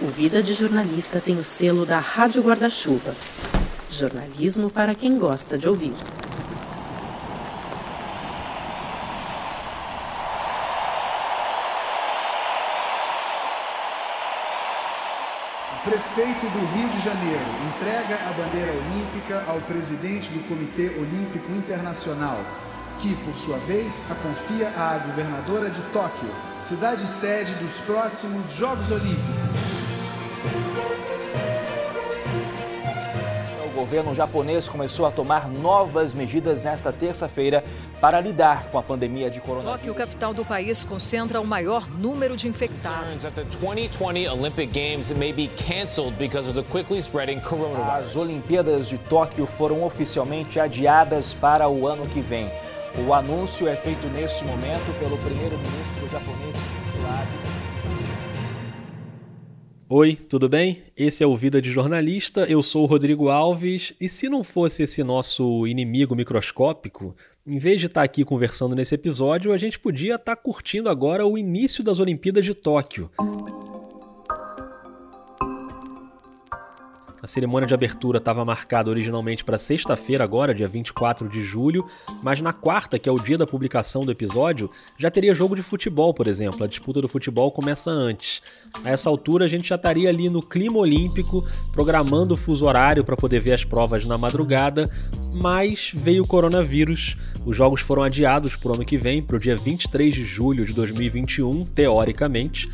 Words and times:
O 0.00 0.06
Vida 0.06 0.40
de 0.40 0.54
Jornalista 0.54 1.20
tem 1.20 1.36
o 1.38 1.42
selo 1.42 1.84
da 1.84 1.98
Rádio 1.98 2.40
Guarda-Chuva. 2.40 3.16
Jornalismo 3.90 4.70
para 4.70 4.94
quem 4.94 5.18
gosta 5.18 5.58
de 5.58 5.68
ouvir. 5.68 5.92
Prefeito 15.84 16.46
do 16.46 16.76
Rio 16.76 16.88
de 16.90 17.00
Janeiro 17.00 17.40
entrega 17.74 18.20
a 18.28 18.32
bandeira 18.34 18.70
olímpica 18.70 19.42
ao 19.48 19.60
presidente 19.62 20.30
do 20.30 20.46
Comitê 20.46 20.90
Olímpico 20.96 21.50
Internacional, 21.50 22.38
que, 23.00 23.16
por 23.24 23.36
sua 23.36 23.58
vez, 23.58 24.00
a 24.08 24.14
confia 24.14 24.68
à 24.76 24.96
governadora 24.98 25.68
de 25.68 25.82
Tóquio, 25.92 26.30
cidade 26.60 27.04
sede 27.04 27.52
dos 27.54 27.80
próximos 27.80 28.52
Jogos 28.52 28.92
Olímpicos. 28.92 29.37
Governo 33.88 34.14
japonês 34.14 34.68
começou 34.68 35.06
a 35.06 35.10
tomar 35.10 35.48
novas 35.48 36.12
medidas 36.12 36.62
nesta 36.62 36.92
terça-feira 36.92 37.64
para 38.02 38.20
lidar 38.20 38.66
com 38.66 38.76
a 38.78 38.82
pandemia 38.82 39.30
de 39.30 39.40
coronavírus. 39.40 39.78
Tóquio, 39.78 39.94
capital 39.94 40.34
do 40.34 40.44
país, 40.44 40.84
concentra 40.84 41.40
o 41.40 41.46
maior 41.46 41.88
número 41.88 42.36
de 42.36 42.48
infectados. 42.48 43.24
As 47.90 48.14
Olimpíadas 48.14 48.90
de 48.90 48.98
Tóquio 48.98 49.46
foram 49.46 49.82
oficialmente 49.82 50.60
adiadas 50.60 51.32
para 51.32 51.66
o 51.66 51.86
ano 51.86 52.06
que 52.08 52.20
vem. 52.20 52.50
O 53.06 53.14
anúncio 53.14 53.66
é 53.66 53.74
feito 53.74 54.06
neste 54.08 54.44
momento 54.44 54.98
pelo 54.98 55.16
primeiro-ministro 55.16 56.08
japonês 56.10 56.56
Shinzo 56.56 57.06
Abe. 57.06 57.37
Oi, 59.90 60.16
tudo 60.16 60.50
bem? 60.50 60.82
Esse 60.94 61.24
é 61.24 61.26
o 61.26 61.34
Vida 61.34 61.62
de 61.62 61.72
Jornalista, 61.72 62.44
eu 62.44 62.62
sou 62.62 62.82
o 62.82 62.86
Rodrigo 62.86 63.30
Alves, 63.30 63.94
e 63.98 64.06
se 64.06 64.28
não 64.28 64.44
fosse 64.44 64.82
esse 64.82 65.02
nosso 65.02 65.66
inimigo 65.66 66.14
microscópico, 66.14 67.16
em 67.46 67.56
vez 67.56 67.80
de 67.80 67.86
estar 67.86 68.02
aqui 68.02 68.22
conversando 68.22 68.76
nesse 68.76 68.94
episódio, 68.94 69.50
a 69.50 69.56
gente 69.56 69.78
podia 69.78 70.16
estar 70.16 70.36
curtindo 70.36 70.90
agora 70.90 71.26
o 71.26 71.38
início 71.38 71.82
das 71.82 72.00
Olimpíadas 72.00 72.44
de 72.44 72.52
Tóquio. 72.52 73.10
A 77.22 77.26
cerimônia 77.26 77.66
de 77.66 77.74
abertura 77.74 78.18
estava 78.18 78.44
marcada 78.44 78.90
originalmente 78.90 79.44
para 79.44 79.58
sexta-feira, 79.58 80.22
agora, 80.22 80.54
dia 80.54 80.68
24 80.68 81.28
de 81.28 81.42
julho, 81.42 81.84
mas 82.22 82.40
na 82.40 82.52
quarta, 82.52 82.98
que 82.98 83.08
é 83.08 83.12
o 83.12 83.18
dia 83.18 83.36
da 83.36 83.46
publicação 83.46 84.04
do 84.04 84.12
episódio, 84.12 84.70
já 84.96 85.10
teria 85.10 85.34
jogo 85.34 85.56
de 85.56 85.62
futebol, 85.62 86.14
por 86.14 86.28
exemplo. 86.28 86.62
A 86.62 86.66
disputa 86.66 87.00
do 87.00 87.08
futebol 87.08 87.50
começa 87.50 87.90
antes. 87.90 88.40
A 88.84 88.90
essa 88.90 89.10
altura, 89.10 89.46
a 89.46 89.48
gente 89.48 89.68
já 89.68 89.74
estaria 89.74 90.08
ali 90.08 90.30
no 90.30 90.40
clima 90.40 90.78
olímpico, 90.78 91.44
programando 91.72 92.34
o 92.34 92.36
fuso 92.36 92.66
horário 92.66 93.02
para 93.02 93.16
poder 93.16 93.40
ver 93.40 93.54
as 93.54 93.64
provas 93.64 94.06
na 94.06 94.16
madrugada, 94.16 94.88
mas 95.34 95.90
veio 95.94 96.22
o 96.22 96.26
coronavírus. 96.26 97.16
Os 97.44 97.56
jogos 97.56 97.80
foram 97.80 98.02
adiados 98.02 98.54
para 98.54 98.70
o 98.70 98.74
ano 98.74 98.84
que 98.84 98.96
vem, 98.96 99.22
para 99.22 99.36
o 99.36 99.40
dia 99.40 99.56
23 99.56 100.14
de 100.14 100.22
julho 100.22 100.64
de 100.64 100.72
2021, 100.72 101.64
teoricamente. 101.64 102.68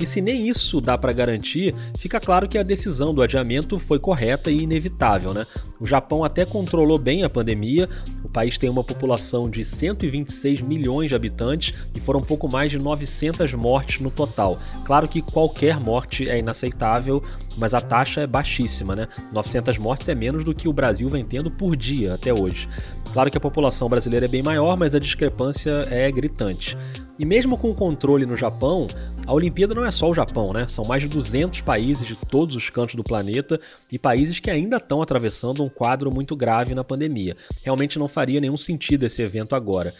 E 0.00 0.06
se 0.06 0.22
nem 0.22 0.48
isso 0.48 0.80
dá 0.80 0.96
para 0.96 1.12
garantir, 1.12 1.74
fica 1.98 2.18
claro 2.18 2.48
que 2.48 2.56
a 2.56 2.62
decisão 2.62 3.12
do 3.12 3.20
adiamento 3.20 3.78
foi 3.78 3.98
correta 3.98 4.50
e 4.50 4.62
inevitável, 4.62 5.34
né? 5.34 5.46
O 5.78 5.86
Japão 5.86 6.24
até 6.24 6.46
controlou 6.46 6.98
bem 6.98 7.22
a 7.22 7.28
pandemia. 7.28 7.86
O 8.24 8.28
país 8.28 8.56
tem 8.56 8.70
uma 8.70 8.82
população 8.82 9.50
de 9.50 9.62
126 9.62 10.62
milhões 10.62 11.10
de 11.10 11.16
habitantes 11.16 11.74
e 11.94 12.00
foram 12.00 12.22
pouco 12.22 12.50
mais 12.50 12.70
de 12.70 12.78
900 12.78 13.52
mortes 13.52 14.00
no 14.00 14.10
total. 14.10 14.58
Claro 14.86 15.06
que 15.06 15.20
qualquer 15.20 15.78
morte 15.78 16.26
é 16.30 16.38
inaceitável, 16.38 17.22
mas 17.58 17.74
a 17.74 17.80
taxa 17.80 18.22
é 18.22 18.26
baixíssima, 18.26 18.96
né? 18.96 19.06
900 19.34 19.76
mortes 19.76 20.08
é 20.08 20.14
menos 20.14 20.46
do 20.46 20.54
que 20.54 20.66
o 20.66 20.72
Brasil 20.72 21.10
vem 21.10 21.26
tendo 21.26 21.50
por 21.50 21.76
dia 21.76 22.14
até 22.14 22.32
hoje. 22.32 22.66
Claro 23.12 23.30
que 23.30 23.36
a 23.36 23.40
população 23.40 23.86
brasileira 23.86 24.24
é 24.24 24.28
bem 24.28 24.42
maior, 24.42 24.78
mas 24.78 24.94
a 24.94 24.98
discrepância 24.98 25.84
é 25.90 26.10
gritante. 26.10 26.74
E 27.20 27.24
mesmo 27.26 27.58
com 27.58 27.70
o 27.70 27.74
controle 27.74 28.24
no 28.24 28.34
Japão, 28.34 28.86
a 29.26 29.34
Olimpíada 29.34 29.74
não 29.74 29.84
é 29.84 29.90
só 29.90 30.08
o 30.08 30.14
Japão, 30.14 30.54
né? 30.54 30.66
São 30.66 30.86
mais 30.86 31.02
de 31.02 31.08
200 31.10 31.60
países 31.60 32.06
de 32.06 32.16
todos 32.16 32.56
os 32.56 32.70
cantos 32.70 32.94
do 32.94 33.04
planeta 33.04 33.60
e 33.92 33.98
países 33.98 34.40
que 34.40 34.50
ainda 34.50 34.78
estão 34.78 35.02
atravessando 35.02 35.62
um 35.62 35.68
quadro 35.68 36.10
muito 36.10 36.34
grave 36.34 36.74
na 36.74 36.82
pandemia. 36.82 37.36
Realmente 37.62 37.98
não 37.98 38.08
faria 38.08 38.40
nenhum 38.40 38.56
sentido 38.56 39.04
esse 39.04 39.20
evento 39.20 39.54
agora. 39.54 39.92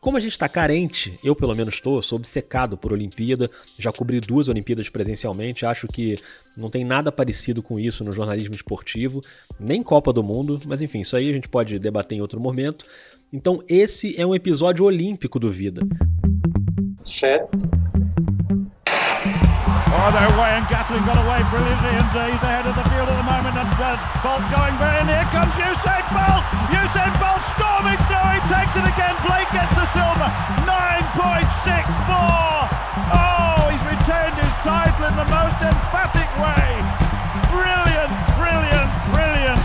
Como 0.00 0.16
a 0.16 0.20
gente 0.20 0.32
está 0.32 0.48
carente, 0.48 1.18
eu 1.22 1.36
pelo 1.36 1.54
menos 1.54 1.74
estou, 1.74 2.00
sou 2.00 2.16
obcecado 2.16 2.78
por 2.78 2.90
Olimpíada, 2.90 3.50
já 3.78 3.92
cobri 3.92 4.18
duas 4.18 4.48
Olimpíadas 4.48 4.88
presencialmente, 4.88 5.66
acho 5.66 5.86
que 5.86 6.16
não 6.56 6.70
tem 6.70 6.86
nada 6.86 7.12
parecido 7.12 7.62
com 7.62 7.78
isso 7.78 8.02
no 8.02 8.10
jornalismo 8.10 8.54
esportivo, 8.54 9.20
nem 9.58 9.82
Copa 9.82 10.10
do 10.10 10.22
Mundo, 10.22 10.58
mas 10.66 10.80
enfim, 10.80 11.00
isso 11.00 11.16
aí 11.16 11.28
a 11.28 11.32
gente 11.34 11.48
pode 11.48 11.78
debater 11.78 12.16
em 12.16 12.22
outro 12.22 12.40
momento. 12.40 12.86
Então 13.32 13.62
esse 13.68 14.20
é 14.20 14.26
um 14.26 14.34
episódio 14.34 14.84
olímpico 14.84 15.38
do 15.38 15.52
Vida. 15.52 15.82
Set. 17.06 17.46
Oh, 19.92 20.10
they're 20.10 20.32
away, 20.34 20.50
and 20.58 20.66
Gatlin 20.66 21.04
got 21.06 21.18
away 21.18 21.42
brilliantly, 21.50 21.94
and 21.94 22.10
uh, 22.10 22.26
he's 22.26 22.42
ahead 22.42 22.66
of 22.66 22.74
the 22.74 22.82
field 22.90 23.06
at 23.06 23.14
the 23.14 23.26
moment. 23.26 23.54
And 23.54 23.70
uh, 23.70 23.98
Bolt 24.22 24.42
going 24.50 24.74
very, 24.82 24.98
and 25.02 25.10
here 25.10 25.26
comes 25.30 25.54
Usain 25.54 26.02
Bolt. 26.10 26.42
Usain 26.74 27.10
Bolt 27.22 27.42
storming 27.54 27.98
through, 28.10 28.30
he 28.34 28.42
takes 28.50 28.74
it 28.74 28.86
again. 28.86 29.14
Blake 29.22 29.50
gets 29.54 29.70
the 29.78 29.86
silver, 29.94 30.26
9.64. 30.66 31.86
Oh, 33.14 33.70
he's 33.70 33.82
retained 33.86 34.38
his 34.42 34.54
title 34.66 35.06
in 35.06 35.14
the 35.14 35.28
most 35.30 35.58
emphatic 35.62 36.30
way. 36.38 36.66
Brilliant, 37.50 38.10
brilliant, 38.38 38.90
brilliant. 39.14 39.62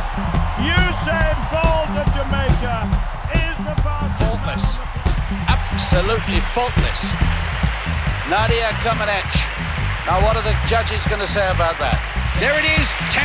Usain 0.61 1.37
Bolt 1.49 1.89
of 1.97 2.05
Jamaica. 2.13 3.14
Faultless, 3.55 4.75
absolutely 5.47 6.43
faultless. 6.51 7.16
Nadia 8.27 8.67
Comaneci. 8.83 9.47
Now, 10.03 10.19
what 10.27 10.35
are 10.35 10.43
the 10.43 10.51
judges 10.67 11.07
going 11.07 11.23
to 11.23 11.27
say 11.27 11.47
about 11.47 11.79
that? 11.79 11.95
There 12.43 12.51
it 12.59 12.67
is, 12.67 12.91
10. 13.16 13.23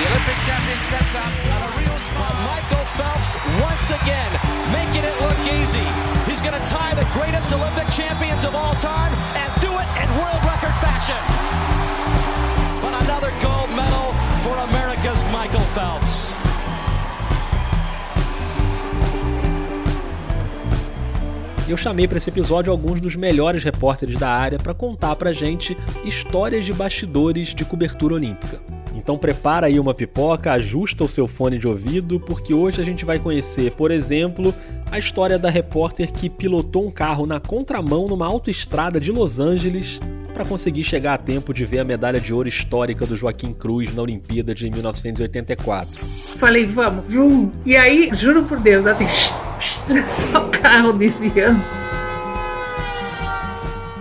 The 0.00 0.08
Olympic 0.08 0.38
champion 0.48 0.80
steps 0.88 1.12
out. 1.20 1.28
A 1.36 1.68
real 1.84 2.00
smile. 2.00 2.32
Michael 2.48 2.86
Phelps 2.96 3.36
once 3.60 3.92
again 3.92 4.32
making 4.72 5.04
it 5.04 5.12
look 5.20 5.36
easy. 5.44 5.84
He's 6.24 6.40
going 6.40 6.56
to 6.56 6.64
tie 6.64 6.96
the 6.96 7.04
greatest 7.12 7.52
Olympic 7.52 7.92
champions 7.92 8.48
of 8.48 8.56
all 8.56 8.72
time 8.80 9.12
and 9.36 9.52
do 9.60 9.68
it 9.68 9.88
in 10.00 10.08
world 10.16 10.40
record 10.48 10.72
fashion. 10.80 11.20
But 12.80 12.96
another 13.04 13.36
gold 13.44 13.68
medal 13.76 14.16
for 14.40 14.56
America's 14.72 15.20
Michael 15.28 15.68
Phelps. 15.76 16.32
Eu 21.66 21.78
chamei 21.78 22.06
para 22.06 22.18
esse 22.18 22.28
episódio 22.28 22.70
alguns 22.70 23.00
dos 23.00 23.16
melhores 23.16 23.64
repórteres 23.64 24.18
da 24.18 24.28
área 24.28 24.58
para 24.58 24.74
contar 24.74 25.16
pra 25.16 25.32
gente 25.32 25.76
histórias 26.04 26.66
de 26.66 26.74
bastidores 26.74 27.54
de 27.54 27.64
cobertura 27.64 28.14
olímpica. 28.14 28.60
Então 28.94 29.16
prepara 29.16 29.66
aí 29.66 29.80
uma 29.80 29.94
pipoca, 29.94 30.52
ajusta 30.52 31.04
o 31.04 31.08
seu 31.08 31.26
fone 31.26 31.58
de 31.58 31.66
ouvido, 31.66 32.20
porque 32.20 32.52
hoje 32.52 32.82
a 32.82 32.84
gente 32.84 33.04
vai 33.04 33.18
conhecer, 33.18 33.72
por 33.72 33.90
exemplo, 33.90 34.54
a 34.90 34.98
história 34.98 35.38
da 35.38 35.48
repórter 35.48 36.12
que 36.12 36.28
pilotou 36.28 36.86
um 36.86 36.90
carro 36.90 37.24
na 37.24 37.40
contramão 37.40 38.06
numa 38.08 38.26
autoestrada 38.26 39.00
de 39.00 39.10
Los 39.10 39.40
Angeles 39.40 40.00
para 40.34 40.44
conseguir 40.44 40.84
chegar 40.84 41.14
a 41.14 41.18
tempo 41.18 41.54
de 41.54 41.64
ver 41.64 41.78
a 41.78 41.84
medalha 41.84 42.20
de 42.20 42.34
ouro 42.34 42.48
histórica 42.48 43.06
do 43.06 43.16
Joaquim 43.16 43.54
Cruz 43.54 43.94
na 43.94 44.02
Olimpíada 44.02 44.54
de 44.54 44.68
1984. 44.68 46.04
Falei, 46.38 46.66
vamos, 46.66 47.04
vum. 47.08 47.50
E 47.64 47.76
aí, 47.76 48.10
juro 48.12 48.42
por 48.42 48.58
Deus, 48.58 48.84
assim, 48.86 49.06
só 50.08 50.46
o 50.46 50.50
carro. 50.50 51.83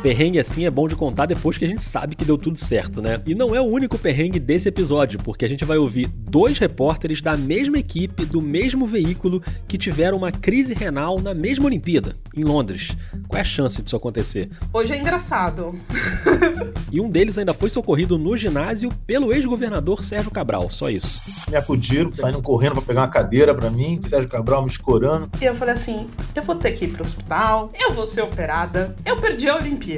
Perrengue 0.03 0.37
assim 0.37 0.65
é 0.65 0.69
bom 0.69 0.85
de 0.85 0.97
contar 0.97 1.25
depois 1.25 1.57
que 1.57 1.63
a 1.63 1.67
gente 1.67 1.81
sabe 1.81 2.13
que 2.13 2.25
deu 2.25 2.37
tudo 2.37 2.59
certo, 2.59 3.01
né? 3.01 3.21
E 3.25 3.33
não 3.33 3.55
é 3.55 3.61
o 3.61 3.63
único 3.63 3.97
perrengue 3.97 4.37
desse 4.37 4.67
episódio, 4.67 5.17
porque 5.23 5.45
a 5.45 5.47
gente 5.47 5.63
vai 5.63 5.77
ouvir 5.77 6.07
dois 6.07 6.59
repórteres 6.59 7.21
da 7.21 7.37
mesma 7.37 7.79
equipe, 7.79 8.25
do 8.25 8.41
mesmo 8.41 8.85
veículo, 8.85 9.41
que 9.65 9.77
tiveram 9.77 10.17
uma 10.17 10.29
crise 10.29 10.73
renal 10.73 11.21
na 11.21 11.33
mesma 11.33 11.67
Olimpíada, 11.67 12.17
em 12.35 12.43
Londres. 12.43 12.97
Qual 13.29 13.37
é 13.37 13.41
a 13.41 13.45
chance 13.45 13.81
disso 13.81 13.95
acontecer? 13.95 14.49
Hoje 14.73 14.91
é 14.91 14.97
engraçado. 14.97 15.73
E 16.91 16.99
um 16.99 17.09
deles 17.09 17.37
ainda 17.37 17.53
foi 17.53 17.69
socorrido 17.69 18.17
no 18.17 18.35
ginásio 18.35 18.91
pelo 19.07 19.31
ex-governador 19.31 20.03
Sérgio 20.03 20.29
Cabral, 20.29 20.69
só 20.69 20.89
isso. 20.89 21.49
Me 21.49 21.55
acudiram, 21.55 22.13
saindo 22.13 22.41
correndo 22.41 22.73
para 22.73 22.81
pegar 22.81 23.01
uma 23.01 23.07
cadeira 23.07 23.55
para 23.55 23.69
mim, 23.71 24.01
Sérgio 24.03 24.29
Cabral 24.29 24.63
me 24.63 24.67
escorando. 24.67 25.29
E 25.41 25.45
eu 25.45 25.55
falei 25.55 25.73
assim: 25.73 26.09
eu 26.35 26.43
vou 26.43 26.55
ter 26.55 26.73
que 26.73 26.85
ir 26.85 26.89
pro 26.89 27.03
hospital, 27.03 27.71
eu 27.79 27.93
vou 27.93 28.05
ser 28.05 28.21
operada, 28.21 28.95
eu 29.05 29.15
perdi 29.15 29.47
a 29.47 29.55
Olimpíada. 29.55 29.92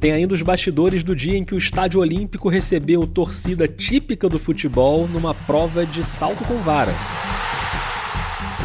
Tem 0.00 0.12
ainda 0.12 0.34
os 0.34 0.42
bastidores 0.42 1.02
do 1.02 1.14
dia 1.14 1.36
em 1.36 1.44
que 1.44 1.54
o 1.54 1.58
Estádio 1.58 2.00
Olímpico 2.00 2.48
recebeu 2.48 3.06
torcida 3.06 3.66
típica 3.66 4.28
do 4.28 4.38
futebol 4.38 5.08
numa 5.08 5.34
prova 5.34 5.86
de 5.86 6.04
salto 6.04 6.44
com 6.44 6.58
vara. 6.58 6.92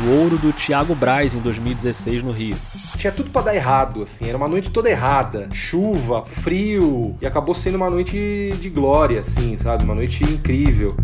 o 0.06 0.10
ouro 0.22 0.38
do 0.38 0.52
Thiago 0.52 0.94
Braz 0.94 1.34
em 1.34 1.40
2016 1.40 2.24
no 2.24 2.32
Rio. 2.32 2.58
Tinha 2.98 3.12
tudo 3.12 3.30
para 3.30 3.44
dar 3.44 3.56
errado, 3.56 4.04
assim, 4.04 4.28
era 4.28 4.38
uma 4.38 4.48
noite 4.48 4.70
toda 4.70 4.90
errada. 4.90 5.50
Chuva, 5.52 6.24
frio, 6.26 7.16
e 7.22 7.26
acabou 7.26 7.56
sendo 7.56 7.76
uma 7.76 7.90
noite 7.90 8.54
de 8.60 8.70
glória, 8.70 9.22
assim, 9.22 9.58
sabe? 9.58 9.84
Uma 9.84 9.96
noite 9.96 10.24
incrível. 10.24 10.96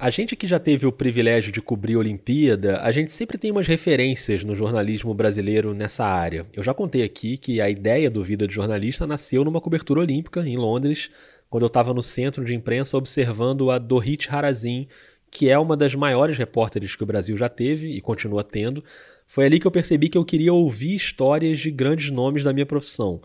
A 0.00 0.08
gente 0.08 0.34
que 0.34 0.46
já 0.46 0.58
teve 0.58 0.86
o 0.86 0.92
privilégio 0.92 1.52
de 1.52 1.60
cobrir 1.60 1.96
a 1.96 1.98
Olimpíada, 1.98 2.80
a 2.80 2.90
gente 2.90 3.12
sempre 3.12 3.36
tem 3.36 3.50
umas 3.50 3.66
referências 3.66 4.42
no 4.42 4.56
jornalismo 4.56 5.12
brasileiro 5.12 5.74
nessa 5.74 6.06
área. 6.06 6.46
Eu 6.54 6.62
já 6.62 6.72
contei 6.72 7.02
aqui 7.02 7.36
que 7.36 7.60
a 7.60 7.68
ideia 7.68 8.08
do 8.08 8.24
Vida 8.24 8.48
de 8.48 8.54
Jornalista 8.54 9.06
nasceu 9.06 9.44
numa 9.44 9.60
cobertura 9.60 10.00
olímpica 10.00 10.40
em 10.40 10.56
Londres, 10.56 11.10
quando 11.50 11.64
eu 11.64 11.66
estava 11.66 11.92
no 11.92 12.02
centro 12.02 12.46
de 12.46 12.54
imprensa 12.54 12.96
observando 12.96 13.70
a 13.70 13.76
Dorit 13.76 14.26
Harazin, 14.30 14.88
que 15.30 15.50
é 15.50 15.58
uma 15.58 15.76
das 15.76 15.94
maiores 15.94 16.38
repórteres 16.38 16.96
que 16.96 17.02
o 17.02 17.06
Brasil 17.06 17.36
já 17.36 17.50
teve 17.50 17.88
e 17.88 18.00
continua 18.00 18.42
tendo. 18.42 18.82
Foi 19.26 19.44
ali 19.44 19.60
que 19.60 19.66
eu 19.66 19.70
percebi 19.70 20.08
que 20.08 20.16
eu 20.16 20.24
queria 20.24 20.54
ouvir 20.54 20.94
histórias 20.94 21.60
de 21.60 21.70
grandes 21.70 22.10
nomes 22.10 22.42
da 22.42 22.54
minha 22.54 22.64
profissão. 22.64 23.20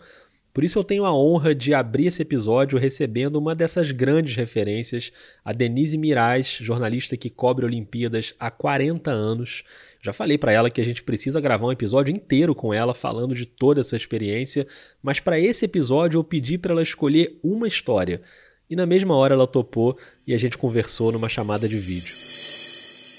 Por 0.56 0.64
isso 0.64 0.78
eu 0.78 0.84
tenho 0.84 1.04
a 1.04 1.14
honra 1.14 1.54
de 1.54 1.74
abrir 1.74 2.06
esse 2.06 2.22
episódio 2.22 2.78
recebendo 2.78 3.36
uma 3.36 3.54
dessas 3.54 3.90
grandes 3.90 4.36
referências, 4.36 5.12
a 5.44 5.52
Denise 5.52 5.98
Mirais, 5.98 6.56
jornalista 6.62 7.14
que 7.14 7.28
cobre 7.28 7.66
Olimpíadas 7.66 8.34
há 8.40 8.50
40 8.50 9.10
anos. 9.10 9.64
Já 10.00 10.14
falei 10.14 10.38
para 10.38 10.52
ela 10.52 10.70
que 10.70 10.80
a 10.80 10.84
gente 10.84 11.02
precisa 11.02 11.42
gravar 11.42 11.66
um 11.66 11.72
episódio 11.72 12.10
inteiro 12.10 12.54
com 12.54 12.72
ela 12.72 12.94
falando 12.94 13.34
de 13.34 13.44
toda 13.44 13.82
essa 13.82 13.98
experiência, 13.98 14.66
mas 15.02 15.20
para 15.20 15.38
esse 15.38 15.66
episódio 15.66 16.16
eu 16.16 16.24
pedi 16.24 16.56
para 16.56 16.72
ela 16.72 16.82
escolher 16.82 17.38
uma 17.44 17.68
história. 17.68 18.22
E 18.70 18.74
na 18.74 18.86
mesma 18.86 19.14
hora 19.14 19.34
ela 19.34 19.46
topou 19.46 19.98
e 20.26 20.32
a 20.32 20.38
gente 20.38 20.56
conversou 20.56 21.12
numa 21.12 21.28
chamada 21.28 21.68
de 21.68 21.76
vídeo. 21.76 22.35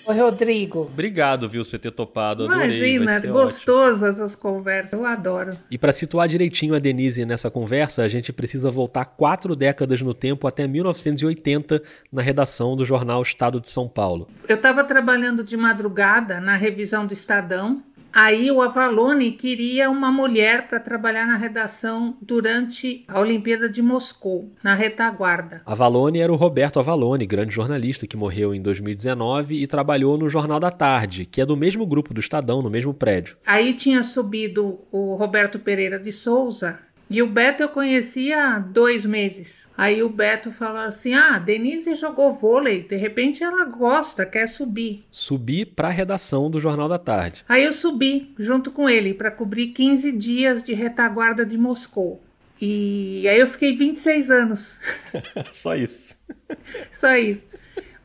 Oi, 0.07 0.17
Rodrigo. 0.17 0.81
Obrigado, 0.81 1.49
viu, 1.49 1.65
você 1.65 1.77
ter 1.77 1.91
topado. 1.91 2.45
Adorei. 2.45 2.95
Imagina, 2.95 3.19
gostoso 3.29 4.05
essas 4.05 4.35
conversas. 4.35 4.93
Eu 4.93 5.05
adoro. 5.05 5.51
E 5.69 5.77
para 5.77 5.91
situar 5.91 6.29
direitinho 6.29 6.73
a 6.73 6.79
Denise 6.79 7.25
nessa 7.25 7.51
conversa, 7.51 8.03
a 8.03 8.07
gente 8.07 8.31
precisa 8.31 8.69
voltar 8.69 9.03
quatro 9.03 9.53
décadas 9.53 10.01
no 10.01 10.13
tempo 10.13 10.47
até 10.47 10.65
1980 10.65 11.83
na 12.09 12.21
redação 12.21 12.77
do 12.77 12.85
jornal 12.85 13.21
Estado 13.21 13.59
de 13.59 13.69
São 13.69 13.89
Paulo. 13.89 14.29
Eu 14.47 14.55
estava 14.55 14.81
trabalhando 14.83 15.43
de 15.43 15.57
madrugada 15.57 16.39
na 16.39 16.55
revisão 16.55 17.05
do 17.05 17.11
Estadão 17.11 17.83
Aí 18.19 18.49
o 18.49 18.63
Avalone 18.63 19.31
queria 19.33 19.91
uma 19.91 20.11
mulher 20.11 20.67
para 20.67 20.79
trabalhar 20.79 21.27
na 21.27 21.37
redação 21.37 22.17
durante 22.19 23.05
a 23.07 23.19
Olimpíada 23.19 23.69
de 23.69 23.79
Moscou, 23.79 24.55
na 24.63 24.73
retaguarda. 24.73 25.61
Avalone 25.63 26.17
era 26.17 26.33
o 26.33 26.35
Roberto 26.35 26.79
Avalone, 26.79 27.27
grande 27.27 27.53
jornalista 27.53 28.07
que 28.07 28.17
morreu 28.17 28.55
em 28.55 28.59
2019 28.59 29.61
e 29.61 29.67
trabalhou 29.67 30.17
no 30.17 30.27
Jornal 30.27 30.59
da 30.59 30.71
Tarde, 30.71 31.27
que 31.27 31.39
é 31.39 31.45
do 31.45 31.55
mesmo 31.55 31.85
grupo 31.85 32.11
do 32.11 32.19
Estadão, 32.19 32.59
no 32.63 32.71
mesmo 32.71 32.91
prédio. 32.91 33.37
Aí 33.45 33.71
tinha 33.75 34.01
subido 34.01 34.79
o 34.91 35.13
Roberto 35.13 35.59
Pereira 35.59 35.99
de 35.99 36.11
Souza, 36.11 36.79
e 37.09 37.21
o 37.21 37.27
Beto 37.27 37.63
eu 37.63 37.69
conhecia 37.69 38.55
há 38.55 38.59
dois 38.59 39.05
meses. 39.05 39.67
Aí 39.77 40.03
o 40.03 40.09
Beto 40.09 40.51
falou 40.51 40.81
assim: 40.81 41.13
Ah, 41.13 41.39
Denise 41.39 41.95
jogou 41.95 42.33
vôlei, 42.33 42.81
de 42.83 42.95
repente 42.95 43.43
ela 43.43 43.63
gosta, 43.65 44.25
quer 44.25 44.47
subir. 44.47 45.05
Subir 45.09 45.67
para 45.67 45.87
a 45.87 45.91
redação 45.91 46.51
do 46.51 46.59
Jornal 46.59 46.89
da 46.89 46.99
Tarde. 46.99 47.45
Aí 47.47 47.63
eu 47.63 47.71
subi 47.71 48.33
junto 48.37 48.71
com 48.71 48.89
ele 48.89 49.13
para 49.13 49.31
cobrir 49.31 49.67
15 49.67 50.11
dias 50.11 50.63
de 50.63 50.73
retaguarda 50.73 51.45
de 51.45 51.57
Moscou. 51.57 52.21
E 52.59 53.27
aí 53.27 53.39
eu 53.39 53.47
fiquei 53.47 53.75
26 53.75 54.31
anos. 54.31 54.79
Só 55.53 55.75
isso. 55.75 56.17
Só 56.91 57.15
isso. 57.15 57.43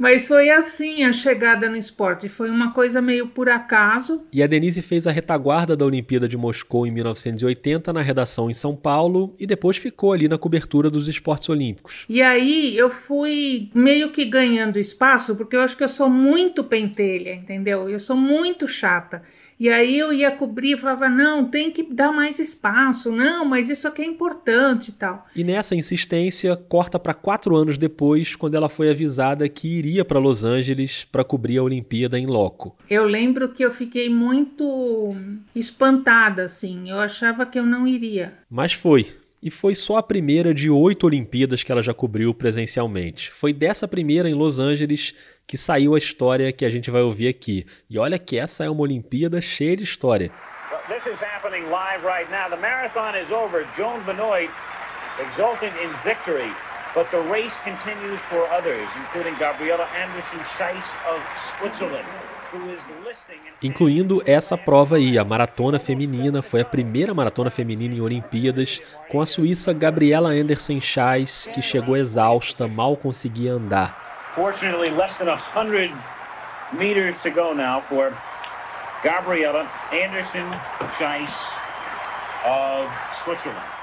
Mas 0.03 0.27
foi 0.27 0.51
assim 0.51 1.05
a 1.05 1.13
chegada 1.13 1.69
no 1.69 1.77
esporte, 1.77 2.29
foi 2.29 2.51
uma 2.51 2.73
coisa 2.73 3.01
meio 3.01 3.29
por 3.29 3.49
acaso. 3.49 4.25
E 4.33 4.43
a 4.43 4.49
Denise 4.49 4.83
fez 4.83 5.07
a 5.07 5.13
retaguarda 5.13 5.77
da 5.77 5.85
Olimpíada 5.85 6.29
de 6.29 6.37
Moscou 6.37 6.85
em 6.85 6.91
1980 6.91 7.93
na 7.93 8.03
redação 8.03 8.51
em 8.51 8.53
São 8.53 8.75
Paulo 8.75 9.33
e 9.39 9.47
depois 9.47 9.77
ficou 9.77 10.13
ali 10.13 10.27
na 10.27 10.37
cobertura 10.37 10.91
dos 10.91 11.07
esportes 11.07 11.49
olímpicos. 11.49 12.05
E 12.09 12.21
aí 12.21 12.77
eu 12.77 12.91
fui 12.91 13.71
meio 13.77 14.11
que 14.11 14.25
ganhando 14.25 14.77
espaço, 14.77 15.37
porque 15.37 15.55
eu 15.55 15.61
acho 15.61 15.77
que 15.77 15.85
eu 15.85 15.89
sou 15.89 16.11
muito 16.11 16.65
pentelha, 16.65 17.33
entendeu? 17.33 17.89
Eu 17.89 18.01
sou 18.01 18.17
muito 18.17 18.67
chata. 18.67 19.23
E 19.63 19.69
aí 19.69 19.97
eu 19.97 20.13
ia 20.13 20.33
cobrir 20.33 20.73
e 20.73 20.77
falava: 20.77 21.09
não, 21.09 21.45
tem 21.45 21.71
que 21.71 21.85
dar 21.85 22.11
mais 22.11 22.41
espaço, 22.41 23.13
não, 23.13 23.45
mas 23.45 23.71
isso 23.71 23.87
aqui 23.87 24.03
é 24.03 24.05
importante 24.05 24.89
e 24.89 24.93
tal. 24.93 25.25
E 25.37 25.45
nessa 25.45 25.77
insistência, 25.77 26.57
corta 26.57 26.99
para 26.99 27.15
quatro 27.15 27.55
anos 27.55 27.79
depois, 27.79 28.35
quando 28.35 28.57
ela 28.57 28.69
foi 28.69 28.91
avisada 28.91 29.49
que 29.49 29.69
iria 29.69 30.05
para 30.05 30.19
Los 30.19 30.43
Angeles 30.43 31.07
para 31.13 31.23
cobrir 31.23 31.59
a 31.59 31.63
Olimpíada 31.63 32.19
em 32.19 32.27
loco. 32.27 32.77
Eu 32.91 33.05
lembro 33.05 33.51
que 33.51 33.65
eu 33.65 33.71
fiquei 33.71 34.09
muito 34.11 35.11
espantada, 35.55 36.43
assim, 36.43 36.91
eu 36.91 36.99
achava 36.99 37.47
que 37.47 37.57
eu 37.57 37.65
não 37.65 37.87
iria. 37.87 38.35
Mas 38.51 38.73
foi 38.73 39.22
e 39.43 39.51
foi 39.51 39.75
só 39.75 39.97
a 39.97 40.03
primeira 40.03 40.55
de 40.55 40.71
oito 40.71 41.05
Olimpíadas 41.05 41.65
que 41.65 41.73
ela 41.73 41.83
já 41.83 41.93
cobriu 41.93 42.33
presencialmente. 42.33 43.31
Foi 43.31 43.53
dessa 43.53 43.89
primeira 43.89 44.31
em 44.31 44.35
Los 44.35 44.61
Angeles 44.61 45.15
que 45.47 45.59
saiu 45.59 45.95
a 45.95 45.99
história 45.99 46.53
que 46.53 46.65
a 46.65 46.71
gente 46.71 46.91
vai 46.91 47.03
ouvir 47.03 47.27
aqui. 47.27 47.67
E 47.91 47.99
olha 47.99 48.19
que 48.19 48.39
essa 48.39 48.65
é 48.65 48.71
uma 48.71 48.83
Olimpíada 48.83 49.41
cheia 49.41 49.77
de 49.77 49.83
história. 49.83 50.31
This 50.89 51.05
is 51.07 51.21
happening 51.21 51.71
live 51.71 52.05
right 52.05 52.31
now. 52.31 52.49
The 52.49 52.61
marathon 52.61 53.17
is 53.17 53.31
over. 53.31 53.67
Joan 53.77 54.05
Benoit 54.05 54.51
exulting 55.19 55.73
in 55.83 55.91
victory. 56.05 56.53
But 56.95 57.11
the 57.11 57.23
race 57.31 57.57
continues 57.65 58.21
for 58.29 58.47
others, 58.53 58.89
including 58.97 59.35
Gabriela 59.39 59.89
Anderson 59.97 60.41
Scheiss 60.57 60.95
of 61.09 61.23
Switzerland. 61.57 62.07
Incluindo 63.63 64.23
essa 64.27 64.59
prova 64.59 64.97
aí, 64.97 65.19
a 65.19 65.25
maratona 65.25 65.79
feminina, 65.79 66.43
foi 66.43 66.61
a 66.61 66.65
primeira 66.65 67.15
maratona 67.15 67.51
feminina 67.51 67.95
em 67.95 68.01
Olimpíadas, 68.01 68.81
com 69.09 69.21
a 69.21 69.27
suíça 69.27 69.73
Gabriela 69.73 70.31
Anderson 70.31 70.81
Scheiss, 70.81 71.49
que 71.55 71.63
chegou 71.63 71.97
exausta, 71.97 72.67
mal 72.67 72.97
conseguia 72.97 73.53
andar. 73.53 73.97
Fortunately, 74.35 74.91
less 74.91 75.17
than 75.19 75.29
100 75.29 75.93
meters 76.73 77.17
to 77.23 77.31
go 77.31 77.55
now 77.55 77.83
for 77.89 78.13
Gabriela 79.05 79.67
Anderson 79.93 80.49
Scheiss 80.99 81.35
of 82.45 82.91
Switzerland. 83.23 83.82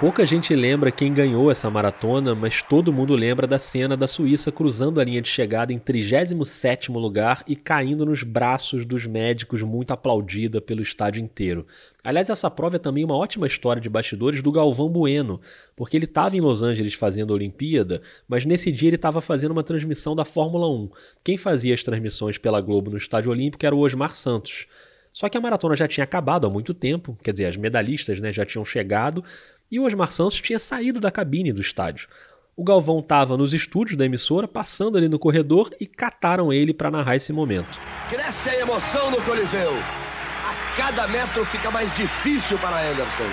Pouca 0.00 0.24
gente 0.24 0.54
lembra 0.54 0.92
quem 0.92 1.12
ganhou 1.12 1.50
essa 1.50 1.68
maratona, 1.68 2.32
mas 2.32 2.62
todo 2.62 2.92
mundo 2.92 3.16
lembra 3.16 3.48
da 3.48 3.58
cena 3.58 3.96
da 3.96 4.06
Suíça 4.06 4.52
cruzando 4.52 5.00
a 5.00 5.04
linha 5.04 5.20
de 5.20 5.28
chegada 5.28 5.72
em 5.72 5.78
37º 5.78 6.92
lugar 6.92 7.42
e 7.48 7.56
caindo 7.56 8.06
nos 8.06 8.22
braços 8.22 8.86
dos 8.86 9.06
médicos, 9.06 9.60
muito 9.60 9.90
aplaudida 9.90 10.60
pelo 10.60 10.82
estádio 10.82 11.20
inteiro. 11.20 11.66
Aliás, 12.04 12.30
essa 12.30 12.48
prova 12.48 12.76
é 12.76 12.78
também 12.78 13.04
uma 13.04 13.16
ótima 13.16 13.48
história 13.48 13.82
de 13.82 13.88
bastidores 13.88 14.40
do 14.40 14.52
Galvão 14.52 14.88
Bueno, 14.88 15.40
porque 15.74 15.96
ele 15.96 16.04
estava 16.04 16.36
em 16.36 16.40
Los 16.40 16.62
Angeles 16.62 16.94
fazendo 16.94 17.32
a 17.32 17.36
Olimpíada, 17.36 18.00
mas 18.28 18.44
nesse 18.44 18.70
dia 18.70 18.90
ele 18.90 18.94
estava 18.94 19.20
fazendo 19.20 19.50
uma 19.50 19.64
transmissão 19.64 20.14
da 20.14 20.24
Fórmula 20.24 20.70
1. 20.70 20.90
Quem 21.24 21.36
fazia 21.36 21.74
as 21.74 21.82
transmissões 21.82 22.38
pela 22.38 22.60
Globo 22.60 22.88
no 22.88 22.98
Estádio 22.98 23.32
Olímpico 23.32 23.66
era 23.66 23.74
o 23.74 23.80
Osmar 23.80 24.14
Santos. 24.14 24.68
Só 25.12 25.28
que 25.28 25.36
a 25.36 25.40
maratona 25.40 25.74
já 25.74 25.88
tinha 25.88 26.04
acabado 26.04 26.46
há 26.46 26.50
muito 26.50 26.72
tempo, 26.72 27.18
quer 27.20 27.32
dizer, 27.32 27.46
as 27.46 27.56
medalhistas 27.56 28.20
né, 28.20 28.32
já 28.32 28.46
tinham 28.46 28.64
chegado, 28.64 29.24
e 29.70 29.78
o 29.78 29.84
Osmar 29.84 30.12
Santos 30.12 30.40
tinha 30.40 30.58
saído 30.58 31.00
da 31.00 31.10
cabine 31.10 31.52
do 31.52 31.60
estádio. 31.60 32.08
O 32.56 32.64
Galvão 32.64 32.98
estava 32.98 33.36
nos 33.36 33.54
estúdios 33.54 33.96
da 33.96 34.04
emissora, 34.04 34.48
passando 34.48 34.98
ali 34.98 35.08
no 35.08 35.18
corredor 35.18 35.70
e 35.78 35.86
cataram 35.86 36.52
ele 36.52 36.74
para 36.74 36.90
narrar 36.90 37.14
esse 37.14 37.32
momento. 37.32 37.78
Cresce 38.08 38.50
a 38.50 38.58
emoção 38.58 39.12
no 39.12 39.22
Coliseu. 39.22 39.70
A 39.72 40.76
cada 40.76 41.06
metro 41.06 41.44
fica 41.44 41.70
mais 41.70 41.92
difícil 41.92 42.58
para 42.58 42.90
Anderson. 42.90 43.28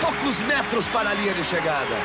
Poucos 0.00 0.42
metros 0.42 0.88
para 0.90 1.10
a 1.10 1.14
linha 1.14 1.34
de 1.34 1.42
chegada. 1.42 1.96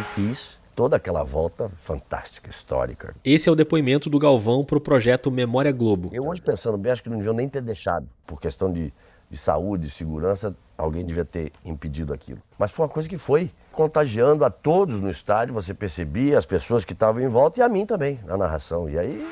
E 0.00 0.02
fiz 0.02 0.58
toda 0.74 0.96
aquela 0.96 1.22
volta 1.22 1.70
fantástica, 1.84 2.50
histórica. 2.50 3.14
Esse 3.24 3.48
é 3.48 3.52
o 3.52 3.54
depoimento 3.54 4.10
do 4.10 4.18
Galvão 4.18 4.64
para 4.64 4.78
o 4.78 4.80
projeto 4.80 5.30
Memória 5.30 5.70
Globo. 5.70 6.10
Eu 6.12 6.26
hoje 6.26 6.42
pensando 6.42 6.76
bem, 6.76 6.90
acho 6.90 7.02
que 7.02 7.08
não 7.08 7.18
deviam 7.18 7.34
nem 7.34 7.48
ter 7.48 7.62
deixado, 7.62 8.08
por 8.26 8.40
questão 8.40 8.72
de, 8.72 8.92
de 9.30 9.36
saúde, 9.36 9.84
de 9.84 9.90
segurança, 9.90 10.54
alguém 10.76 11.04
devia 11.04 11.24
ter 11.24 11.52
impedido 11.64 12.12
aquilo. 12.12 12.40
Mas 12.58 12.70
foi 12.70 12.84
uma 12.84 12.92
coisa 12.92 13.08
que 13.08 13.18
foi 13.18 13.50
contagiando 13.72 14.44
a 14.44 14.50
todos 14.50 15.00
no 15.00 15.10
estádio, 15.10 15.54
você 15.54 15.74
percebia 15.74 16.38
as 16.38 16.46
pessoas 16.46 16.84
que 16.84 16.92
estavam 16.92 17.22
em 17.22 17.28
volta 17.28 17.60
e 17.60 17.62
a 17.62 17.68
mim 17.68 17.84
também, 17.84 18.18
na 18.24 18.36
narração. 18.36 18.88
E 18.88 18.98
aí. 18.98 19.26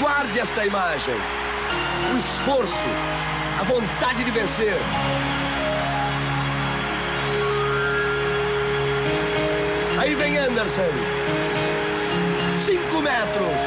Guarde 0.00 0.38
esta 0.38 0.64
imagem. 0.64 1.14
O 2.12 2.16
esforço, 2.16 2.88
a 3.58 3.64
vontade 3.64 4.24
de 4.24 4.30
vencer. 4.30 4.78
Aí 10.00 10.14
vem 10.14 10.38
Anderson. 10.38 10.90
Cinco 12.54 13.02
metros. 13.02 13.60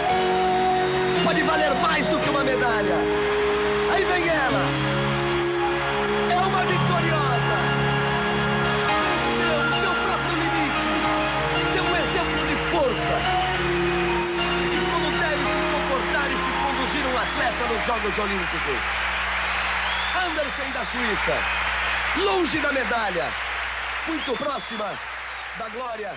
Pode 1.23 1.43
valer 1.43 1.75
mais 1.75 2.07
do 2.07 2.19
que 2.19 2.29
uma 2.29 2.43
medalha. 2.43 2.95
Aí 3.91 4.03
vem 4.03 4.27
ela 4.27 4.83
nos 17.74 17.86
Jogos 17.86 18.20
Olímpicos. 18.20 18.84
Anderson 20.27 20.72
da 20.74 20.86
Suíça, 20.86 21.34
longe 22.24 22.60
da 22.60 22.72
medalha, 22.72 23.32
muito 24.08 24.34
próxima 24.34 25.00
da 25.58 25.70
glória. 25.70 26.12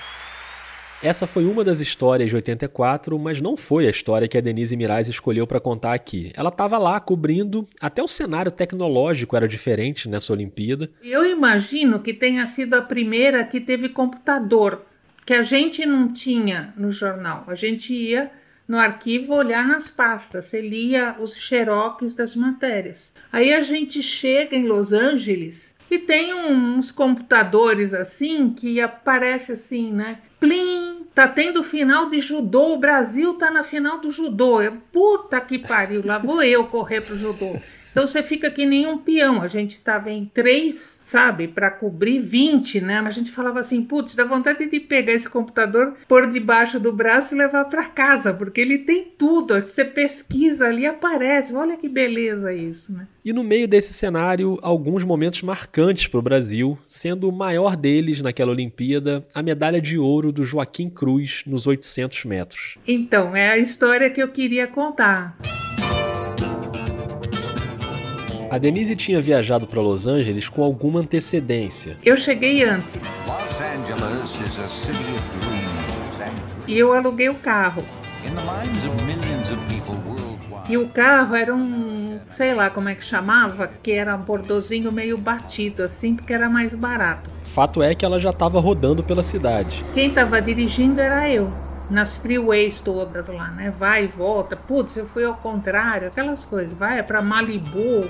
Essa 1.03 1.27
foi 1.27 1.47
uma 1.47 1.65
das 1.65 1.81
histórias 1.81 2.29
de 2.29 2.37
84, 2.37 3.19
mas 3.19 3.41
não 3.41 3.57
foi 3.57 3.87
a 3.87 3.91
história 3.91 4.29
que 4.29 4.37
a 4.37 4.41
Denise 4.41 4.77
Mirais 4.77 5.09
escolheu 5.09 5.47
para 5.47 5.59
contar 5.59 5.95
aqui. 5.95 6.31
Ela 6.35 6.51
estava 6.51 6.77
lá 6.77 7.01
cobrindo, 7.01 7.67
até 7.81 8.03
o 8.03 8.09
cenário 8.09 8.51
tecnológico 8.51 9.35
era 9.35 9.49
diferente 9.49 10.11
nessa 10.11 10.35
Olimpíada. 10.35 10.91
Eu 11.03 11.25
imagino 11.25 12.01
que 12.01 12.13
tenha 12.13 12.45
sido 12.45 12.75
a 12.75 12.83
primeira 12.83 13.43
que 13.45 13.61
teve 13.61 13.89
computador, 13.89 14.85
que 15.25 15.33
a 15.33 15.43
gente 15.43 15.87
não 15.87 16.13
tinha 16.13 16.75
no 16.77 16.91
jornal. 16.91 17.45
A 17.47 17.55
gente 17.55 17.95
ia 17.95 18.31
no 18.69 18.79
arquivo 18.79 19.35
olhar 19.35 19.67
nas 19.67 19.89
pastas, 19.89 20.47
você 20.47 20.61
lia 20.61 21.17
os 21.19 21.37
xerox 21.37 22.15
das 22.15 22.35
matérias. 22.35 23.13
Aí 23.33 23.55
a 23.55 23.61
gente 23.61 24.03
chega 24.03 24.57
em 24.57 24.67
Los 24.67 24.93
Angeles 24.93 25.75
e 25.91 25.99
tem 25.99 26.35
uns 26.35 26.91
computadores 26.91 27.95
assim 27.95 28.51
que 28.51 28.81
aparece 28.81 29.53
assim, 29.53 29.93
né? 29.93 30.19
Plim, 30.41 31.07
tá 31.15 31.29
tendo 31.29 31.63
final 31.63 32.11
de 32.11 32.21
judô, 32.21 32.75
o 32.75 32.79
Brasil 32.79 33.35
tá 33.35 33.51
na 33.51 33.63
final 33.63 33.99
do 34.01 34.11
judô. 34.11 34.61
Eu, 34.61 34.79
puta 34.93 35.41
que 35.41 35.59
pariu, 35.59 36.03
lá 36.05 36.19
vou 36.19 36.43
eu 36.43 36.65
correr 36.65 37.03
pro 37.03 37.17
judô. 37.17 37.57
Então 37.97 38.07
você 38.07 38.23
fica 38.23 38.51
que 38.51 38.67
nem 38.67 38.87
um 38.87 38.99
peão. 38.99 39.41
A 39.41 39.47
gente 39.47 39.81
tava 39.81 40.11
em 40.11 40.27
três, 40.27 41.01
sabe, 41.03 41.49
para 41.49 41.71
cobrir 41.71 42.19
20, 42.19 42.83
né? 42.83 42.99
A 42.99 43.11
gente 43.11 43.31
falava 43.31 43.59
assim, 43.59 43.83
putz, 43.83 44.15
dá 44.15 44.23
vontade 44.23 44.67
de 44.67 44.79
pegar 44.79 45.15
esse 45.15 45.27
computador, 45.27 45.95
pôr 46.07 46.29
debaixo 46.29 46.79
do 46.79 46.93
braço 46.93 47.35
e 47.35 47.39
levar 47.39 47.65
para 47.65 47.87
casa, 47.87 48.35
porque 48.35 48.61
ele 48.61 48.81
tem 48.81 49.03
tudo. 49.17 49.59
Você 49.63 49.83
pesquisa 49.83 50.67
ali, 50.67 50.85
aparece. 50.85 51.55
Olha 51.55 51.75
que 51.79 51.89
beleza 51.89 52.53
isso, 52.53 52.93
né? 52.93 53.07
E 53.25 53.33
no 53.33 53.43
meio 53.43 53.67
desse 53.67 53.95
cenário, 53.95 54.59
alguns 54.61 55.03
momentos 55.03 55.41
marcantes 55.41 56.07
para 56.07 56.21
o 56.21 56.23
Brasil, 56.23 56.79
sendo 56.87 57.27
o 57.27 57.33
maior 57.33 57.77
deles 57.77 58.21
naquela 58.21 58.53
Olimpíada 58.53 59.27
a 59.35 59.43
medalha 59.43 59.81
de 59.81 59.99
ouro 59.99 60.31
do 60.31 60.45
Joaquim 60.45 60.91
Cruz 60.91 61.45
nos 61.47 61.67
800 61.67 62.27
metros. 62.27 62.77
Então, 62.87 63.35
é 63.35 63.49
a 63.49 63.57
história 63.57 64.11
que 64.11 64.23
eu 64.23 64.29
queria 64.29 64.67
contar. 64.67 65.35
A 68.51 68.59
Denise 68.59 68.95
tinha 68.95 69.21
viajado 69.21 69.67
para 69.67 69.81
Los 69.81 70.07
Angeles 70.07 70.49
com 70.49 70.63
alguma 70.63 71.01
antecedência. 71.01 71.97
Eu 72.05 72.17
cheguei 72.17 72.65
antes. 72.65 73.19
E 76.67 76.79
eu 76.79 76.93
aluguei 76.93 77.29
o 77.29 77.35
carro. 77.35 77.85
E 80.69 80.77
o 80.77 80.89
carro 80.89 81.35
era 81.35 81.55
um, 81.55 82.19
sei 82.27 82.55
lá 82.55 82.71
como 82.71 82.89
é 82.89 82.95
que 82.95 83.05
chamava, 83.05 83.71
que 83.83 83.93
era 83.93 84.15
um 84.15 84.23
bordozinho 84.23 84.91
meio 84.93 85.19
batido 85.19 85.83
assim, 85.83 86.15
porque 86.15 86.33
era 86.33 86.49
mais 86.49 86.73
barato. 86.75 87.31
Fato 87.45 87.83
é 87.83 87.95
que 87.95 88.05
ela 88.05 88.19
já 88.19 88.31
estava 88.31 88.61
rodando 88.61 89.03
pela 89.03 89.23
cidade. 89.23 89.83
Quem 89.95 90.09
estava 90.09 90.41
dirigindo 90.41 91.01
era 91.01 91.29
eu 91.29 91.66
nas 91.91 92.17
freeways 92.17 92.81
todas 92.81 93.29
lá, 93.29 93.49
né? 93.49 93.71
Vai 93.71 94.05
e 94.05 94.07
volta. 94.07 94.57
Putz, 94.57 94.97
eu 94.97 95.07
fui 95.07 95.25
ao 95.25 95.35
contrário, 95.35 96.09
aquelas 96.09 96.45
coisas. 96.45 96.73
Vai 96.73 96.99
é 96.99 97.03
para 97.03 97.23
Malibu. 97.23 98.09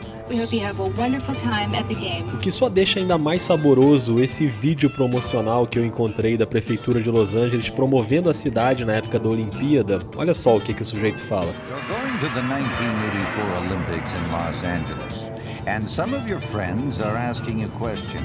O 2.34 2.38
que 2.38 2.50
só 2.50 2.68
deixa 2.68 3.00
ainda 3.00 3.18
mais 3.18 3.42
saboroso 3.42 4.20
esse 4.20 4.46
vídeo 4.46 4.88
promocional 4.90 5.66
que 5.66 5.78
eu 5.78 5.84
encontrei 5.84 6.36
da 6.36 6.46
prefeitura 6.46 7.00
de 7.02 7.10
Los 7.10 7.34
Angeles 7.34 7.68
promovendo 7.68 8.30
a 8.30 8.34
cidade 8.34 8.84
na 8.84 8.94
época 8.94 9.18
da 9.18 9.28
Olimpíada. 9.28 9.98
Olha 10.16 10.34
só 10.34 10.56
o 10.56 10.60
que 10.60 10.72
que 10.72 10.82
o 10.82 10.84
sujeito 10.84 11.20
fala. 11.20 11.54
You're 11.68 11.80
going 11.88 12.18
to 12.20 12.28
the 12.34 12.42
1984 12.42 13.42
Olympics 13.66 14.12
in 14.12 14.32
Los 14.32 14.64
Angeles, 14.64 15.30
and 15.66 15.86
some 15.86 16.14
of 16.14 16.28
your 16.28 16.40
friends 16.40 17.00
are 17.00 17.16
asking 17.16 17.60
you 17.60 17.68
questions. 17.70 18.22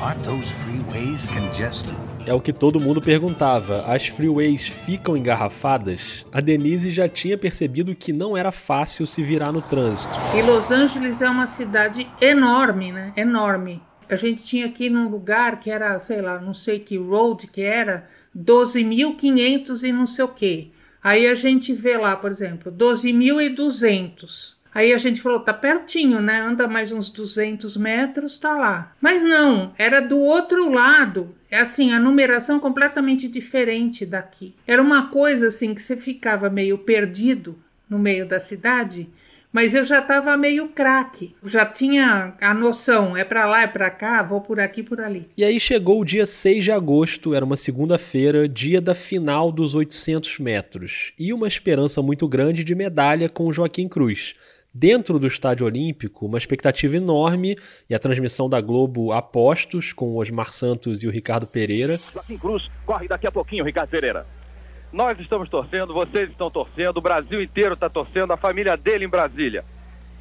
Aren't 0.00 0.22
those 0.24 0.50
freeways 0.50 1.26
congested? 1.26 2.09
É 2.30 2.32
o 2.32 2.40
que 2.40 2.52
todo 2.52 2.78
mundo 2.78 3.02
perguntava. 3.02 3.82
As 3.92 4.06
freeways 4.06 4.68
ficam 4.68 5.16
engarrafadas? 5.16 6.24
A 6.30 6.40
Denise 6.40 6.88
já 6.92 7.08
tinha 7.08 7.36
percebido 7.36 7.92
que 7.92 8.12
não 8.12 8.36
era 8.36 8.52
fácil 8.52 9.04
se 9.04 9.20
virar 9.20 9.50
no 9.50 9.60
trânsito. 9.60 10.14
E 10.38 10.40
Los 10.40 10.70
Angeles 10.70 11.20
é 11.20 11.28
uma 11.28 11.48
cidade 11.48 12.08
enorme, 12.20 12.92
né? 12.92 13.12
Enorme. 13.16 13.82
A 14.08 14.14
gente 14.14 14.44
tinha 14.44 14.66
aqui 14.66 14.88
num 14.88 15.08
lugar 15.08 15.58
que 15.58 15.72
era, 15.72 15.98
sei 15.98 16.22
lá, 16.22 16.40
não 16.40 16.54
sei 16.54 16.78
que 16.78 16.96
road 16.96 17.48
que 17.48 17.62
era, 17.62 18.06
12.500 18.38 19.82
e 19.82 19.90
não 19.90 20.06
sei 20.06 20.24
o 20.24 20.28
quê. 20.28 20.68
Aí 21.02 21.26
a 21.26 21.34
gente 21.34 21.72
vê 21.72 21.98
lá, 21.98 22.14
por 22.14 22.30
exemplo, 22.30 22.70
12.200. 22.70 24.59
Aí 24.72 24.92
a 24.92 24.98
gente 24.98 25.20
falou, 25.20 25.40
tá 25.40 25.52
pertinho, 25.52 26.20
né? 26.20 26.40
Anda 26.40 26.68
mais 26.68 26.92
uns 26.92 27.08
200 27.08 27.76
metros, 27.76 28.38
tá 28.38 28.54
lá. 28.54 28.92
Mas 29.00 29.22
não, 29.22 29.72
era 29.76 30.00
do 30.00 30.18
outro 30.18 30.70
lado. 30.70 31.34
É 31.50 31.58
assim, 31.58 31.92
a 31.92 31.98
numeração 31.98 32.60
completamente 32.60 33.26
diferente 33.26 34.06
daqui. 34.06 34.54
Era 34.66 34.80
uma 34.80 35.08
coisa 35.08 35.48
assim 35.48 35.74
que 35.74 35.82
você 35.82 35.96
ficava 35.96 36.48
meio 36.48 36.78
perdido 36.78 37.58
no 37.88 37.98
meio 37.98 38.24
da 38.24 38.38
cidade, 38.38 39.08
mas 39.52 39.74
eu 39.74 39.82
já 39.82 39.98
estava 39.98 40.36
meio 40.36 40.68
craque. 40.68 41.34
Já 41.44 41.66
tinha 41.66 42.34
a 42.40 42.54
noção, 42.54 43.16
é 43.16 43.24
para 43.24 43.46
lá, 43.46 43.62
é 43.62 43.66
para 43.66 43.90
cá, 43.90 44.22
vou 44.22 44.40
por 44.40 44.60
aqui, 44.60 44.80
por 44.80 45.00
ali. 45.00 45.28
E 45.36 45.44
aí 45.44 45.58
chegou 45.58 46.00
o 46.00 46.04
dia 46.04 46.24
6 46.24 46.64
de 46.64 46.70
agosto, 46.70 47.34
era 47.34 47.44
uma 47.44 47.56
segunda-feira, 47.56 48.48
dia 48.48 48.80
da 48.80 48.94
final 48.94 49.50
dos 49.50 49.74
800 49.74 50.38
metros, 50.38 51.12
e 51.18 51.32
uma 51.32 51.48
esperança 51.48 52.00
muito 52.00 52.28
grande 52.28 52.62
de 52.62 52.76
medalha 52.76 53.28
com 53.28 53.52
Joaquim 53.52 53.88
Cruz 53.88 54.36
dentro 54.72 55.18
do 55.18 55.26
Estádio 55.26 55.66
Olímpico, 55.66 56.26
uma 56.26 56.38
expectativa 56.38 56.96
enorme 56.96 57.56
e 57.88 57.94
a 57.94 57.98
transmissão 57.98 58.48
da 58.48 58.60
Globo 58.60 59.12
a 59.12 59.20
postos 59.20 59.92
com 59.92 60.16
Osmar 60.16 60.52
Santos 60.52 61.02
e 61.02 61.06
o 61.06 61.10
Ricardo 61.10 61.46
Pereira. 61.46 61.96
Joaquim 61.96 62.38
Cruz 62.38 62.70
corre 62.86 63.08
daqui 63.08 63.26
a 63.26 63.32
pouquinho, 63.32 63.64
Ricardo 63.64 63.90
Pereira. 63.90 64.24
Nós 64.92 65.18
estamos 65.20 65.48
torcendo, 65.48 65.94
vocês 65.94 66.30
estão 66.30 66.50
torcendo, 66.50 66.96
o 66.96 67.00
Brasil 67.00 67.40
inteiro 67.40 67.74
está 67.74 67.88
torcendo, 67.88 68.32
a 68.32 68.36
família 68.36 68.76
dele 68.76 69.04
em 69.04 69.08
Brasília. 69.08 69.64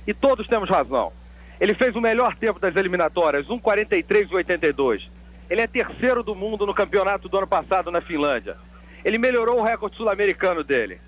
E 0.05 0.13
todos 0.13 0.47
temos 0.47 0.69
razão. 0.69 1.11
Ele 1.59 1.73
fez 1.73 1.95
o 1.95 2.01
melhor 2.01 2.35
tempo 2.35 2.59
das 2.59 2.75
eliminatórias, 2.75 3.47
1:43:82. 3.47 5.09
Ele 5.49 5.61
é 5.61 5.67
terceiro 5.67 6.23
do 6.23 6.35
mundo 6.35 6.65
no 6.65 6.73
campeonato 6.73 7.27
do 7.27 7.37
ano 7.37 7.47
passado 7.47 7.89
na 7.91 8.01
Finlândia. 8.01 8.55
Ele 9.03 9.17
melhorou 9.17 9.59
o 9.59 9.63
recorde 9.63 9.97
sul-americano 9.97 10.63
dele. 10.63 10.99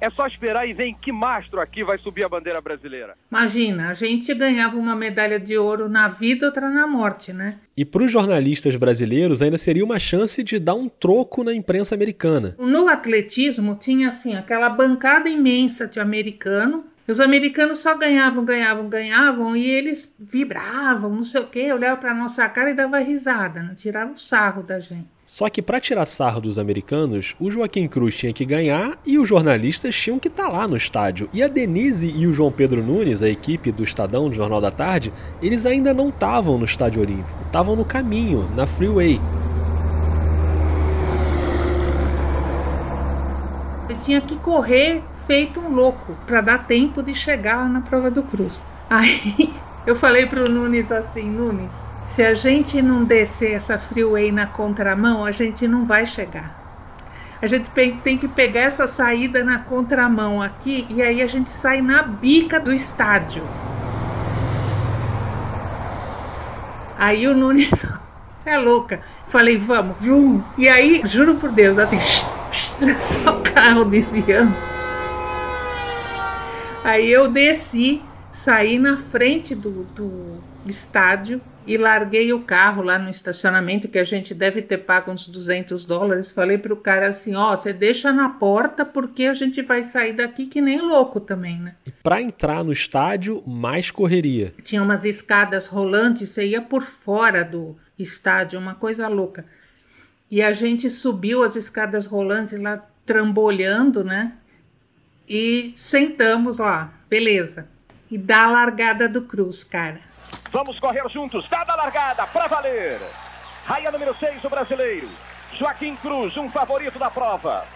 É 0.00 0.10
só 0.10 0.26
esperar 0.26 0.68
e 0.68 0.72
ver 0.72 0.86
em 0.86 0.94
que 0.94 1.12
mastro 1.12 1.60
aqui 1.60 1.84
vai 1.84 1.98
subir 1.98 2.24
a 2.24 2.28
bandeira 2.28 2.60
brasileira. 2.60 3.14
Imagina, 3.30 3.90
a 3.90 3.94
gente 3.94 4.32
ganhava 4.34 4.76
uma 4.76 4.94
medalha 4.94 5.38
de 5.38 5.56
ouro 5.56 5.88
na 5.88 6.08
vida, 6.08 6.46
outra 6.46 6.70
na 6.70 6.86
morte, 6.86 7.32
né? 7.32 7.58
E 7.76 7.84
para 7.84 8.04
os 8.04 8.12
jornalistas 8.12 8.76
brasileiros 8.76 9.42
ainda 9.42 9.58
seria 9.58 9.84
uma 9.84 9.98
chance 9.98 10.42
de 10.42 10.58
dar 10.58 10.74
um 10.74 10.88
troco 10.88 11.42
na 11.42 11.52
imprensa 11.52 11.94
americana. 11.94 12.54
No 12.58 12.88
atletismo 12.88 13.74
tinha 13.74 14.08
assim 14.08 14.34
aquela 14.34 14.68
bancada 14.68 15.28
imensa 15.28 15.86
de 15.86 15.98
americano 15.98 16.84
os 17.06 17.20
americanos 17.20 17.80
só 17.80 17.94
ganhavam, 17.94 18.44
ganhavam, 18.44 18.88
ganhavam 18.88 19.54
e 19.54 19.68
eles 19.68 20.14
vibravam, 20.18 21.10
não 21.10 21.22
sei 21.22 21.42
o 21.42 21.46
quê, 21.46 21.70
olhavam 21.70 22.00
para 22.00 22.14
nossa 22.14 22.48
cara 22.48 22.70
e 22.70 22.74
dava 22.74 22.98
risada, 22.98 23.62
né? 23.62 23.74
tiravam 23.76 24.16
sarro 24.16 24.62
da 24.62 24.80
gente. 24.80 25.12
Só 25.26 25.48
que 25.48 25.60
para 25.62 25.80
tirar 25.80 26.04
sarro 26.06 26.40
dos 26.40 26.58
americanos, 26.58 27.34
o 27.38 27.50
Joaquim 27.50 27.88
Cruz 27.88 28.16
tinha 28.16 28.32
que 28.32 28.44
ganhar 28.44 28.98
e 29.06 29.18
os 29.18 29.28
jornalistas 29.28 29.94
tinham 29.94 30.18
que 30.18 30.28
estar 30.28 30.44
tá 30.44 30.48
lá 30.50 30.68
no 30.68 30.76
estádio. 30.76 31.28
E 31.32 31.42
a 31.42 31.48
Denise 31.48 32.10
e 32.14 32.26
o 32.26 32.34
João 32.34 32.52
Pedro 32.52 32.82
Nunes, 32.82 33.22
a 33.22 33.28
equipe 33.28 33.72
do 33.72 33.84
Estadão, 33.84 34.28
do 34.28 34.34
Jornal 34.34 34.60
da 34.60 34.70
Tarde, 34.70 35.12
eles 35.42 35.64
ainda 35.64 35.94
não 35.94 36.10
estavam 36.10 36.58
no 36.58 36.64
Estádio 36.64 37.02
Olímpico, 37.02 37.28
estavam 37.46 37.76
no 37.76 37.84
caminho, 37.84 38.48
na 38.54 38.66
Freeway. 38.66 39.20
Eu 43.88 43.96
tinha 43.98 44.20
que 44.20 44.36
correr 44.36 45.02
feito 45.26 45.60
um 45.60 45.74
louco 45.74 46.16
para 46.26 46.40
dar 46.40 46.66
tempo 46.66 47.02
de 47.02 47.14
chegar 47.14 47.68
na 47.68 47.80
prova 47.80 48.10
do 48.10 48.22
cruz. 48.22 48.62
Aí 48.88 49.52
eu 49.86 49.96
falei 49.96 50.26
para 50.26 50.44
o 50.44 50.48
Nunes 50.48 50.90
assim, 50.90 51.28
Nunes, 51.28 51.72
se 52.08 52.22
a 52.22 52.34
gente 52.34 52.80
não 52.80 53.04
descer 53.04 53.52
essa 53.52 53.78
freeway 53.78 54.30
na 54.30 54.46
contramão, 54.46 55.24
a 55.24 55.30
gente 55.30 55.66
não 55.66 55.84
vai 55.84 56.06
chegar. 56.06 56.62
A 57.42 57.46
gente 57.46 57.68
tem 58.02 58.16
que 58.16 58.28
pegar 58.28 58.62
essa 58.62 58.86
saída 58.86 59.44
na 59.44 59.58
contramão 59.58 60.40
aqui 60.40 60.86
e 60.88 61.02
aí 61.02 61.20
a 61.20 61.26
gente 61.26 61.50
sai 61.50 61.82
na 61.82 62.02
bica 62.02 62.58
do 62.58 62.72
estádio. 62.72 63.42
Aí 66.96 67.26
o 67.26 67.34
Nunes, 67.34 67.68
você 68.42 68.50
é 68.50 68.58
louca. 68.58 69.00
Falei, 69.28 69.58
vamos, 69.58 69.96
vum. 70.00 70.40
E 70.56 70.68
aí, 70.68 71.02
juro 71.04 71.34
por 71.34 71.50
Deus, 71.50 71.78
assim, 71.78 71.98
só 73.22 73.38
o 73.38 73.42
carro 73.42 73.84
desviando. 73.84 74.73
Aí 76.84 77.10
eu 77.10 77.28
desci, 77.28 78.02
saí 78.30 78.78
na 78.78 78.98
frente 78.98 79.54
do, 79.54 79.84
do 79.84 80.44
estádio 80.66 81.40
e 81.66 81.78
larguei 81.78 82.30
o 82.30 82.40
carro 82.40 82.82
lá 82.82 82.98
no 82.98 83.08
estacionamento, 83.08 83.88
que 83.88 83.98
a 83.98 84.04
gente 84.04 84.34
deve 84.34 84.60
ter 84.60 84.76
pago 84.76 85.10
uns 85.10 85.26
200 85.26 85.86
dólares. 85.86 86.30
Falei 86.30 86.58
para 86.58 86.74
o 86.74 86.76
cara 86.76 87.08
assim: 87.08 87.34
ó, 87.34 87.56
você 87.56 87.72
deixa 87.72 88.12
na 88.12 88.28
porta 88.28 88.84
porque 88.84 89.24
a 89.24 89.32
gente 89.32 89.62
vai 89.62 89.82
sair 89.82 90.12
daqui 90.12 90.44
que 90.44 90.60
nem 90.60 90.78
louco 90.78 91.20
também, 91.20 91.58
né? 91.58 91.74
E 91.86 91.90
para 91.90 92.20
entrar 92.20 92.62
no 92.62 92.70
estádio, 92.70 93.42
mais 93.46 93.90
correria. 93.90 94.52
Tinha 94.62 94.82
umas 94.82 95.06
escadas 95.06 95.66
rolantes, 95.66 96.28
você 96.28 96.48
ia 96.48 96.60
por 96.60 96.82
fora 96.82 97.42
do 97.42 97.78
estádio, 97.98 98.60
uma 98.60 98.74
coisa 98.74 99.08
louca. 99.08 99.46
E 100.30 100.42
a 100.42 100.52
gente 100.52 100.90
subiu 100.90 101.42
as 101.42 101.56
escadas 101.56 102.04
rolantes 102.04 102.60
lá, 102.60 102.86
trambolhando, 103.06 104.04
né? 104.04 104.34
E 105.28 105.72
sentamos 105.74 106.58
lá, 106.58 106.90
beleza. 107.08 107.66
E 108.10 108.18
dá 108.18 108.44
a 108.44 108.50
largada 108.50 109.08
do 109.08 109.22
Cruz, 109.22 109.64
cara. 109.64 110.00
Vamos 110.50 110.78
correr 110.78 111.02
juntos, 111.10 111.48
dada 111.48 111.72
a 111.72 111.76
largada, 111.76 112.26
para 112.26 112.46
valer. 112.46 113.00
Raia 113.64 113.90
número 113.90 114.14
6, 114.18 114.44
o 114.44 114.50
brasileiro. 114.50 115.08
Joaquim 115.58 115.96
Cruz, 115.96 116.36
um 116.36 116.50
favorito 116.50 116.98
da 116.98 117.10
prova. 117.10 117.66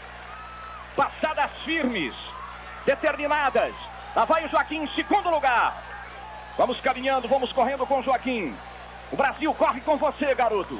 Passadas 0.94 1.50
firmes, 1.64 2.14
determinadas. 2.84 3.74
Lá 4.14 4.24
vai 4.24 4.44
o 4.44 4.48
Joaquim 4.50 4.82
em 4.82 4.94
segundo 4.94 5.30
lugar. 5.30 5.82
Vamos 6.58 6.78
caminhando, 6.80 7.28
vamos 7.28 7.52
correndo 7.52 7.86
com 7.86 8.00
o 8.00 8.02
Joaquim. 8.02 8.54
O 9.10 9.16
Brasil 9.16 9.54
corre 9.54 9.80
com 9.80 9.96
você, 9.96 10.34
garoto. 10.34 10.78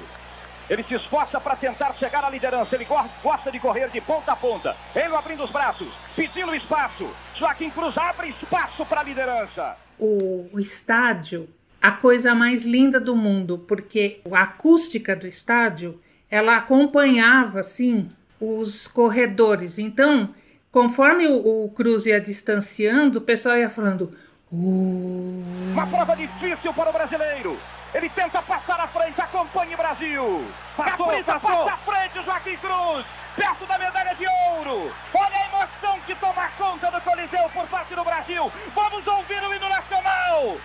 Ele 0.69 0.85
se 0.85 0.95
esforça 0.95 1.41
para 1.41 1.57
tentar 1.57 1.95
chegar 1.95 2.23
à 2.23 2.31
liderança. 2.31 2.75
Ele 2.75 2.87
gosta 3.23 3.51
de 3.51 3.59
correr 3.59 3.89
de 3.89 4.01
ponta 4.01 4.33
a 4.33 4.37
ponta. 4.37 4.77
Ele 4.95 5.15
abrindo 5.15 5.43
os 5.45 5.51
braços, 5.51 5.89
pedindo 6.15 6.55
espaço. 6.55 7.09
Joaquim 7.39 7.71
Cruz 7.71 7.97
abre 7.97 8.29
espaço 8.29 8.85
para 8.85 9.01
a 9.01 9.05
liderança. 9.05 9.77
O, 9.99 10.49
o 10.53 10.61
estádio, 10.61 11.49
a 11.81 11.91
coisa 11.91 12.35
mais 12.35 12.65
linda 12.65 13.01
do 13.01 13.17
mundo, 13.17 13.59
porque 13.67 14.21
a 14.31 14.43
acústica 14.43 15.17
do 15.17 15.27
estádio, 15.27 16.01
ela 16.31 16.57
acompanhava 16.57 17.61
assim 17.61 18.09
os 18.39 18.87
corredores. 18.87 19.79
Então, 19.79 20.35
conforme 20.71 21.27
o, 21.27 21.65
o 21.65 21.71
Cruz 21.71 22.05
ia 22.05 22.21
distanciando, 22.21 23.21
o 23.21 23.23
pessoal 23.23 23.57
ia 23.57 23.71
falando. 23.71 24.13
Uh... 24.53 25.43
Uma 25.73 25.87
prova 25.87 26.15
difícil 26.15 26.75
para 26.75 26.91
o 26.91 26.93
brasileiro. 26.93 27.59
Ele 27.95 28.09
tenta 28.11 28.43
passar 28.43 28.81
à 28.81 28.87
frente, 28.89 29.21
acompanhe 29.21 29.75
Brasil. 29.75 30.47
Passou, 30.77 31.07
Capriza, 31.07 31.41
passou. 31.41 31.65
passa 31.65 31.75
à 31.75 31.79
frente, 31.79 32.25
Joaquim 32.25 32.57
Cruz. 32.59 33.07
Perto 33.35 33.67
da 33.67 33.79
medalha 33.79 34.15
de 34.15 34.27
ouro. 34.51 34.95
Olha 35.15 35.37
a 35.37 35.47
emoção 35.47 36.01
que 36.01 36.15
toma 36.17 36.49
conta 36.59 36.91
do 36.91 37.01
Coliseu 37.01 37.49
por 37.51 37.67
parte 37.69 37.95
do 37.95 38.05
Brasil. 38.05 38.53
Vamos 38.75 39.07
ouvir 39.07 39.43
o 39.43 39.55
hino 39.55 39.69
nacional. 39.69 40.57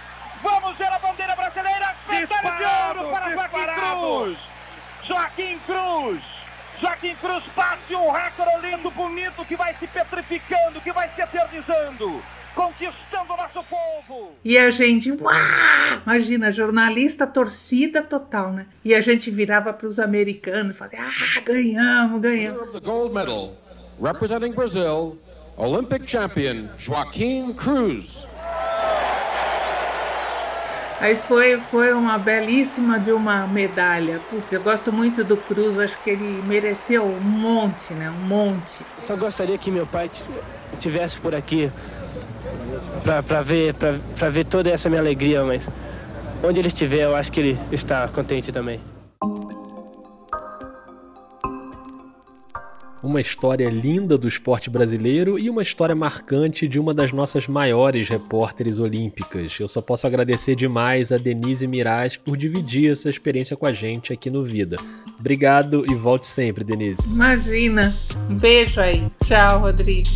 Vamos 0.42 0.78
ver 0.78 0.92
a 0.92 1.00
bandeira 1.00 1.36
brasileira. 1.36 1.96
Medalha 2.10 2.52
de 2.52 3.00
ouro 3.00 3.12
para 3.12 3.30
disparado. 3.30 4.38
Joaquim 5.08 5.60
Cruz. 5.60 5.60
Joaquim 5.60 5.60
Cruz. 5.60 6.24
Joaquim 6.82 7.16
Cruz 7.16 7.46
passe 7.56 7.96
um 7.96 8.12
recorde 8.12 8.70
lindo, 8.70 8.92
bonito, 8.92 9.46
que 9.46 9.56
vai 9.56 9.74
se 9.76 9.88
petrificando, 9.88 10.82
que 10.82 10.92
vai 10.92 11.10
se 11.16 11.22
eternizando 11.22 12.22
conquistando 12.56 13.34
o 13.34 13.38
nosso 13.38 13.64
povo. 13.64 14.32
E 14.44 14.58
a 14.58 14.70
gente, 14.70 15.12
uau! 15.12 15.34
imagina, 16.06 16.52
jornalista, 16.52 17.26
torcida 17.26 18.02
total, 18.02 18.52
né? 18.52 18.68
E 18.84 18.94
a 18.94 19.02
gente 19.02 19.30
virava 19.32 19.74
para 19.74 19.88
os 19.88 20.00
americanos 20.00 20.76
e 20.76 20.78
fazia, 20.78 21.00
ah, 21.02 21.42
ganhamos, 21.42 22.22
ganhamos. 22.22 22.72
The 22.72 22.80
gold 22.80 23.14
medal, 23.14 23.56
representing 24.02 24.54
Brazil, 24.54 25.20
Olympic 25.58 26.10
champion 26.10 26.68
Joaquim 26.78 27.54
Cruz. 27.54 28.28
Aí 31.00 31.18
foi, 31.18 31.60
foi 31.60 31.92
uma 31.92 32.18
belíssima 32.18 32.98
de 32.98 33.12
uma 33.12 33.46
medalha. 33.46 34.22
Putz, 34.30 34.54
eu 34.54 34.62
gosto 34.62 34.90
muito 34.90 35.22
do 35.22 35.36
Cruz, 35.36 35.78
acho 35.78 36.02
que 36.02 36.12
ele 36.12 36.42
mereceu 36.44 37.04
um 37.04 37.20
monte, 37.20 37.94
né? 37.94 38.10
Um 38.10 38.26
monte. 38.26 38.86
Só 39.00 39.14
gostaria 39.18 39.58
que 39.58 39.70
meu 39.70 39.86
pai 39.86 40.10
tivesse 40.80 41.20
por 41.20 41.36
aqui 41.36 41.70
para 43.04 43.42
ver, 43.42 43.76
ver 44.32 44.46
toda 44.46 44.70
essa 44.70 44.90
minha 44.90 45.02
alegria, 45.02 45.44
mas 45.44 45.68
onde 46.44 46.60
ele 46.60 46.68
estiver, 46.68 47.04
eu 47.04 47.16
acho 47.16 47.32
que 47.32 47.40
ele 47.40 47.58
está 47.72 48.08
contente 48.08 48.52
também. 48.52 48.80
Uma 53.02 53.20
história 53.20 53.70
linda 53.70 54.18
do 54.18 54.30
esporte 54.30 54.70
brasileiro 54.70 55.38
e 55.38 55.50
uma 55.50 55.62
história 55.62 55.94
marcante 55.94 56.70
de 56.70 56.80
uma 56.80 56.94
das 56.94 57.12
nossas 57.12 57.50
maiores 57.50 58.08
repórteres 58.08 58.80
olímpicas. 58.80 59.58
Eu 59.60 59.68
só 59.68 59.82
posso 59.82 60.08
agradecer 60.08 60.56
demais 60.56 61.12
a 61.12 61.18
Denise 61.18 61.68
Miraz 61.68 62.16
por 62.16 62.38
dividir 62.38 62.92
essa 62.92 63.10
experiência 63.10 63.58
com 63.58 63.66
a 63.66 63.74
gente 63.74 64.14
aqui 64.14 64.30
no 64.30 64.46
Vida. 64.46 64.78
Obrigado 65.20 65.84
e 65.92 65.94
volte 65.96 66.28
sempre, 66.28 66.64
Denise. 66.64 67.10
Imagina. 67.10 67.94
Um 68.30 68.36
beijo 68.36 68.80
aí. 68.80 69.06
Tchau, 69.26 69.60
Rodrigo. 69.60 70.10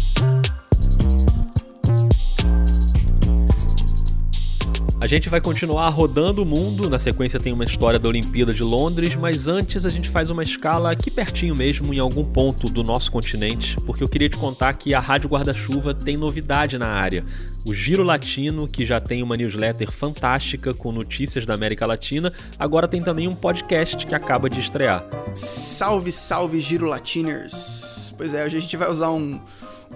A 5.08 5.10
gente 5.10 5.30
vai 5.30 5.40
continuar 5.40 5.88
rodando 5.88 6.44
o 6.44 6.46
mundo, 6.46 6.90
na 6.90 7.00
sequência 7.00 7.40
tem 7.40 7.54
uma 7.54 7.64
história 7.64 7.98
da 7.98 8.10
Olimpíada 8.10 8.54
de 8.54 8.62
Londres, 8.62 9.16
mas 9.16 9.48
antes 9.48 9.86
a 9.86 9.90
gente 9.90 10.10
faz 10.10 10.30
uma 10.30 10.44
escala 10.44 10.92
aqui 10.92 11.10
pertinho 11.10 11.56
mesmo, 11.56 11.94
em 11.94 11.98
algum 11.98 12.26
ponto 12.26 12.68
do 12.68 12.84
nosso 12.84 13.10
continente, 13.10 13.78
porque 13.86 14.04
eu 14.04 14.10
queria 14.10 14.28
te 14.28 14.36
contar 14.36 14.74
que 14.74 14.94
a 14.94 15.00
Rádio 15.00 15.30
Guarda-Chuva 15.30 15.94
tem 15.94 16.18
novidade 16.18 16.78
na 16.78 16.88
área. 16.88 17.26
O 17.66 17.74
Giro 17.74 18.04
Latino, 18.04 18.68
que 18.68 18.84
já 18.84 19.00
tem 19.00 19.24
uma 19.24 19.38
newsletter 19.38 19.90
fantástica 19.94 20.74
com 20.74 20.92
notícias 20.92 21.46
da 21.46 21.54
América 21.54 21.86
Latina, 21.86 22.34
agora 22.60 22.86
tem 22.86 23.02
também 23.02 23.30
um 23.30 23.36
podcast 23.36 24.06
que 24.06 24.14
acaba 24.14 24.50
de 24.50 24.60
estrear. 24.60 25.06
Salve, 25.34 26.12
salve, 26.12 26.60
Giro 26.60 26.86
Latiners! 26.86 28.14
Pois 28.18 28.34
é, 28.34 28.46
hoje 28.46 28.58
a 28.58 28.60
gente 28.60 28.76
vai 28.76 28.92
usar 28.92 29.12
um, 29.12 29.40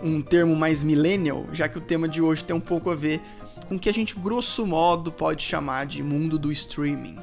um 0.02 0.22
termo 0.22 0.56
mais 0.56 0.86
millennial, 0.86 1.48
já 1.52 1.68
que 1.68 1.78
o 1.78 1.82
tema 1.82 2.08
de 2.08 2.22
hoje 2.22 2.46
tem 2.46 2.56
um 2.56 2.62
pouco 2.62 2.90
a 2.90 2.96
ver 2.96 3.22
com 3.72 3.78
o 3.78 3.80
que 3.80 3.88
a 3.88 3.94
gente 3.94 4.20
grosso 4.20 4.68
modo 4.68 5.14
pode 5.14 5.44
chamar 5.44 5.86
de 5.86 6.04
mundo 6.04 6.38
do 6.38 6.52
streaming. 6.52 7.16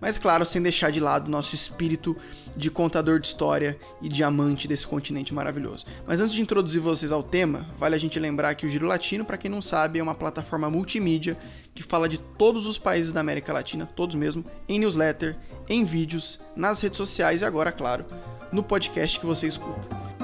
Mas 0.00 0.18
claro, 0.18 0.44
sem 0.44 0.60
deixar 0.60 0.90
de 0.90 0.98
lado 0.98 1.30
nosso 1.30 1.54
espírito 1.54 2.16
de 2.56 2.72
contador 2.72 3.20
de 3.20 3.28
história 3.28 3.78
e 4.02 4.08
de 4.08 4.24
amante 4.24 4.66
desse 4.66 4.84
continente 4.84 5.32
maravilhoso. 5.32 5.86
Mas 6.04 6.20
antes 6.20 6.34
de 6.34 6.42
introduzir 6.42 6.80
vocês 6.80 7.12
ao 7.12 7.22
tema, 7.22 7.64
vale 7.78 7.94
a 7.94 7.98
gente 7.98 8.18
lembrar 8.18 8.56
que 8.56 8.66
o 8.66 8.68
Giro 8.68 8.88
Latino, 8.88 9.24
para 9.24 9.38
quem 9.38 9.48
não 9.48 9.62
sabe, 9.62 10.00
é 10.00 10.02
uma 10.02 10.16
plataforma 10.16 10.68
multimídia 10.68 11.38
que 11.72 11.84
fala 11.84 12.08
de 12.08 12.18
todos 12.18 12.66
os 12.66 12.76
países 12.76 13.12
da 13.12 13.20
América 13.20 13.52
Latina, 13.52 13.86
todos 13.86 14.16
mesmo, 14.16 14.44
em 14.68 14.80
newsletter, 14.80 15.36
em 15.68 15.84
vídeos, 15.84 16.40
nas 16.56 16.80
redes 16.80 16.96
sociais 16.96 17.42
e 17.42 17.44
agora, 17.44 17.70
claro, 17.70 18.04
no 18.50 18.60
podcast 18.60 19.20
que 19.20 19.26
você 19.26 19.46
escuta. 19.46 20.15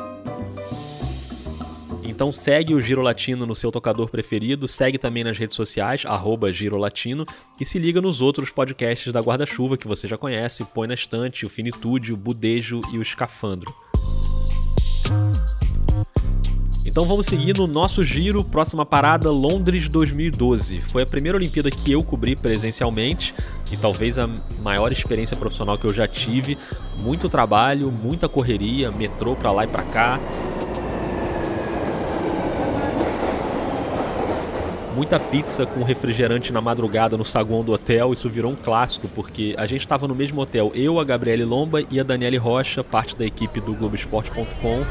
Então 2.05 2.33
segue 2.33 2.75
o 2.75 2.83
Giro 2.83 3.01
Latino 3.01 3.47
no 3.47 3.55
seu 3.55 3.71
tocador 3.71 4.09
preferido, 4.09 4.67
segue 4.67 4.99
também 4.99 5.23
nas 5.23 5.39
redes 5.39 5.55
sociais, 5.55 6.03
arroba 6.05 6.53
Giro 6.53 6.77
Latino, 6.77 7.25
e 7.61 7.65
se 7.65 7.79
liga 7.79 8.01
nos 8.01 8.21
outros 8.21 8.51
podcasts 8.51 9.13
da 9.13 9.21
Guarda-Chuva 9.21 9.77
que 9.77 9.87
você 9.87 10.09
já 10.09 10.19
conhece, 10.19 10.65
Põe 10.65 10.89
na 10.89 10.95
Estante, 10.95 11.47
o 11.47 11.51
Finitude, 11.51 12.13
o 12.13 12.17
Budejo 12.17 12.81
e 12.93 12.99
o 12.99 13.03
Escafandro. 13.03 13.73
Então 16.85 17.07
vamos 17.07 17.25
seguir 17.25 17.57
no 17.57 17.67
nosso 17.67 18.05
giro, 18.05 18.45
próxima 18.45 18.85
parada 18.85 19.31
Londres 19.31 19.89
2012. 19.89 20.81
Foi 20.81 21.03
a 21.03 21.07
primeira 21.07 21.39
Olimpíada 21.39 21.71
que 21.71 21.93
eu 21.93 22.03
cobri 22.03 22.37
presencialmente 22.37 23.33
e 23.73 23.79
talvez 23.79 24.19
a 24.19 24.29
maior 24.61 24.93
experiência 24.93 25.35
profissional 25.35 25.79
que 25.79 25.87
eu 25.87 25.95
já 25.95 26.07
tive. 26.07 26.59
Muito 26.99 27.31
trabalho, 27.31 27.91
muita 27.91 28.29
correria, 28.29 28.91
metrô 28.91 29.35
para 29.35 29.51
lá 29.53 29.65
e 29.65 29.69
para 29.69 29.85
cá, 29.85 30.21
muita 34.93 35.19
pizza 35.19 35.67
com 35.67 35.83
refrigerante 35.83 36.53
na 36.53 36.61
madrugada 36.61 37.17
no 37.17 37.25
saguão 37.25 37.65
do 37.65 37.73
hotel. 37.73 38.13
Isso 38.13 38.29
virou 38.29 38.53
um 38.53 38.57
clássico, 38.57 39.09
porque 39.09 39.55
a 39.59 39.67
gente 39.67 39.81
estava 39.81 40.07
no 40.07 40.15
mesmo 40.15 40.41
hotel, 40.41 40.71
eu, 40.75 41.01
a 41.01 41.05
Gabriele 41.05 41.45
Lomba 41.45 41.83
e 41.91 41.99
a 41.99 42.03
Daniele 42.03 42.37
Rocha, 42.37 42.85
parte 42.85 43.17
da 43.17 43.25
equipe 43.25 43.61
do 43.61 43.75
Globoesporte.com. 43.75 44.85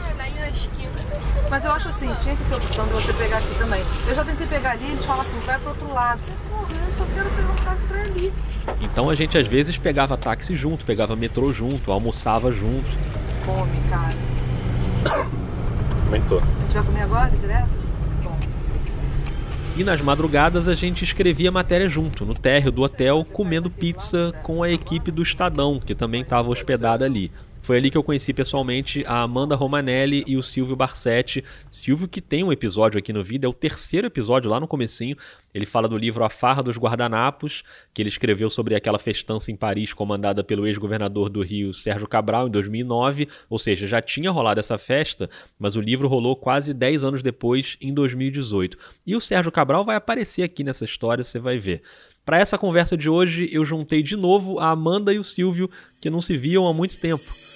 Mas 1.49 1.65
eu 1.65 1.71
acho 1.71 1.89
assim, 1.89 2.09
tinha 2.21 2.35
que 2.35 2.43
ter 2.45 2.55
opção 2.55 2.87
de 2.87 2.93
você 2.93 3.13
pegar 3.13 3.37
aqui 3.37 3.53
também. 3.59 3.83
Eu 4.07 4.15
já 4.15 4.23
tentei 4.23 4.47
pegar 4.47 4.71
ali, 4.71 4.85
eles 4.85 5.05
falam 5.05 5.21
assim, 5.21 5.37
vai 5.45 5.59
pro 5.59 5.69
outro 5.69 5.93
lado. 5.93 6.21
Porra, 6.49 6.71
eu 6.71 6.93
só 6.97 7.05
quero 7.13 7.29
pegar 7.29 7.51
um 7.51 7.55
táxi 7.65 7.85
pra 7.87 8.01
ali. 8.01 8.33
Então 8.81 9.09
a 9.09 9.15
gente 9.15 9.37
às 9.37 9.47
vezes 9.47 9.77
pegava 9.77 10.15
táxi 10.17 10.55
junto, 10.55 10.85
pegava 10.85 11.13
metrô 11.15 11.51
junto, 11.51 11.91
almoçava 11.91 12.53
junto. 12.53 12.85
Come, 13.45 13.81
cara. 13.89 14.15
Aumentou. 16.05 16.39
A 16.39 16.61
gente 16.61 16.73
vai 16.73 16.83
comer 16.83 17.01
agora, 17.01 17.29
direto? 17.31 17.80
E 19.81 19.83
nas 19.83 19.99
madrugadas 19.99 20.67
a 20.67 20.75
gente 20.75 21.03
escrevia 21.03 21.51
matéria 21.51 21.89
junto, 21.89 22.23
no 22.23 22.35
térreo 22.35 22.71
do 22.71 22.83
hotel, 22.83 23.25
comendo 23.33 23.67
pizza 23.67 24.31
com 24.43 24.61
a 24.61 24.69
equipe 24.69 25.09
do 25.09 25.23
Estadão, 25.23 25.79
que 25.83 25.95
também 25.95 26.21
estava 26.21 26.51
hospedada 26.51 27.03
ali. 27.03 27.31
Foi 27.61 27.77
ali 27.77 27.91
que 27.91 27.97
eu 27.97 28.03
conheci 28.03 28.33
pessoalmente 28.33 29.03
a 29.05 29.21
Amanda 29.21 29.55
Romanelli 29.55 30.23
e 30.25 30.35
o 30.35 30.41
Silvio 30.41 30.75
Barsetti. 30.75 31.43
Silvio 31.69 32.07
que 32.07 32.19
tem 32.19 32.43
um 32.43 32.51
episódio 32.51 32.97
aqui 32.97 33.13
no 33.13 33.23
vídeo, 33.23 33.45
é 33.45 33.49
o 33.49 33.53
terceiro 33.53 34.07
episódio 34.07 34.49
lá 34.49 34.59
no 34.59 34.67
comecinho. 34.67 35.15
Ele 35.53 35.67
fala 35.67 35.87
do 35.87 35.95
livro 35.95 36.23
A 36.23 36.29
Farra 36.29 36.63
dos 36.63 36.75
Guardanapos, 36.77 37.63
que 37.93 38.01
ele 38.01 38.09
escreveu 38.09 38.49
sobre 38.49 38.73
aquela 38.73 38.97
festança 38.97 39.51
em 39.51 39.55
Paris 39.55 39.93
comandada 39.93 40.43
pelo 40.43 40.65
ex-governador 40.65 41.29
do 41.29 41.43
Rio, 41.43 41.71
Sérgio 41.71 42.07
Cabral, 42.07 42.47
em 42.47 42.51
2009, 42.51 43.29
ou 43.47 43.59
seja, 43.59 43.85
já 43.85 44.01
tinha 44.01 44.31
rolado 44.31 44.59
essa 44.59 44.79
festa, 44.79 45.29
mas 45.59 45.75
o 45.75 45.81
livro 45.81 46.07
rolou 46.07 46.35
quase 46.35 46.73
10 46.73 47.03
anos 47.03 47.21
depois, 47.21 47.77
em 47.79 47.93
2018. 47.93 48.75
E 49.05 49.15
o 49.15 49.21
Sérgio 49.21 49.51
Cabral 49.51 49.85
vai 49.85 49.95
aparecer 49.95 50.41
aqui 50.41 50.63
nessa 50.63 50.85
história, 50.85 51.23
você 51.23 51.37
vai 51.37 51.59
ver. 51.59 51.83
Para 52.25 52.39
essa 52.39 52.57
conversa 52.57 52.97
de 52.97 53.09
hoje, 53.09 53.49
eu 53.51 53.63
juntei 53.63 54.01
de 54.01 54.15
novo 54.15 54.59
a 54.59 54.69
Amanda 54.69 55.13
e 55.13 55.19
o 55.19 55.23
Silvio, 55.23 55.69
que 55.99 56.09
não 56.09 56.21
se 56.21 56.35
viam 56.35 56.67
há 56.67 56.73
muito 56.73 56.97
tempo. 56.97 57.50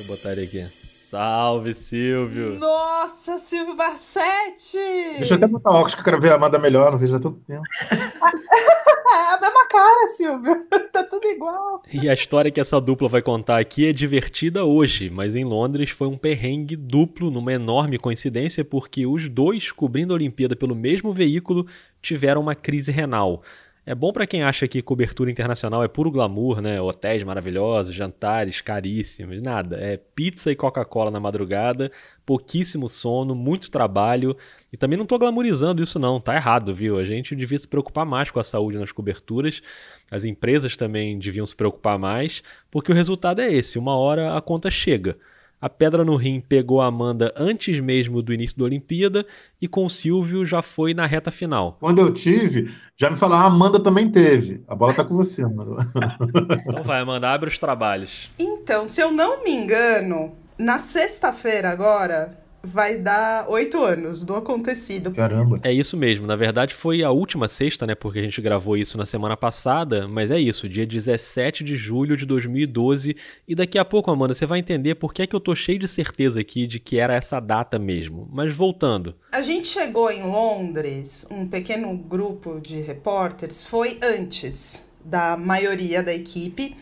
Deixa 0.00 0.12
eu 0.12 0.16
botar 0.16 0.32
ele 0.32 0.44
aqui. 0.44 0.66
Salve, 0.86 1.74
Silvio! 1.74 2.58
Nossa, 2.58 3.36
Silvio 3.38 3.74
Barsetti! 3.74 5.18
Deixa 5.18 5.34
eu 5.34 5.36
até 5.36 5.46
botar 5.46 5.70
óculos 5.70 5.94
que 5.94 6.00
eu 6.00 6.04
quero 6.04 6.20
ver 6.20 6.32
a 6.32 6.36
Amanda 6.36 6.58
melhor, 6.58 6.92
não 6.92 6.98
vejo 6.98 7.16
há 7.16 7.20
tanto 7.20 7.38
tempo. 7.40 7.62
é 7.90 9.34
a 9.34 9.38
mesma 9.40 9.68
cara, 9.68 10.12
Silvio. 10.16 10.68
tá 10.90 11.02
tudo 11.04 11.26
igual. 11.26 11.82
E 11.92 12.08
a 12.08 12.14
história 12.14 12.50
que 12.50 12.60
essa 12.60 12.80
dupla 12.80 13.08
vai 13.08 13.20
contar 13.20 13.60
aqui 13.60 13.86
é 13.86 13.92
divertida 13.92 14.64
hoje, 14.64 15.10
mas 15.10 15.36
em 15.36 15.44
Londres 15.44 15.90
foi 15.90 16.08
um 16.08 16.16
perrengue 16.16 16.76
duplo, 16.76 17.30
numa 17.30 17.52
enorme 17.52 17.98
coincidência, 17.98 18.64
porque 18.64 19.04
os 19.04 19.28
dois, 19.28 19.70
cobrindo 19.70 20.14
a 20.14 20.16
Olimpíada 20.16 20.56
pelo 20.56 20.74
mesmo 20.74 21.12
veículo, 21.12 21.66
tiveram 22.00 22.40
uma 22.40 22.54
crise 22.54 22.90
renal. 22.90 23.42
É 23.90 23.94
bom 23.96 24.12
para 24.12 24.24
quem 24.24 24.44
acha 24.44 24.68
que 24.68 24.80
cobertura 24.80 25.32
internacional 25.32 25.82
é 25.82 25.88
puro 25.88 26.12
glamour, 26.12 26.60
né? 26.60 26.80
Hotéis 26.80 27.24
maravilhosos, 27.24 27.92
jantares 27.92 28.60
caríssimos, 28.60 29.42
nada. 29.42 29.78
É 29.78 29.96
pizza 29.96 30.52
e 30.52 30.54
Coca-Cola 30.54 31.10
na 31.10 31.18
madrugada, 31.18 31.90
pouquíssimo 32.24 32.88
sono, 32.88 33.34
muito 33.34 33.68
trabalho. 33.68 34.36
E 34.72 34.76
também 34.76 34.96
não 34.96 35.04
tô 35.04 35.18
glamorizando 35.18 35.82
isso 35.82 35.98
não, 35.98 36.20
tá 36.20 36.36
errado, 36.36 36.72
viu? 36.72 37.00
A 37.00 37.04
gente 37.04 37.34
devia 37.34 37.58
se 37.58 37.66
preocupar 37.66 38.06
mais 38.06 38.30
com 38.30 38.38
a 38.38 38.44
saúde 38.44 38.78
nas 38.78 38.92
coberturas. 38.92 39.60
As 40.08 40.22
empresas 40.22 40.76
também 40.76 41.18
deviam 41.18 41.44
se 41.44 41.56
preocupar 41.56 41.98
mais, 41.98 42.44
porque 42.70 42.92
o 42.92 42.94
resultado 42.94 43.40
é 43.40 43.52
esse, 43.52 43.76
uma 43.76 43.96
hora 43.96 44.36
a 44.36 44.40
conta 44.40 44.70
chega. 44.70 45.18
A 45.60 45.68
pedra 45.68 46.04
no 46.04 46.16
rim 46.16 46.40
pegou 46.40 46.80
a 46.80 46.86
Amanda 46.86 47.34
antes 47.36 47.78
mesmo 47.80 48.22
do 48.22 48.32
início 48.32 48.56
da 48.56 48.64
Olimpíada 48.64 49.26
e 49.60 49.68
com 49.68 49.84
o 49.84 49.90
Silvio 49.90 50.46
já 50.46 50.62
foi 50.62 50.94
na 50.94 51.04
reta 51.04 51.30
final. 51.30 51.76
Quando 51.78 52.00
eu 52.00 52.12
tive, 52.12 52.72
já 52.96 53.10
me 53.10 53.18
falaram, 53.18 53.44
a 53.44 53.46
Amanda 53.46 53.78
também 53.78 54.10
teve. 54.10 54.64
A 54.66 54.74
bola 54.74 54.94
tá 54.94 55.04
com 55.04 55.14
você, 55.14 55.42
Amanda. 55.42 55.86
então 56.66 56.82
vai, 56.82 57.02
Amanda, 57.02 57.28
abre 57.28 57.50
os 57.50 57.58
trabalhos. 57.58 58.30
Então, 58.38 58.88
se 58.88 59.02
eu 59.02 59.10
não 59.10 59.44
me 59.44 59.50
engano, 59.50 60.34
na 60.56 60.78
sexta-feira 60.78 61.68
agora, 61.68 62.39
vai 62.62 62.96
dar 62.96 63.48
oito 63.48 63.82
anos 63.82 64.24
do 64.24 64.34
acontecido. 64.34 65.10
Caramba. 65.10 65.60
É 65.62 65.72
isso 65.72 65.96
mesmo. 65.96 66.26
Na 66.26 66.36
verdade, 66.36 66.74
foi 66.74 67.02
a 67.02 67.10
última 67.10 67.48
sexta, 67.48 67.86
né? 67.86 67.94
Porque 67.94 68.18
a 68.18 68.22
gente 68.22 68.40
gravou 68.40 68.76
isso 68.76 68.98
na 68.98 69.06
semana 69.06 69.36
passada. 69.36 70.06
Mas 70.08 70.30
é 70.30 70.38
isso, 70.38 70.68
dia 70.68 70.86
17 70.86 71.64
de 71.64 71.76
julho 71.76 72.16
de 72.16 72.26
2012. 72.26 73.16
E 73.46 73.54
daqui 73.54 73.78
a 73.78 73.84
pouco, 73.84 74.10
Amanda, 74.10 74.34
você 74.34 74.46
vai 74.46 74.58
entender 74.58 74.94
por 74.96 75.12
que, 75.12 75.22
é 75.22 75.26
que 75.26 75.34
eu 75.34 75.40
tô 75.40 75.54
cheio 75.54 75.78
de 75.78 75.88
certeza 75.88 76.40
aqui 76.40 76.66
de 76.66 76.78
que 76.78 76.98
era 76.98 77.14
essa 77.14 77.40
data 77.40 77.78
mesmo. 77.78 78.28
Mas 78.32 78.52
voltando. 78.52 79.14
A 79.32 79.42
gente 79.42 79.66
chegou 79.66 80.10
em 80.10 80.22
Londres, 80.22 81.26
um 81.30 81.46
pequeno 81.46 81.96
grupo 81.96 82.60
de 82.60 82.80
repórteres 82.80 83.64
foi 83.64 83.98
antes 84.02 84.89
da 85.04 85.36
maioria 85.36 86.02
da 86.02 86.12
equipe 86.12 86.76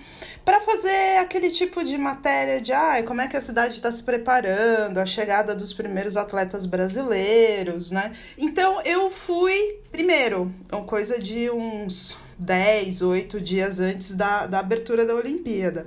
para 0.44 0.60
fazer 0.60 1.18
aquele 1.18 1.50
tipo 1.50 1.84
de 1.84 1.98
matéria 1.98 2.60
de 2.60 2.72
ah, 2.72 3.02
como 3.06 3.20
é 3.20 3.28
que 3.28 3.36
a 3.36 3.40
cidade 3.40 3.74
está 3.74 3.92
se 3.92 4.02
preparando, 4.02 4.98
a 4.98 5.04
chegada 5.04 5.54
dos 5.54 5.72
primeiros 5.72 6.16
atletas 6.16 6.64
brasileiros, 6.64 7.90
né? 7.90 8.12
Então 8.36 8.80
eu 8.82 9.10
fui 9.10 9.78
primeiro, 9.90 10.52
uma 10.72 10.84
coisa 10.84 11.18
de 11.18 11.50
uns 11.50 12.18
10, 12.38 13.02
8 13.02 13.40
dias 13.40 13.80
antes 13.80 14.14
da, 14.14 14.46
da 14.46 14.60
abertura 14.60 15.04
da 15.04 15.14
Olimpíada. 15.14 15.86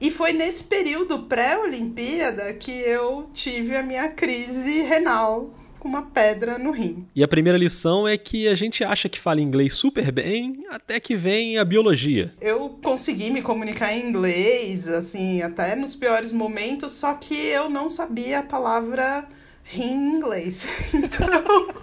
E 0.00 0.10
foi 0.10 0.32
nesse 0.32 0.64
período 0.64 1.24
pré-Olimpíada 1.24 2.52
que 2.54 2.72
eu 2.72 3.30
tive 3.32 3.76
a 3.76 3.82
minha 3.82 4.08
crise 4.08 4.82
renal 4.82 5.50
com 5.82 5.88
uma 5.88 6.02
pedra 6.02 6.58
no 6.58 6.70
rim. 6.70 7.08
E 7.12 7.24
a 7.24 7.28
primeira 7.28 7.58
lição 7.58 8.06
é 8.06 8.16
que 8.16 8.46
a 8.46 8.54
gente 8.54 8.84
acha 8.84 9.08
que 9.08 9.18
fala 9.18 9.40
inglês 9.40 9.74
super 9.74 10.12
bem, 10.12 10.64
até 10.70 11.00
que 11.00 11.16
vem 11.16 11.58
a 11.58 11.64
biologia. 11.64 12.32
Eu 12.40 12.78
consegui 12.80 13.30
me 13.30 13.42
comunicar 13.42 13.92
em 13.92 14.08
inglês, 14.08 14.86
assim, 14.86 15.42
até 15.42 15.74
nos 15.74 15.96
piores 15.96 16.30
momentos, 16.30 16.92
só 16.92 17.14
que 17.14 17.34
eu 17.34 17.68
não 17.68 17.90
sabia 17.90 18.38
a 18.38 18.42
palavra 18.44 19.26
rim 19.64 19.94
em 19.94 20.16
inglês. 20.18 20.64
Então, 20.94 21.26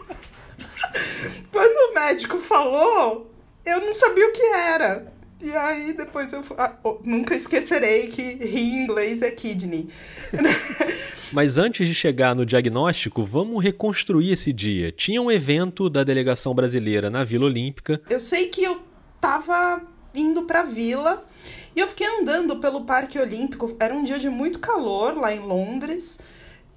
quando 1.51 1.91
o 1.91 1.93
médico 1.93 2.37
falou, 2.37 3.29
eu 3.65 3.81
não 3.81 3.93
sabia 3.93 4.29
o 4.29 4.31
que 4.31 4.43
era. 4.43 5.11
E 5.41 5.55
aí 5.55 5.93
depois 5.93 6.33
eu 6.33 6.41
ah, 6.57 6.75
oh, 6.83 6.99
nunca 7.03 7.33
esquecerei 7.33 8.07
que 8.07 8.21
rim 8.21 8.75
em 8.75 8.83
inglês 8.83 9.21
é 9.21 9.31
kidney. 9.31 9.87
Mas 11.31 11.57
antes 11.57 11.87
de 11.87 11.95
chegar 11.95 12.35
no 12.35 12.45
diagnóstico, 12.45 13.23
vamos 13.23 13.63
reconstruir 13.63 14.31
esse 14.31 14.51
dia. 14.51 14.91
Tinha 14.91 15.21
um 15.21 15.31
evento 15.31 15.89
da 15.89 16.03
delegação 16.03 16.53
brasileira 16.53 17.09
na 17.09 17.23
Vila 17.23 17.45
Olímpica. 17.45 18.01
Eu 18.09 18.19
sei 18.19 18.47
que 18.47 18.63
eu 18.63 18.81
tava 19.21 19.81
indo 20.13 20.43
pra 20.43 20.63
vila 20.63 21.23
e 21.75 21.79
eu 21.79 21.87
fiquei 21.87 22.07
andando 22.07 22.57
pelo 22.57 22.83
Parque 22.83 23.17
Olímpico. 23.17 23.77
Era 23.79 23.93
um 23.93 24.03
dia 24.03 24.19
de 24.19 24.29
muito 24.29 24.59
calor 24.59 25.15
lá 25.15 25.33
em 25.33 25.39
Londres. 25.39 26.19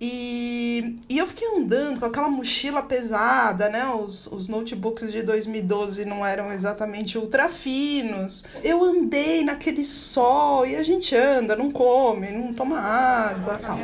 E, 0.01 0.97
e 1.09 1.19
eu 1.19 1.27
fiquei 1.29 1.47
andando 1.57 2.01
com 2.01 2.07
aquela 2.07 2.29
mochila 2.29 2.83
pesada, 2.83 3.69
né? 3.69 3.87
Os, 3.95 4.27
os 4.27 4.49
notebooks 4.49 5.13
de 5.13 5.23
2012 5.23 6.05
não 6.05 6.27
eram 6.27 6.51
exatamente 6.51 7.17
ultra 7.17 7.49
finos. 7.49 8.45
Eu 8.65 8.83
andei 8.83 9.45
naquele 9.45 9.85
sol 9.85 10.67
e 10.67 10.75
a 10.75 10.83
gente 10.83 11.15
anda, 11.15 11.55
não 11.55 11.71
come, 11.71 12.33
não 12.33 12.53
toma 12.53 12.81
água 12.81 13.59
tal. 13.59 13.79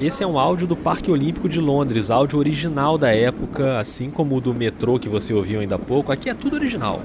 Esse 0.00 0.22
é 0.22 0.26
um 0.28 0.38
áudio 0.38 0.68
do 0.68 0.76
Parque 0.76 1.10
Olímpico 1.10 1.48
de 1.48 1.58
Londres, 1.58 2.08
áudio 2.08 2.38
original 2.38 2.96
da 2.96 3.12
época, 3.12 3.80
assim 3.80 4.10
como 4.10 4.36
o 4.36 4.40
do 4.40 4.54
metrô 4.54 4.96
que 4.96 5.08
você 5.08 5.34
ouviu 5.34 5.58
ainda 5.58 5.74
há 5.74 5.78
pouco. 5.78 6.12
Aqui 6.12 6.30
é 6.30 6.34
tudo 6.34 6.54
original 6.54 7.02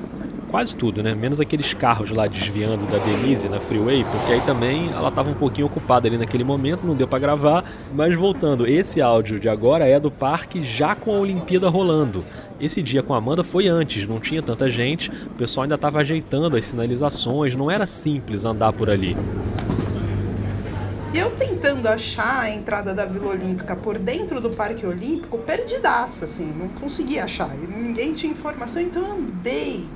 quase 0.54 0.76
tudo, 0.76 1.02
né? 1.02 1.16
Menos 1.16 1.40
aqueles 1.40 1.74
carros 1.74 2.12
lá 2.12 2.28
desviando 2.28 2.86
da 2.86 3.00
Denise 3.00 3.50
na 3.50 3.60
Freeway, 3.60 4.04
porque 4.04 4.34
aí 4.34 4.42
também 4.42 4.92
ela 4.92 5.10
estava 5.10 5.32
um 5.32 5.34
pouquinho 5.34 5.66
ocupada 5.66 6.08
ali 6.08 6.16
naquele 6.16 6.44
momento, 6.44 6.86
não 6.86 6.94
deu 6.94 7.08
para 7.08 7.18
gravar. 7.18 7.66
Mas 7.92 8.14
voltando, 8.14 8.68
esse 8.68 9.02
áudio 9.02 9.40
de 9.40 9.50
agora 9.50 9.88
é 9.88 10.00
do 10.00 10.12
parque 10.12 10.62
já 10.62 10.94
com 10.94 11.16
a 11.16 11.20
Olimpíada 11.20 11.68
rolando. 11.70 12.24
Esse 12.62 12.84
dia 12.84 13.02
com 13.02 13.16
a 13.16 13.18
Amanda 13.18 13.44
foi 13.44 13.68
antes, 13.68 14.08
não 14.08 14.20
tinha 14.20 14.44
tanta 14.44 14.70
gente, 14.70 15.10
o 15.10 15.32
pessoal 15.32 15.64
ainda 15.64 15.74
estava 15.74 15.98
ajeitando 16.02 16.56
as 16.56 16.66
sinalizações, 16.66 17.56
não 17.56 17.72
era 17.72 17.88
simples 17.88 18.46
andar 18.46 18.74
por 18.74 18.92
ali. 18.92 19.18
Eu 21.16 21.32
tentando 21.32 21.88
achar 21.88 22.42
a 22.42 22.50
entrada 22.52 22.94
da 22.94 23.06
Vila 23.06 23.30
Olímpica 23.30 23.76
por 23.76 23.98
dentro 23.98 24.40
do 24.40 24.52
Parque 24.52 24.86
Olímpico, 24.86 25.36
perdidaça, 25.40 26.26
assim, 26.26 26.46
não 26.46 26.68
conseguia 26.68 27.24
achar. 27.24 27.50
Ninguém 27.56 28.14
tinha 28.14 28.32
informação, 28.32 28.84
então 28.84 29.02
eu 29.02 29.14
andei 29.14 29.88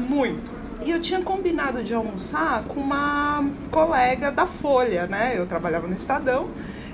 muito. 0.00 0.52
E 0.84 0.90
eu 0.90 1.00
tinha 1.00 1.20
combinado 1.20 1.82
de 1.82 1.94
almoçar 1.94 2.64
com 2.64 2.80
uma 2.80 3.44
colega 3.70 4.30
da 4.32 4.46
Folha, 4.46 5.06
né? 5.06 5.34
Eu 5.36 5.46
trabalhava 5.46 5.86
no 5.86 5.94
Estadão. 5.94 6.48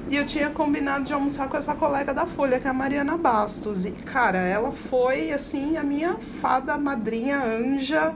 E 0.08 0.16
eu 0.16 0.26
tinha 0.26 0.50
combinado 0.50 1.04
de 1.04 1.12
almoçar 1.12 1.48
com 1.48 1.56
essa 1.56 1.74
colega 1.74 2.14
da 2.14 2.26
Folha, 2.26 2.60
que 2.60 2.66
é 2.66 2.70
a 2.70 2.74
Mariana 2.74 3.16
Bastos. 3.16 3.84
E, 3.84 3.90
cara, 3.90 4.38
ela 4.38 4.70
foi, 4.70 5.32
assim, 5.32 5.76
a 5.76 5.82
minha 5.82 6.14
fada, 6.40 6.76
madrinha, 6.78 7.42
anja, 7.42 8.14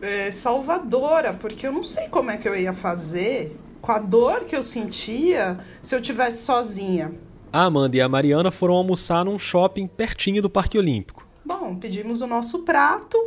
é, 0.00 0.30
salvadora, 0.30 1.34
porque 1.34 1.66
eu 1.66 1.72
não 1.72 1.82
sei 1.82 2.08
como 2.08 2.30
é 2.30 2.36
que 2.36 2.48
eu 2.48 2.56
ia 2.56 2.72
fazer 2.72 3.56
com 3.80 3.92
a 3.92 3.98
dor 3.98 4.44
que 4.44 4.56
eu 4.56 4.62
sentia 4.62 5.58
se 5.82 5.94
eu 5.94 6.00
tivesse 6.00 6.44
sozinha. 6.44 7.12
A 7.52 7.64
Amanda 7.64 7.96
e 7.96 8.00
a 8.00 8.08
Mariana 8.08 8.50
foram 8.50 8.74
almoçar 8.74 9.24
num 9.24 9.38
shopping 9.38 9.86
pertinho 9.86 10.42
do 10.42 10.50
Parque 10.50 10.78
Olímpico. 10.78 11.26
Bom, 11.44 11.74
pedimos 11.76 12.20
o 12.20 12.26
nosso 12.26 12.60
prato, 12.60 13.18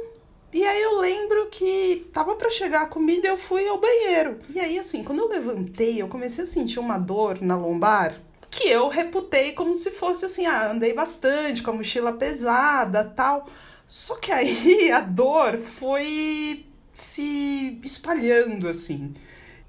e 0.53 0.65
aí 0.65 0.81
eu 0.81 0.99
lembro 0.99 1.47
que 1.47 2.09
tava 2.11 2.35
para 2.35 2.49
chegar 2.49 2.81
a 2.81 2.87
comida 2.87 3.27
e 3.27 3.29
eu 3.29 3.37
fui 3.37 3.67
ao 3.67 3.79
banheiro. 3.79 4.39
E 4.49 4.59
aí, 4.59 4.77
assim, 4.77 5.03
quando 5.03 5.19
eu 5.19 5.29
levantei, 5.29 6.01
eu 6.01 6.07
comecei 6.07 6.43
a 6.43 6.47
sentir 6.47 6.79
uma 6.79 6.97
dor 6.97 7.41
na 7.41 7.55
lombar 7.55 8.21
que 8.49 8.67
eu 8.67 8.89
reputei 8.89 9.53
como 9.53 9.73
se 9.73 9.91
fosse 9.91 10.25
assim, 10.25 10.45
ah, 10.45 10.69
andei 10.69 10.93
bastante 10.93 11.63
com 11.63 11.71
a 11.71 11.73
mochila 11.73 12.11
pesada, 12.11 13.05
tal. 13.05 13.47
Só 13.87 14.17
que 14.17 14.31
aí 14.31 14.91
a 14.91 14.99
dor 14.99 15.57
foi 15.57 16.65
se 16.93 17.79
espalhando 17.81 18.67
assim. 18.67 19.13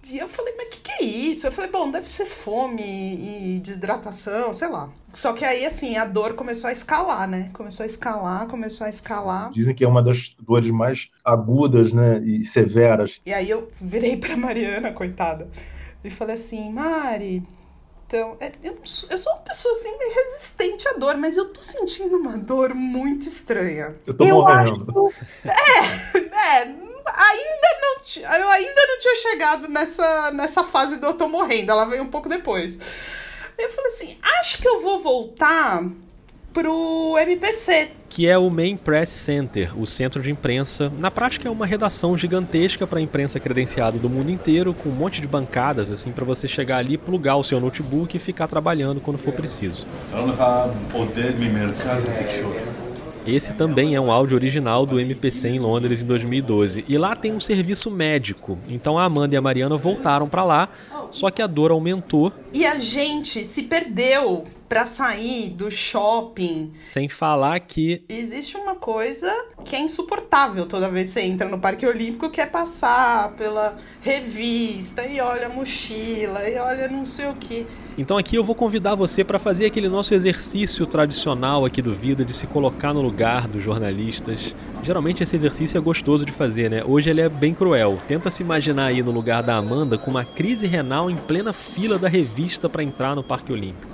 E 0.09 0.19
eu 0.19 0.29
falei, 0.29 0.53
mas 0.57 0.67
o 0.67 0.71
que, 0.71 0.81
que 0.81 0.91
é 0.91 1.05
isso? 1.05 1.47
Eu 1.47 1.53
falei, 1.53 1.71
bom, 1.71 1.89
deve 1.91 2.11
ser 2.11 2.27
fome 2.27 2.83
e 2.83 3.61
desidratação, 3.61 4.53
sei 4.53 4.69
lá. 4.69 4.93
Só 5.13 5.35
que 5.35 5.45
aí, 5.45 5.67
assim, 5.67 5.97
a 5.97 6.07
dor 6.07 6.33
começou 6.33 6.69
a 6.69 6.73
escalar, 6.73 7.29
né? 7.29 7.51
Começou 7.53 7.85
a 7.85 7.87
escalar, 7.87 8.47
começou 8.47 8.87
a 8.87 8.91
escalar. 8.91 9.51
Dizem 9.53 9.75
que 9.75 9.85
é 9.85 9.89
uma 9.89 10.03
das 10.03 10.35
dores 10.41 10.71
mais 10.71 11.11
agudas, 11.23 11.93
né? 11.93 12.19
E 12.25 12.47
severas. 12.47 13.21
E 13.27 13.33
aí 13.33 13.51
eu 13.51 13.69
virei 13.81 14.17
pra 14.17 14.37
Mariana, 14.37 14.93
coitada, 14.93 15.49
e 16.03 16.11
falei 16.11 16.35
assim, 16.35 16.73
Mari, 16.73 17.43
Então, 18.07 18.37
é, 18.41 18.53
eu, 18.63 18.79
eu, 19.11 19.19
sou 19.19 19.33
uma 19.35 19.43
pessoa 19.43 19.73
assim 19.73 19.97
meio 19.99 20.15
resistente 20.15 20.89
à 20.89 20.95
dor, 20.95 21.17
mas 21.19 21.37
eu 21.37 21.53
tô 21.53 21.63
sentindo 21.63 22.17
uma 22.17 22.39
dor 22.39 22.75
muito 22.75 23.27
estranha. 23.27 23.95
Eu 24.07 24.15
tô 24.15 24.25
eu 24.25 24.37
morrendo. 24.37 25.09
Acho, 25.09 25.15
é, 25.47 26.19
é, 26.19 26.63
ainda 26.63 27.69
não 27.81 27.93
eu 28.37 28.49
ainda 28.49 28.87
não 28.87 28.99
tinha 28.99 29.17
chegado 29.17 29.69
nessa, 29.69 30.31
nessa 30.33 30.65
fase 30.65 30.99
do 30.99 31.07
eu 31.07 31.15
tô 31.15 31.29
morrendo, 31.29 31.71
ela 31.71 31.85
veio 31.85 32.03
um 32.03 32.09
pouco 32.09 32.29
depois. 32.29 32.79
Eu 33.59 33.71
falei 33.71 33.91
assim, 33.91 34.17
acho 34.41 34.59
que 34.59 34.69
eu 34.69 34.81
vou 34.81 35.01
voltar 35.01 35.85
pro 36.53 37.17
MPC. 37.19 37.91
Que 38.09 38.29
é 38.29 38.37
o 38.37 38.51
Main 38.51 38.77
Press 38.77 39.09
Center, 39.09 39.79
o 39.81 39.87
centro 39.87 40.23
de 40.23 40.31
imprensa. 40.31 40.93
Na 40.99 41.11
prática 41.11 41.49
é 41.49 41.51
uma 41.51 41.65
redação 41.65 42.17
gigantesca 42.17 42.87
para 42.87 42.99
a 42.99 43.03
imprensa 43.03 43.41
credenciada 43.41 43.99
do 43.99 44.09
mundo 44.09 44.31
inteiro, 44.31 44.75
com 44.75 44.91
um 44.91 44.93
monte 44.93 45.21
de 45.21 45.27
bancadas 45.27 45.91
assim 45.91 46.13
para 46.13 46.25
você 46.25 46.47
chegar 46.47 46.79
ali, 46.79 46.99
plugar 46.99 47.37
o 47.37 47.43
seu 47.43 47.59
notebook 47.59 48.17
e 48.17 48.21
ficar 48.21 48.47
trabalhando 48.47 49.01
quando 49.01 49.19
for 49.19 49.33
preciso. 49.33 49.87
Esse 53.27 53.55
também 53.55 53.95
é 53.95 54.01
um 54.01 54.11
áudio 54.11 54.37
original 54.37 54.85
do 54.85 54.99
MPC 54.99 55.49
em 55.49 55.59
Londres 55.59 56.03
em 56.03 56.07
2012. 56.07 56.85
E 56.89 56.99
lá 56.99 57.15
tem 57.15 57.33
um 57.33 57.41
serviço 57.41 57.91
médico. 57.91 58.59
Então 58.69 58.99
a 58.99 59.05
Amanda 59.05 59.35
e 59.35 59.39
a 59.39 59.43
Mariana 59.43 59.77
voltaram 59.77 60.29
para 60.29 60.43
lá, 60.43 60.69
só 61.11 61.31
que 61.31 61.41
a 61.41 61.47
dor 61.47 61.71
aumentou. 61.71 62.33
E 62.53 62.67
a 62.67 62.79
gente 62.79 63.45
se 63.45 63.63
perdeu 63.63 64.45
para 64.73 64.87
sair 64.87 65.51
do 65.51 65.71
shopping. 65.71 66.73
Sem 66.81 67.07
falar 67.07 67.61
que 67.61 68.03
existe 68.09 68.57
uma 68.57 68.75
coisa 68.75 69.31
que 69.67 69.77
é 69.77 69.79
insuportável 69.79 70.65
toda 70.65 70.89
vez 70.89 71.09
que 71.09 71.13
você 71.13 71.27
entra 71.27 71.47
no 71.47 71.59
Parque 71.59 71.85
Olímpico, 71.85 72.31
que 72.31 72.41
é 72.41 72.47
passar 72.47 73.33
pela 73.33 73.77
revista 74.01 75.05
e 75.05 75.21
olha 75.21 75.45
a 75.45 75.49
mochila 75.51 76.49
e 76.49 76.57
olha 76.57 76.89
não 76.89 77.05
sei 77.05 77.29
o 77.29 77.35
que. 77.35 77.67
Então 77.99 78.17
aqui 78.17 78.35
eu 78.35 78.43
vou 78.43 78.55
convidar 78.55 78.95
você 78.95 79.23
para 79.23 79.39
fazer 79.39 79.67
aquele 79.67 79.91
nosso 79.91 80.15
exercício 80.15 80.87
tradicional 80.87 81.67
aqui 81.67 81.83
do 81.83 81.95
Vida 81.95 82.25
de 82.25 82.33
se 82.33 82.47
colocar 82.47 82.95
no 82.95 83.03
lugar 83.03 83.47
dos 83.47 83.63
jornalistas. 83.63 84.57
Geralmente 84.83 85.23
esse 85.23 85.37
exercício 85.37 85.77
é 85.77 85.83
gostoso 85.83 86.25
de 86.25 86.33
fazer, 86.33 86.71
né? 86.71 86.83
Hoje 86.83 87.11
ele 87.11 87.21
é 87.21 87.29
bem 87.29 87.53
cruel. 87.53 88.01
Tenta 88.09 88.31
se 88.31 88.43
imaginar 88.43 88.87
aí 88.87 89.03
no 89.03 89.11
lugar 89.11 89.43
da 89.43 89.55
Amanda 89.55 89.99
com 89.99 90.11
uma 90.11 90.25
crise 90.25 90.67
renal 90.67 91.11
em 91.11 91.17
plena 91.17 91.53
fila 91.53 91.99
da 91.99 92.09
revista 92.09 92.71
para 92.71 92.83
entrar 92.83 93.15
no 93.15 93.23
Parque 93.23 93.53
Olímpico. 93.53 93.92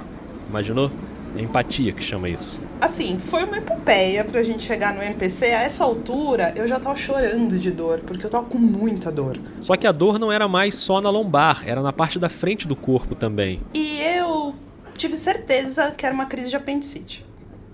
Imaginou? 0.48 0.90
É 1.36 1.42
empatia 1.42 1.92
que 1.92 2.02
chama 2.02 2.28
isso. 2.28 2.60
Assim, 2.80 3.18
foi 3.18 3.44
uma 3.44 3.58
epopeia 3.58 4.24
pra 4.24 4.42
gente 4.42 4.62
chegar 4.64 4.94
no 4.94 5.02
MPC. 5.02 5.46
A 5.46 5.62
essa 5.62 5.84
altura, 5.84 6.52
eu 6.56 6.66
já 6.66 6.80
tava 6.80 6.96
chorando 6.96 7.58
de 7.58 7.70
dor, 7.70 8.00
porque 8.00 8.24
eu 8.24 8.30
tava 8.30 8.46
com 8.46 8.58
muita 8.58 9.10
dor. 9.12 9.38
Só 9.60 9.76
que 9.76 9.86
a 9.86 9.92
dor 9.92 10.18
não 10.18 10.32
era 10.32 10.48
mais 10.48 10.74
só 10.76 11.00
na 11.00 11.10
lombar, 11.10 11.62
era 11.66 11.82
na 11.82 11.92
parte 11.92 12.18
da 12.18 12.28
frente 12.28 12.66
do 12.66 12.74
corpo 12.74 13.14
também. 13.14 13.60
E 13.74 14.00
eu 14.00 14.54
tive 14.96 15.16
certeza 15.16 15.90
que 15.90 16.06
era 16.06 16.14
uma 16.14 16.26
crise 16.26 16.50
de 16.50 16.56
apendicite. 16.56 17.26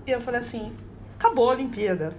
E 0.05 0.11
eu 0.11 0.19
falei 0.19 0.41
assim: 0.41 0.71
acabou 1.17 1.49
a 1.49 1.53
Olimpíada. 1.53 2.13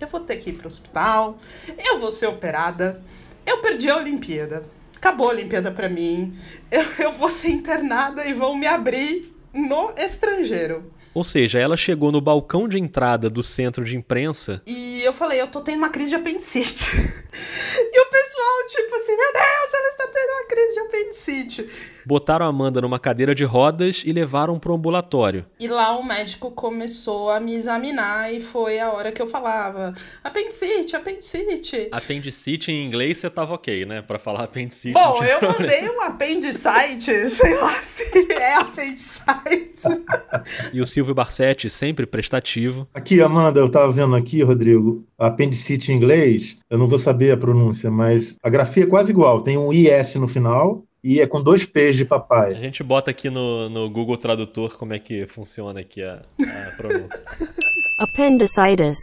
Eu 0.00 0.06
vou 0.06 0.20
ter 0.20 0.36
que 0.36 0.50
ir 0.50 0.52
pro 0.52 0.68
hospital, 0.68 1.38
eu 1.76 1.98
vou 1.98 2.12
ser 2.12 2.28
operada. 2.28 3.02
Eu 3.44 3.58
perdi 3.58 3.90
a 3.90 3.96
Olimpíada. 3.96 4.62
Acabou 4.96 5.28
a 5.28 5.32
Olimpíada 5.32 5.72
pra 5.72 5.88
mim. 5.88 6.36
Eu, 6.70 6.84
eu 6.98 7.12
vou 7.12 7.28
ser 7.28 7.48
internada 7.48 8.24
e 8.24 8.32
vão 8.32 8.54
me 8.54 8.66
abrir 8.66 9.34
no 9.58 9.92
estrangeiro. 9.96 10.92
Ou 11.12 11.24
seja, 11.24 11.58
ela 11.58 11.76
chegou 11.76 12.12
no 12.12 12.20
balcão 12.20 12.68
de 12.68 12.78
entrada 12.78 13.28
do 13.28 13.42
centro 13.42 13.84
de 13.84 13.96
imprensa. 13.96 14.62
E 14.66 14.97
eu 15.08 15.12
falei, 15.12 15.40
eu 15.40 15.46
tô 15.46 15.60
tendo 15.60 15.78
uma 15.78 15.88
crise 15.88 16.10
de 16.10 16.16
apendicite. 16.16 16.92
e 16.94 18.00
o 18.00 18.10
pessoal, 18.10 18.66
tipo 18.68 18.94
assim, 18.94 19.16
meu 19.16 19.32
Deus, 19.32 19.74
ela 19.74 19.88
está 19.88 20.06
tendo 20.06 20.30
uma 20.32 20.46
crise 20.46 20.74
de 20.74 20.80
apendicite. 20.80 21.98
Botaram 22.08 22.46
a 22.46 22.48
Amanda 22.48 22.80
numa 22.80 22.98
cadeira 22.98 23.34
de 23.34 23.44
rodas 23.44 24.02
e 24.02 24.12
levaram 24.14 24.58
pro 24.58 24.74
ambulatório. 24.74 25.44
E 25.60 25.68
lá 25.68 25.94
o 25.94 26.02
médico 26.02 26.50
começou 26.50 27.30
a 27.30 27.38
me 27.38 27.54
examinar 27.54 28.32
e 28.32 28.40
foi 28.40 28.78
a 28.78 28.90
hora 28.90 29.12
que 29.12 29.20
eu 29.20 29.26
falava: 29.26 29.94
apendicite, 30.24 30.96
apendicite. 30.96 31.88
Apendicite 31.92 32.72
em 32.72 32.86
inglês 32.86 33.18
você 33.18 33.28
tava 33.28 33.52
ok, 33.52 33.84
né? 33.84 34.00
Pra 34.00 34.18
falar 34.18 34.44
apendicite. 34.44 34.94
Bom, 34.94 35.22
eu 35.22 35.52
mandei 35.52 35.86
um 35.90 36.00
apendicite, 36.00 37.28
sei 37.28 37.54
lá 37.56 37.74
se 37.82 38.32
é 38.32 38.54
apendicite. 38.54 40.02
e 40.72 40.80
o 40.80 40.86
Silvio 40.86 41.14
Barsetti, 41.14 41.68
sempre 41.68 42.06
prestativo. 42.06 42.88
Aqui, 42.94 43.20
Amanda, 43.20 43.60
eu 43.60 43.68
tava 43.68 43.92
vendo 43.92 44.16
aqui, 44.16 44.42
Rodrigo, 44.42 44.97
apendicite 45.18 45.92
em 45.92 45.96
inglês, 45.96 46.58
eu 46.70 46.78
não 46.78 46.88
vou 46.88 46.98
saber 46.98 47.32
a 47.32 47.36
pronúncia, 47.36 47.90
mas 47.90 48.36
a 48.42 48.48
grafia 48.48 48.84
é 48.84 48.86
quase 48.86 49.12
igual. 49.12 49.42
Tem 49.42 49.56
um 49.56 49.72
IS 49.72 50.14
no 50.16 50.28
final 50.28 50.84
e 51.02 51.20
é 51.20 51.26
com 51.26 51.42
dois 51.42 51.64
P's 51.64 51.96
de 51.96 52.04
papai. 52.04 52.52
A 52.52 52.60
gente 52.60 52.82
bota 52.82 53.10
aqui 53.10 53.30
no, 53.30 53.68
no 53.68 53.88
Google 53.90 54.16
Tradutor 54.16 54.76
como 54.76 54.92
é 54.92 54.98
que 54.98 55.26
funciona 55.26 55.80
aqui 55.80 56.02
a, 56.02 56.22
a 56.40 56.76
pronúncia. 56.76 57.20
Appendicitis. 57.98 58.98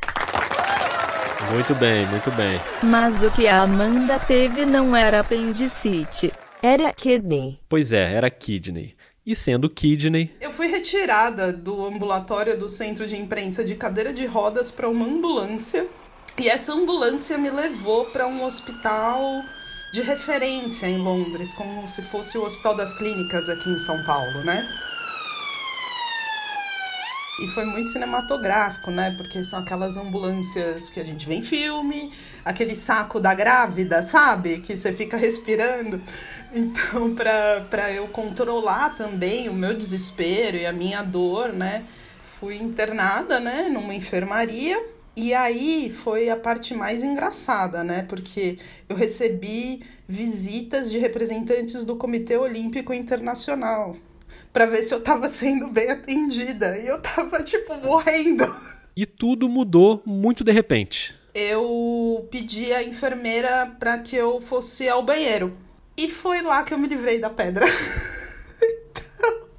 Muito 1.52 1.76
bem, 1.76 2.08
muito 2.08 2.32
bem. 2.32 2.60
Mas 2.84 3.24
o 3.24 3.30
que 3.30 3.48
a 3.48 3.62
Amanda 3.62 4.18
teve 4.20 4.66
não 4.66 4.96
era 4.96 5.20
apendicite, 5.20 6.32
era 6.62 6.92
kidney. 6.92 7.60
Pois 7.70 7.92
é, 7.94 8.14
era 8.14 8.30
kidney. 8.30 8.96
E 9.26 9.36
sendo 9.36 9.68
kidney. 9.68 10.32
Eu 10.40 10.52
fui 10.52 10.68
retirada 10.68 11.52
do 11.52 11.84
ambulatório 11.84 12.56
do 12.58 12.70
centro 12.70 13.08
de 13.08 13.18
imprensa 13.18 13.64
de 13.64 13.74
cadeira 13.74 14.14
de 14.14 14.26
rodas 14.28 14.70
para 14.70 14.88
uma 14.88 15.06
ambulância. 15.06 15.88
E 16.38 16.48
essa 16.48 16.74
ambulância 16.74 17.38
me 17.38 17.50
levou 17.50 18.06
para 18.06 18.28
um 18.28 18.44
hospital 18.44 19.42
de 19.94 20.02
referência 20.02 20.86
em 20.86 20.98
Londres, 20.98 21.54
como 21.54 21.88
se 21.88 22.02
fosse 22.04 22.38
o 22.38 22.44
Hospital 22.44 22.76
das 22.76 22.94
Clínicas 22.94 23.50
aqui 23.50 23.70
em 23.70 23.80
São 23.80 24.04
Paulo, 24.06 24.44
né? 24.44 24.62
E 27.38 27.48
foi 27.50 27.66
muito 27.66 27.90
cinematográfico, 27.90 28.90
né? 28.90 29.14
Porque 29.18 29.44
são 29.44 29.60
aquelas 29.60 29.98
ambulâncias 29.98 30.90
que 30.90 31.02
a 31.02 31.04
gente 31.04 31.28
vê 31.28 31.36
em 31.36 31.42
filme, 31.42 32.10
aquele 32.46 32.76
saco 32.76 33.20
da 33.20 33.34
grávida, 33.34 34.02
sabe? 34.04 34.62
Que 34.62 34.78
você 34.78 34.94
fica 34.94 35.18
respirando. 35.18 36.02
Então, 36.54 37.14
para 37.70 37.92
eu 37.92 38.08
controlar 38.08 38.96
também 38.96 39.50
o 39.50 39.54
meu 39.54 39.74
desespero 39.74 40.56
e 40.56 40.66
a 40.66 40.72
minha 40.72 41.04
dor, 41.04 41.52
né? 41.52 41.84
Fui 42.20 42.56
internada, 42.56 43.38
né? 43.40 43.68
Numa 43.70 43.94
enfermaria 43.94 44.82
e 45.14 45.34
aí 45.34 45.90
foi 45.90 46.30
a 46.30 46.38
parte 46.38 46.74
mais 46.74 47.04
engraçada, 47.04 47.84
né? 47.84 48.04
Porque 48.04 48.60
eu 48.88 48.96
recebi 48.96 49.84
visitas 50.08 50.90
de 50.90 51.00
representantes 51.00 51.84
do 51.84 51.98
Comitê 51.98 52.38
Olímpico 52.38 52.94
Internacional 52.94 53.98
para 54.56 54.68
ver 54.68 54.84
se 54.84 54.94
eu 54.94 55.00
estava 55.00 55.28
sendo 55.28 55.68
bem 55.68 55.92
atendida. 55.92 56.78
E 56.78 56.88
eu 56.88 57.02
tava, 57.02 57.44
tipo, 57.44 57.76
morrendo. 57.76 58.46
E 58.96 59.06
tudo 59.06 59.50
mudou 59.50 60.02
muito 60.06 60.46
de 60.46 60.52
repente. 60.54 61.14
Eu 61.34 62.26
pedi 62.32 62.72
à 62.72 62.82
enfermeira 62.82 63.76
para 63.78 63.98
que 63.98 64.16
eu 64.16 64.40
fosse 64.40 64.88
ao 64.88 65.04
banheiro. 65.04 65.58
E 65.98 66.10
foi 66.10 66.42
lá 66.42 66.64
que 66.64 66.74
eu 66.74 66.78
me 66.78 66.88
livrei 66.88 67.20
da 67.20 67.30
pedra. 67.30 67.66
então, 68.64 69.50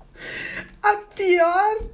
a 0.83 0.95
pior 1.15 1.91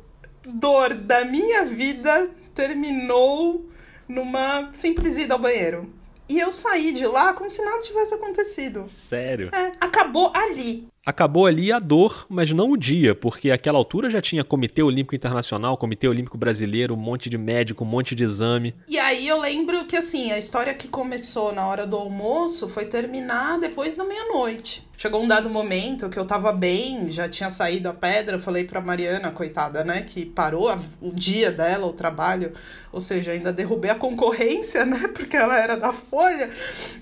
dor 0.47 0.95
da 0.95 1.25
minha 1.25 1.65
vida 1.65 2.31
terminou 2.55 3.69
numa 4.07 4.71
simples 4.73 5.19
ida 5.19 5.35
ao 5.35 5.41
banheiro. 5.41 5.93
E 6.29 6.38
eu 6.38 6.53
saí 6.53 6.93
de 6.93 7.05
lá 7.05 7.35
como 7.35 7.51
se 7.51 7.65
nada 7.65 7.81
tivesse 7.81 8.15
acontecido. 8.15 8.87
Sério? 8.88 9.51
É, 9.53 9.73
acabou 9.81 10.31
ali. 10.33 10.91
Acabou 11.05 11.47
ali 11.47 11.73
a 11.73 11.81
dor, 11.81 12.27
mas 12.29 12.53
não 12.53 12.71
o 12.71 12.77
dia, 12.77 13.12
porque 13.12 13.51
aquela 13.51 13.77
altura 13.77 14.09
já 14.09 14.23
tinha 14.23 14.45
Comitê 14.45 14.85
Olímpico 14.85 15.17
Internacional, 15.17 15.77
Comitê 15.77 16.07
Olímpico 16.07 16.38
Brasileiro, 16.38 16.95
um 16.95 16.97
monte 16.97 17.29
de 17.29 17.37
médico, 17.37 17.83
um 17.83 17.88
monte 17.88 18.15
de 18.15 18.23
exame. 18.23 18.73
E 18.87 18.97
aí 19.01 19.27
eu 19.27 19.41
lembro 19.41 19.85
que 19.87 19.97
assim, 19.97 20.31
a 20.31 20.38
história 20.38 20.73
que 20.75 20.87
começou 20.87 21.53
na 21.53 21.67
hora 21.67 21.85
do 21.88 21.97
almoço 21.97 22.69
foi 22.69 22.85
terminar 22.85 23.59
depois 23.59 23.97
da 23.97 24.05
meia-noite. 24.05 24.87
Chegou 24.97 25.21
um 25.21 25.27
dado 25.27 25.51
momento 25.51 26.09
que 26.09 26.17
eu 26.17 26.25
tava 26.25 26.53
bem, 26.53 27.11
já 27.11 27.29
tinha 27.29 27.51
saído 27.51 27.88
a 27.88 27.93
pedra, 27.93 28.38
falei 28.38 28.62
pra 28.62 28.81
Mariana, 28.81 29.33
coitada, 29.33 29.83
né, 29.83 30.03
que 30.03 30.25
parou 30.25 30.69
a, 30.69 30.79
o 31.01 31.12
dia 31.12 31.51
dela, 31.51 31.88
o 31.88 31.93
trabalho, 31.93 32.53
ou 32.92 33.00
seja, 33.00 33.33
ainda 33.33 33.52
derrubei 33.52 33.90
a 33.90 33.94
concorrência, 33.94 34.85
né, 34.85 35.09
porque 35.14 35.37
ela 35.37 35.59
era 35.59 35.76
da 35.76 35.92
Folha. 35.92 36.50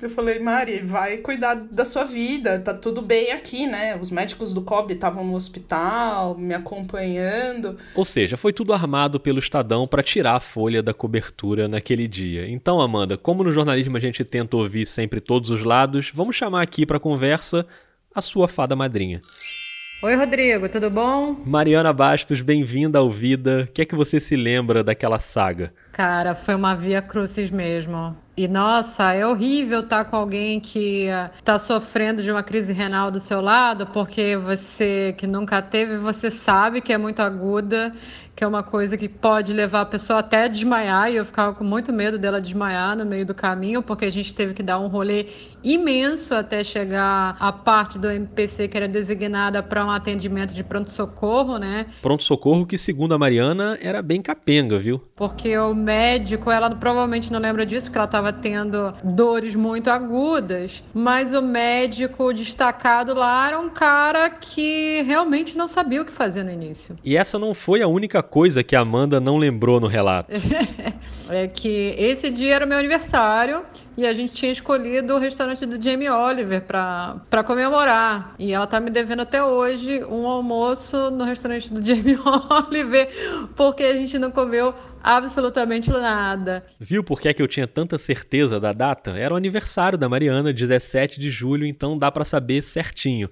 Eu 0.01 0.09
falei, 0.09 0.39
Mari, 0.39 0.81
vai 0.81 1.17
cuidar 1.19 1.55
da 1.55 1.85
sua 1.85 2.05
vida, 2.05 2.59
tá 2.61 2.73
tudo 2.73 3.03
bem 3.03 3.33
aqui, 3.33 3.67
né? 3.67 3.97
Os 4.01 4.11
médicos 4.11 4.55
do 4.55 4.63
COB 4.63 4.95
estavam 4.95 5.25
no 5.25 5.35
hospital, 5.35 6.37
me 6.39 6.55
acompanhando. 6.55 7.77
Ou 7.95 8.05
seja, 8.05 8.37
foi 8.37 8.53
tudo 8.53 8.73
armado 8.73 9.19
pelo 9.19 9.39
Estadão 9.39 9.87
para 9.87 10.03
tirar 10.03 10.35
a 10.35 10.41
Folha 10.41 10.83
da 10.83 10.95
cobertura 10.95 11.67
naquele 11.67 12.07
dia. 12.07 12.49
Então, 12.49 12.81
Amanda, 12.81 13.17
como 13.17 13.43
no 13.43 13.53
jornalismo 13.53 13.97
a 13.97 14.01
gente 14.01 14.25
tenta 14.25 14.57
ouvir 14.57 14.87
sempre 14.87 15.21
todos 15.21 15.51
os 15.51 15.63
lados, 15.63 16.11
vamos 16.15 16.37
chamar 16.37 16.63
aqui 16.63 16.87
para 16.87 17.01
conversa 17.01 17.67
a 18.15 18.21
sua 18.21 18.49
fada 18.49 18.75
madrinha. 18.75 19.21
Oi, 20.03 20.15
Rodrigo, 20.15 20.67
tudo 20.67 20.89
bom? 20.89 21.37
Mariana 21.45 21.93
Bastos, 21.93 22.41
bem-vinda 22.41 22.99
ao 22.99 23.11
Vida. 23.11 23.67
O 23.69 23.73
que 23.73 23.83
é 23.83 23.85
que 23.85 23.95
você 23.95 24.19
se 24.19 24.35
lembra 24.35 24.83
daquela 24.83 25.19
saga? 25.19 25.75
Cara, 26.01 26.35
foi 26.35 26.55
uma 26.55 26.75
via 26.75 27.03
crucis 27.03 27.51
mesmo. 27.51 28.17
E 28.35 28.49
nossa, 28.49 29.13
é 29.13 29.27
horrível 29.27 29.81
estar 29.81 30.07
com 30.07 30.17
alguém 30.17 30.59
que 30.59 31.09
está 31.39 31.59
sofrendo 31.59 32.23
de 32.23 32.31
uma 32.31 32.43
crise 32.43 32.73
renal 32.73 33.11
do 33.11 33.21
seu 33.21 33.43
lado, 33.43 33.87
porque 33.89 34.35
você 34.35 35.15
que 35.19 35.27
nunca 35.27 35.61
teve, 35.61 35.99
você 35.99 36.31
sabe 36.31 36.81
que 36.81 36.91
é 36.91 36.97
muito 36.97 37.21
aguda, 37.21 37.95
que 38.35 38.43
é 38.43 38.47
uma 38.47 38.63
coisa 38.63 38.97
que 38.97 39.07
pode 39.07 39.53
levar 39.53 39.83
a 39.83 39.85
pessoa 39.85 40.21
até 40.21 40.45
a 40.45 40.49
desmaiar, 40.49 41.13
e 41.13 41.17
eu 41.17 41.27
ficava 41.27 41.53
com 41.53 41.63
muito 41.63 41.93
medo 41.93 42.17
dela 42.17 42.41
desmaiar 42.41 42.97
no 42.97 43.05
meio 43.05 43.27
do 43.27 43.35
caminho, 43.35 43.83
porque 43.83 44.07
a 44.07 44.11
gente 44.11 44.35
teve 44.35 44.55
que 44.55 44.63
dar 44.63 44.79
um 44.79 44.87
rolê 44.87 45.27
imenso 45.63 46.35
até 46.35 46.65
chegar 46.65 47.37
à 47.39 47.53
parte 47.53 47.99
do 47.99 48.11
MPC 48.11 48.69
que 48.69 48.79
era 48.79 48.89
designada 48.89 49.63
para 49.63 49.85
um 49.85 49.91
atendimento 49.91 50.55
de 50.55 50.65
pronto-socorro, 50.65 51.59
né? 51.59 51.85
Pronto-socorro 52.01 52.65
que, 52.65 52.79
segundo 52.79 53.13
a 53.13 53.19
Mariana, 53.19 53.79
era 53.83 54.01
bem 54.01 54.23
capenga, 54.23 54.79
viu? 54.79 55.03
Porque 55.15 55.59
o 55.59 55.75
médico, 55.91 56.53
ela 56.53 56.71
provavelmente 56.71 57.33
não 57.33 57.41
lembra 57.41 57.67
disso, 57.67 57.87
porque 57.87 57.99
ela 57.99 58.05
estava 58.05 58.33
tendo 58.33 58.93
dores 59.03 59.57
muito 59.57 59.91
agudas, 59.91 60.85
mas 60.95 61.35
o 61.35 61.43
médico 61.43 62.33
destacado 62.33 63.13
lá 63.13 63.49
era 63.49 63.59
um 63.59 63.69
cara 63.69 64.31
que 64.31 65.03
realmente 65.03 65.59
não 65.59 65.67
sabia 65.67 66.01
o 66.01 66.05
que 66.05 66.13
fazer 66.13 66.45
no 66.45 66.53
início. 66.53 66.97
E 67.05 67.17
essa 67.17 67.41
não 67.41 67.53
foi 67.53 67.83
a 67.83 67.89
única 67.89 68.23
coisa 68.23 68.63
que 68.63 68.77
a 68.77 68.81
Amanda 68.81 69.19
não 69.19 69.37
lembrou 69.37 69.81
no 69.81 69.89
relato. 69.89 70.31
é 71.29 71.49
que 71.49 71.95
esse 71.99 72.31
dia 72.31 72.55
era 72.55 72.67
meu 72.67 72.79
aniversário 72.79 73.65
e 73.97 74.07
a 74.07 74.13
gente 74.15 74.33
tinha 74.33 74.51
escolhido 74.53 75.15
o 75.15 75.19
restaurante 75.19 75.67
do 75.67 75.83
Jamie 75.83 76.09
Oliver 76.09 76.63
para 76.63 77.45
comemorar. 77.45 78.35
E 78.39 78.53
ela 78.53 78.67
tá 78.67 78.81
me 78.81 78.91
devendo 78.91 79.21
até 79.21 79.43
hoje 79.45 80.03
um 80.05 80.27
almoço 80.27 81.11
no 81.11 81.25
restaurante 81.25 81.73
do 81.73 81.83
Jamie 81.85 82.19
Oliver, 82.69 83.09
porque 83.55 83.83
a 83.83 83.93
gente 83.93 84.19
não 84.19 84.31
comeu 84.31 84.75
absolutamente 85.03 85.91
nada. 85.91 86.65
Viu 86.79 87.03
por 87.03 87.21
que, 87.21 87.29
é 87.29 87.35
que 87.35 87.43
eu 87.43 87.49
tinha 87.49 87.67
tanta 87.67 87.99
certeza 87.99 88.61
da 88.61 88.73
data? 88.73 89.13
Era 89.13 89.35
o 89.35 89.37
aniversário 89.37 89.99
da 89.99 90.09
Mariana, 90.09 90.53
17 90.53 91.19
de 91.19 91.31
julho, 91.31 91.67
então 91.67 91.99
dá 91.99 92.11
para 92.11 92.25
saber 92.25 92.63
certinho. 92.63 93.29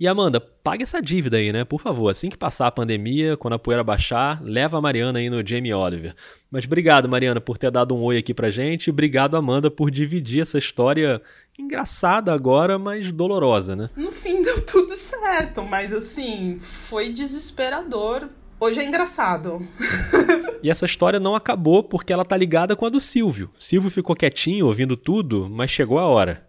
E 0.00 0.08
Amanda, 0.08 0.40
pague 0.40 0.82
essa 0.82 1.02
dívida 1.02 1.36
aí, 1.36 1.52
né? 1.52 1.62
Por 1.62 1.78
favor, 1.78 2.08
assim 2.08 2.30
que 2.30 2.38
passar 2.38 2.66
a 2.66 2.72
pandemia, 2.72 3.36
quando 3.36 3.52
a 3.52 3.58
poeira 3.58 3.84
baixar, 3.84 4.42
leva 4.42 4.78
a 4.78 4.80
Mariana 4.80 5.18
aí 5.18 5.28
no 5.28 5.46
Jamie 5.46 5.74
Oliver. 5.74 6.14
Mas 6.50 6.64
obrigado, 6.64 7.06
Mariana, 7.06 7.38
por 7.38 7.58
ter 7.58 7.70
dado 7.70 7.94
um 7.94 8.00
oi 8.00 8.16
aqui 8.16 8.32
pra 8.32 8.50
gente. 8.50 8.88
Obrigado, 8.88 9.36
Amanda, 9.36 9.70
por 9.70 9.90
dividir 9.90 10.40
essa 10.40 10.56
história 10.56 11.20
engraçada 11.58 12.32
agora, 12.32 12.78
mas 12.78 13.12
dolorosa, 13.12 13.76
né? 13.76 13.90
No 13.94 14.10
fim 14.10 14.40
deu 14.42 14.64
tudo 14.64 14.96
certo, 14.96 15.62
mas 15.62 15.92
assim, 15.92 16.58
foi 16.58 17.12
desesperador. 17.12 18.26
Hoje 18.62 18.78
é 18.78 18.84
engraçado. 18.84 19.66
e 20.62 20.68
essa 20.68 20.84
história 20.84 21.18
não 21.18 21.34
acabou 21.34 21.82
porque 21.82 22.12
ela 22.12 22.26
tá 22.26 22.36
ligada 22.36 22.76
com 22.76 22.84
a 22.84 22.90
do 22.90 23.00
Silvio. 23.00 23.48
Silvio 23.58 23.90
ficou 23.90 24.14
quietinho, 24.14 24.66
ouvindo 24.66 24.98
tudo, 24.98 25.48
mas 25.50 25.70
chegou 25.70 25.98
a 25.98 26.04
hora. 26.04 26.46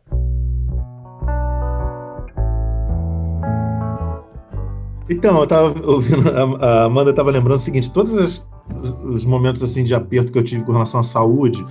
Então, 5.09 5.39
eu 5.39 5.47
tava 5.47 5.73
ouvindo, 5.87 6.29
a 6.59 6.83
Amanda 6.83 7.11
estava 7.11 7.31
lembrando 7.31 7.55
o 7.57 7.61
seguinte: 7.61 7.89
todos 7.89 8.11
os, 8.11 8.49
os, 9.05 9.23
momentos 9.23 9.63
assim 9.63 9.81
de 9.81 9.95
aperto 9.95 10.33
que 10.33 10.37
eu 10.37 10.43
tive 10.43 10.65
com 10.65 10.73
relação 10.73 10.99
à 10.99 11.03
saúde, 11.03 11.65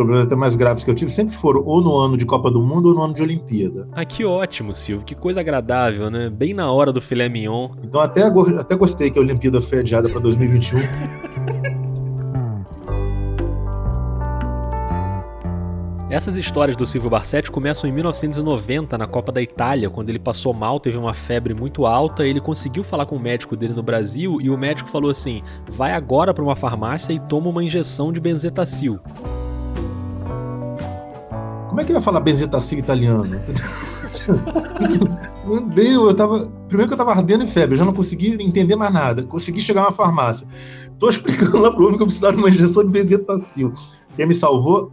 problemas 0.00 0.26
até 0.26 0.34
mais 0.34 0.54
graves 0.54 0.82
que 0.82 0.90
eu 0.90 0.94
tive, 0.94 1.10
sempre 1.10 1.36
foram 1.36 1.62
ou 1.62 1.82
no 1.82 1.98
ano 1.98 2.16
de 2.16 2.24
Copa 2.24 2.50
do 2.50 2.62
Mundo 2.62 2.88
ou 2.88 2.94
no 2.94 3.02
ano 3.02 3.12
de 3.12 3.22
Olimpíada. 3.22 3.86
Ah, 3.92 4.04
que 4.04 4.24
ótimo, 4.24 4.74
Silvio, 4.74 5.04
que 5.04 5.14
coisa 5.14 5.40
agradável, 5.40 6.10
né? 6.10 6.30
Bem 6.30 6.54
na 6.54 6.70
hora 6.72 6.90
do 6.90 7.00
filé 7.00 7.28
mignon. 7.28 7.70
Então, 7.82 8.00
até, 8.00 8.22
até 8.58 8.74
gostei 8.76 9.10
que 9.10 9.18
a 9.18 9.22
Olimpíada 9.22 9.60
foi 9.60 9.80
adiada 9.80 10.08
para 10.08 10.20
2021. 10.20 10.80
Essas 16.10 16.36
histórias 16.36 16.76
do 16.76 16.84
Silvio 16.84 17.08
Barsetti 17.08 17.52
começam 17.52 17.88
em 17.88 17.92
1990, 17.92 18.98
na 18.98 19.06
Copa 19.06 19.30
da 19.30 19.40
Itália, 19.40 19.88
quando 19.88 20.08
ele 20.08 20.18
passou 20.18 20.52
mal, 20.52 20.80
teve 20.80 20.98
uma 20.98 21.14
febre 21.14 21.54
muito 21.54 21.86
alta, 21.86 22.26
ele 22.26 22.40
conseguiu 22.40 22.82
falar 22.82 23.06
com 23.06 23.14
o 23.14 23.20
médico 23.20 23.54
dele 23.54 23.74
no 23.74 23.82
Brasil 23.82 24.40
e 24.40 24.50
o 24.50 24.58
médico 24.58 24.90
falou 24.90 25.08
assim: 25.08 25.40
vai 25.68 25.92
agora 25.92 26.34
para 26.34 26.42
uma 26.42 26.56
farmácia 26.56 27.12
e 27.12 27.20
toma 27.20 27.48
uma 27.48 27.62
injeção 27.62 28.12
de 28.12 28.18
benzetacil. 28.18 28.98
Como 31.70 31.80
é 31.80 31.84
que 31.84 31.92
vai 31.92 32.02
falar 32.02 32.20
benzetacil 32.20 32.78
italiano? 32.78 33.40
Meu 35.46 35.60
Deus, 35.60 36.08
eu 36.08 36.14
tava. 36.14 36.52
Primeiro 36.68 36.88
que 36.88 36.94
eu 36.94 36.98
tava 36.98 37.12
ardendo 37.12 37.44
em 37.44 37.46
febre, 37.46 37.74
eu 37.74 37.78
já 37.78 37.84
não 37.84 37.94
conseguia 37.94 38.34
entender 38.42 38.76
mais 38.76 38.92
nada. 38.92 39.22
Consegui 39.22 39.60
chegar 39.60 39.84
na 39.84 39.92
farmácia. 39.92 40.46
Tô 40.98 41.08
explicando 41.08 41.56
lá 41.58 41.70
pro 41.72 41.86
homem 41.86 41.96
que 41.96 42.02
eu 42.02 42.06
precisava 42.06 42.34
de 42.34 42.42
uma 42.42 42.50
injeção 42.50 42.84
de 42.84 42.90
benzetacil. 42.90 43.72
Quem 44.16 44.26
me 44.26 44.34
salvou? 44.34 44.92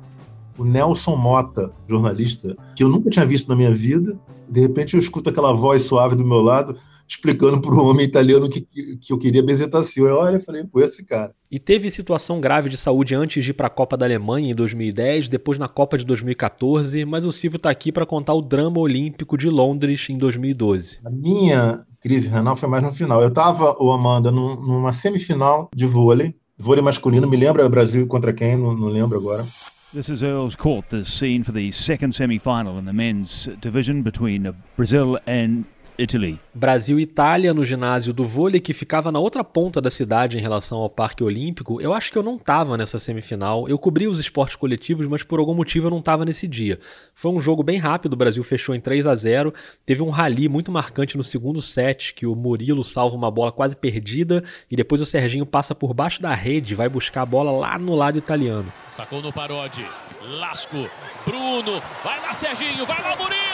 o 0.58 0.63
Nelson 0.63 1.16
Mota, 1.16 1.72
jornalista, 1.88 2.58
que 2.76 2.84
eu 2.84 2.90
nunca 2.90 3.10
tinha 3.10 3.26
visto 3.26 3.48
na 3.48 3.56
minha 3.56 3.74
vida. 3.74 4.18
De 4.50 4.62
repente 4.62 4.96
eu 4.96 5.00
escuto 5.00 5.30
aquela 5.30 5.54
voz 5.54 5.84
suave 5.84 6.16
do 6.16 6.26
meu 6.26 6.42
lado 6.42 6.76
explicando 7.08 7.62
para 7.62 7.74
o 7.74 7.86
homem 7.86 8.06
italiano 8.06 8.50
que, 8.50 8.62
que 8.62 9.13
eu 9.13 9.17
queria 9.17 9.41
benzetacil. 9.41 10.08
Eu 10.08 10.17
olha, 10.17 10.39
falei, 10.39 10.63
pô, 10.63 10.80
esse 10.82 11.04
cara. 11.06 11.34
E 11.50 11.58
teve 11.58 11.89
situação 11.89 12.41
grave 12.41 12.70
de 12.70 12.76
saúde 12.76 13.15
antes 13.15 13.43
de 13.43 13.52
ir 13.52 13.54
para 13.54 13.67
a 13.67 13.70
Copa 13.70 13.96
da 13.96 14.06
Alemanha 14.06 14.52
em 14.52 14.56
2010, 14.56 15.30
depois 15.30 15.58
na 15.58 15.67
Copa 15.67 15.98
de 15.98 16.06
2014, 16.06 17.06
mas 17.06 17.26
o 17.26 17.32
Silvio 17.32 17.56
está 17.58 17.70
aqui 17.70 17.91
para 17.91 18.06
contar 18.06 18.34
o 18.34 18.41
drama 18.41 18.80
olímpico 18.80 19.38
de 19.38 19.50
Londres 19.50 20.08
em 20.10 20.17
2012. 20.17 21.00
A 21.06 21.10
minha 21.10 21.86
crise 22.02 22.28
renal 22.28 22.58
foi 22.58 22.67
mais 22.67 22.84
no 22.84 22.93
final. 22.93 23.22
Eu 23.22 23.30
estava, 23.30 23.76
o 23.82 23.91
Amanda, 23.91 24.30
num, 24.30 24.56
numa 24.56 24.91
semifinal 24.91 25.70
de 25.74 25.86
vôlei, 25.86 26.36
vôlei 26.58 26.84
masculino, 26.84 27.28
me 27.28 27.38
lembra 27.38 27.65
o 27.65 27.70
Brasil 27.70 28.06
contra 28.08 28.34
quem? 28.34 28.58
Não, 28.58 28.76
não 28.76 28.89
lembro 28.89 29.17
agora. 29.17 29.46
This 29.93 30.10
is 30.10 30.22
Earl's 30.22 30.56
Court, 30.56 30.89
the 30.89 31.06
scene 31.06 31.46
for 31.46 31.54
the 31.54 31.72
second 31.72 32.13
semi 32.13 32.39
final 32.39 32.78
in 32.78 32.84
the 32.84 32.91
men's 32.91 33.48
division 33.62 34.02
between 34.02 34.54
Brazil 34.76 35.17
and 35.26 35.63
Italy. 35.97 36.39
Brasil 36.53 36.99
e 36.99 37.03
Itália 37.03 37.53
no 37.53 37.65
ginásio 37.65 38.13
do 38.13 38.25
vôlei 38.25 38.60
que 38.60 38.73
ficava 38.73 39.12
na 39.12 39.19
outra 39.19 39.43
ponta 39.43 39.81
da 39.81 39.89
cidade 39.89 40.38
em 40.38 40.41
relação 40.41 40.79
ao 40.79 40.89
Parque 40.89 41.23
Olímpico. 41.23 41.81
Eu 41.81 41.93
acho 41.93 42.12
que 42.12 42.17
eu 42.17 42.23
não 42.23 42.36
estava 42.36 42.77
nessa 42.77 42.99
semifinal. 42.99 43.67
Eu 43.67 43.79
cobri 43.79 44.07
os 44.07 44.19
esportes 44.19 44.55
coletivos, 44.55 45.07
mas 45.07 45.23
por 45.23 45.39
algum 45.39 45.53
motivo 45.53 45.88
eu 45.88 45.91
não 45.91 45.99
estava 45.99 46.23
nesse 46.23 46.47
dia. 46.47 46.79
Foi 47.15 47.31
um 47.31 47.41
jogo 47.41 47.63
bem 47.63 47.77
rápido, 47.77 48.13
o 48.13 48.17
Brasil 48.17 48.43
fechou 48.43 48.75
em 48.75 48.79
3 48.79 49.07
a 49.07 49.15
0. 49.15 49.53
Teve 49.86 50.03
um 50.03 50.10
rally 50.10 50.47
muito 50.47 50.71
marcante 50.71 51.17
no 51.17 51.23
segundo 51.23 51.62
set, 51.62 52.13
que 52.13 52.25
o 52.25 52.36
Murilo 52.36 52.83
salva 52.83 53.15
uma 53.15 53.31
bola 53.31 53.51
quase 53.51 53.75
perdida 53.75 54.43
e 54.69 54.75
depois 54.75 55.01
o 55.01 55.05
Serginho 55.05 55.45
passa 55.45 55.73
por 55.73 55.93
baixo 55.93 56.21
da 56.21 56.33
rede, 56.33 56.75
vai 56.75 56.89
buscar 56.89 57.23
a 57.23 57.25
bola 57.25 57.51
lá 57.51 57.77
no 57.77 57.95
lado 57.95 58.17
italiano. 58.17 58.71
Sacou 58.91 59.21
no 59.21 59.33
Parodi. 59.33 59.86
Lasco, 60.21 60.89
Bruno, 61.25 61.81
vai 62.03 62.19
lá 62.21 62.33
Serginho, 62.33 62.86
vai 62.86 63.01
lá 63.01 63.15
Murilo! 63.15 63.46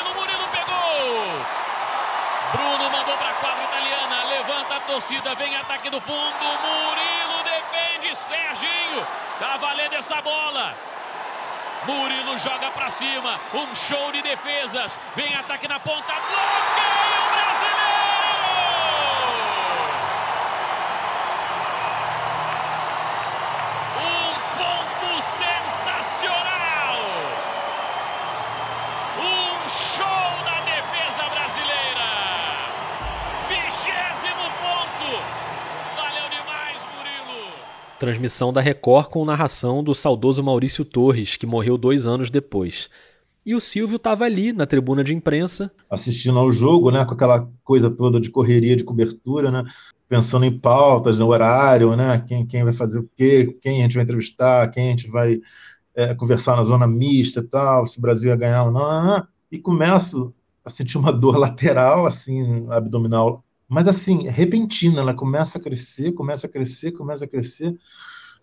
Bruno 2.54 2.90
mandou 2.92 3.18
para 3.18 3.30
a 3.30 3.34
quadra 3.34 3.64
italiana, 3.64 4.24
levanta 4.26 4.76
a 4.76 4.80
torcida, 4.82 5.34
vem 5.36 5.56
ataque 5.56 5.90
do 5.90 6.00
fundo, 6.00 6.46
Murilo 6.64 7.44
defende, 7.44 8.16
Serginho, 8.16 9.06
tá 9.40 9.58
valendo 9.58 9.94
essa 9.96 10.22
bola. 10.22 10.76
Murilo 11.86 12.38
joga 12.38 12.70
para 12.72 12.90
cima, 12.92 13.40
um 13.54 13.76
show 13.76 14.12
de 14.12 14.22
defesas, 14.22 15.00
vem 15.16 15.36
ataque 15.36 15.68
na 15.68 15.80
ponta, 15.80 16.14
bloqueio 16.14 17.24
brasileiro! 17.34 17.63
Transmissão 38.04 38.52
da 38.52 38.60
Record 38.60 39.08
com 39.08 39.24
narração 39.24 39.82
do 39.82 39.96
saudoso 39.96 40.44
Maurício 40.44 40.84
Torres, 40.84 41.38
que 41.38 41.46
morreu 41.46 41.78
dois 41.78 42.06
anos 42.06 42.30
depois. 42.30 42.90
E 43.46 43.56
o 43.56 43.62
Silvio 43.62 43.96
estava 43.96 44.26
ali 44.26 44.52
na 44.52 44.66
tribuna 44.66 45.06
de 45.06 45.16
imprensa. 45.16 45.72
Assistindo 45.90 46.38
ao 46.38 46.52
jogo, 46.52 46.92
né? 46.92 47.06
Com 47.06 47.14
aquela 47.14 47.50
coisa 47.64 47.90
toda 47.90 48.20
de 48.20 48.30
correria, 48.30 48.76
de 48.76 48.84
cobertura, 48.84 49.50
né? 49.50 49.64
Pensando 50.10 50.44
em 50.44 50.60
pautas, 50.60 51.18
no 51.18 51.28
horário, 51.28 51.96
né? 51.96 52.22
Quem, 52.28 52.46
quem 52.46 52.66
vai 52.66 52.74
fazer 52.74 53.00
o 53.00 53.10
quê, 53.16 53.58
quem 53.62 53.80
a 53.80 53.84
gente 53.84 53.96
vai 53.96 54.04
entrevistar, 54.04 54.70
quem 54.70 54.88
a 54.88 54.90
gente 54.90 55.10
vai 55.10 55.40
é, 55.96 56.14
conversar 56.14 56.58
na 56.58 56.66
zona 56.66 56.86
mista 56.86 57.40
e 57.40 57.44
tal, 57.44 57.88
se 57.88 58.00
o 58.00 58.02
Brasil 58.02 58.32
ia 58.32 58.36
ganhar 58.36 58.66
ou 58.66 58.72
não. 58.74 59.26
E 59.50 59.58
começo 59.58 60.34
a 60.66 60.70
sentir 60.70 60.98
uma 60.98 61.14
dor 61.14 61.38
lateral, 61.40 62.06
assim, 62.06 62.70
abdominal, 62.70 63.46
mas 63.68 63.88
assim, 63.88 64.28
repentina, 64.28 65.02
ela 65.02 65.14
começa 65.14 65.58
a 65.58 65.62
crescer, 65.62 66.12
começa 66.12 66.48
a 66.48 66.50
crescer, 66.50 66.92
começa 66.92 67.26
a 67.26 67.28
crescer. 67.28 67.78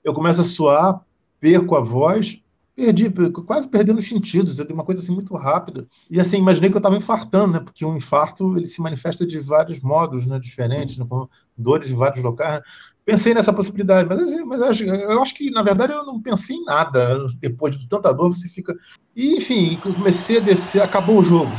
Eu 0.03 0.13
começo 0.13 0.41
a 0.41 0.45
suar, 0.45 1.05
perco 1.39 1.77
a 1.77 1.81
voz, 1.81 2.43
perdi, 2.75 3.11
quase 3.47 3.69
perdendo 3.69 3.99
os 3.99 4.09
sentidos, 4.09 4.59
é 4.59 4.65
uma 4.73 4.85
coisa 4.85 5.01
assim 5.01 5.13
muito 5.13 5.37
rápida. 5.37 5.87
E 6.11 6.19
assim, 6.19 6.39
imaginei 6.39 6.71
que 6.71 6.77
eu 6.77 6.81
estava 6.81 6.97
infartando, 6.97 7.53
né? 7.53 7.61
Porque 7.61 7.85
um 7.85 7.97
infarto 7.97 8.57
ele 8.57 8.67
se 8.67 8.81
manifesta 8.81 9.27
de 9.27 9.39
vários 9.39 9.81
modos, 9.81 10.27
né? 10.27 10.39
Diferentes, 10.39 10.97
né? 10.97 11.07
com 11.09 11.29
dores 11.57 11.91
em 11.91 11.97
vários 11.97 12.23
locais. 12.23 12.55
Né? 12.55 12.63
Pensei 13.05 13.35
nessa 13.35 13.53
possibilidade, 13.53 14.09
mas, 14.09 14.21
assim, 14.21 14.45
mas 14.45 14.63
acho, 14.63 14.85
eu 14.85 15.21
acho 15.21 15.35
que 15.35 15.51
na 15.51 15.63
verdade 15.63 15.93
eu 15.93 16.05
não 16.05 16.21
pensei 16.21 16.57
em 16.57 16.65
nada. 16.65 17.27
Depois 17.39 17.77
de 17.77 17.89
tanta 17.89 18.13
dor, 18.13 18.33
você 18.33 18.49
fica. 18.49 18.75
E, 19.15 19.37
enfim, 19.37 19.77
comecei 19.83 20.39
a 20.39 20.41
descer, 20.41 20.81
acabou 20.83 21.19
o 21.19 21.25
jogo. 21.25 21.53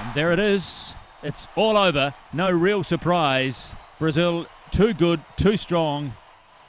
And 0.00 0.12
there 0.14 0.32
it 0.32 0.40
is. 0.40 0.94
It's 1.24 1.48
all 1.56 1.78
over. 1.78 2.12
No 2.34 2.50
real 2.50 2.84
surprise. 2.84 3.72
Brazil 3.98 4.44
too 4.70 4.92
good, 4.92 5.22
too 5.38 5.56
strong 5.56 6.12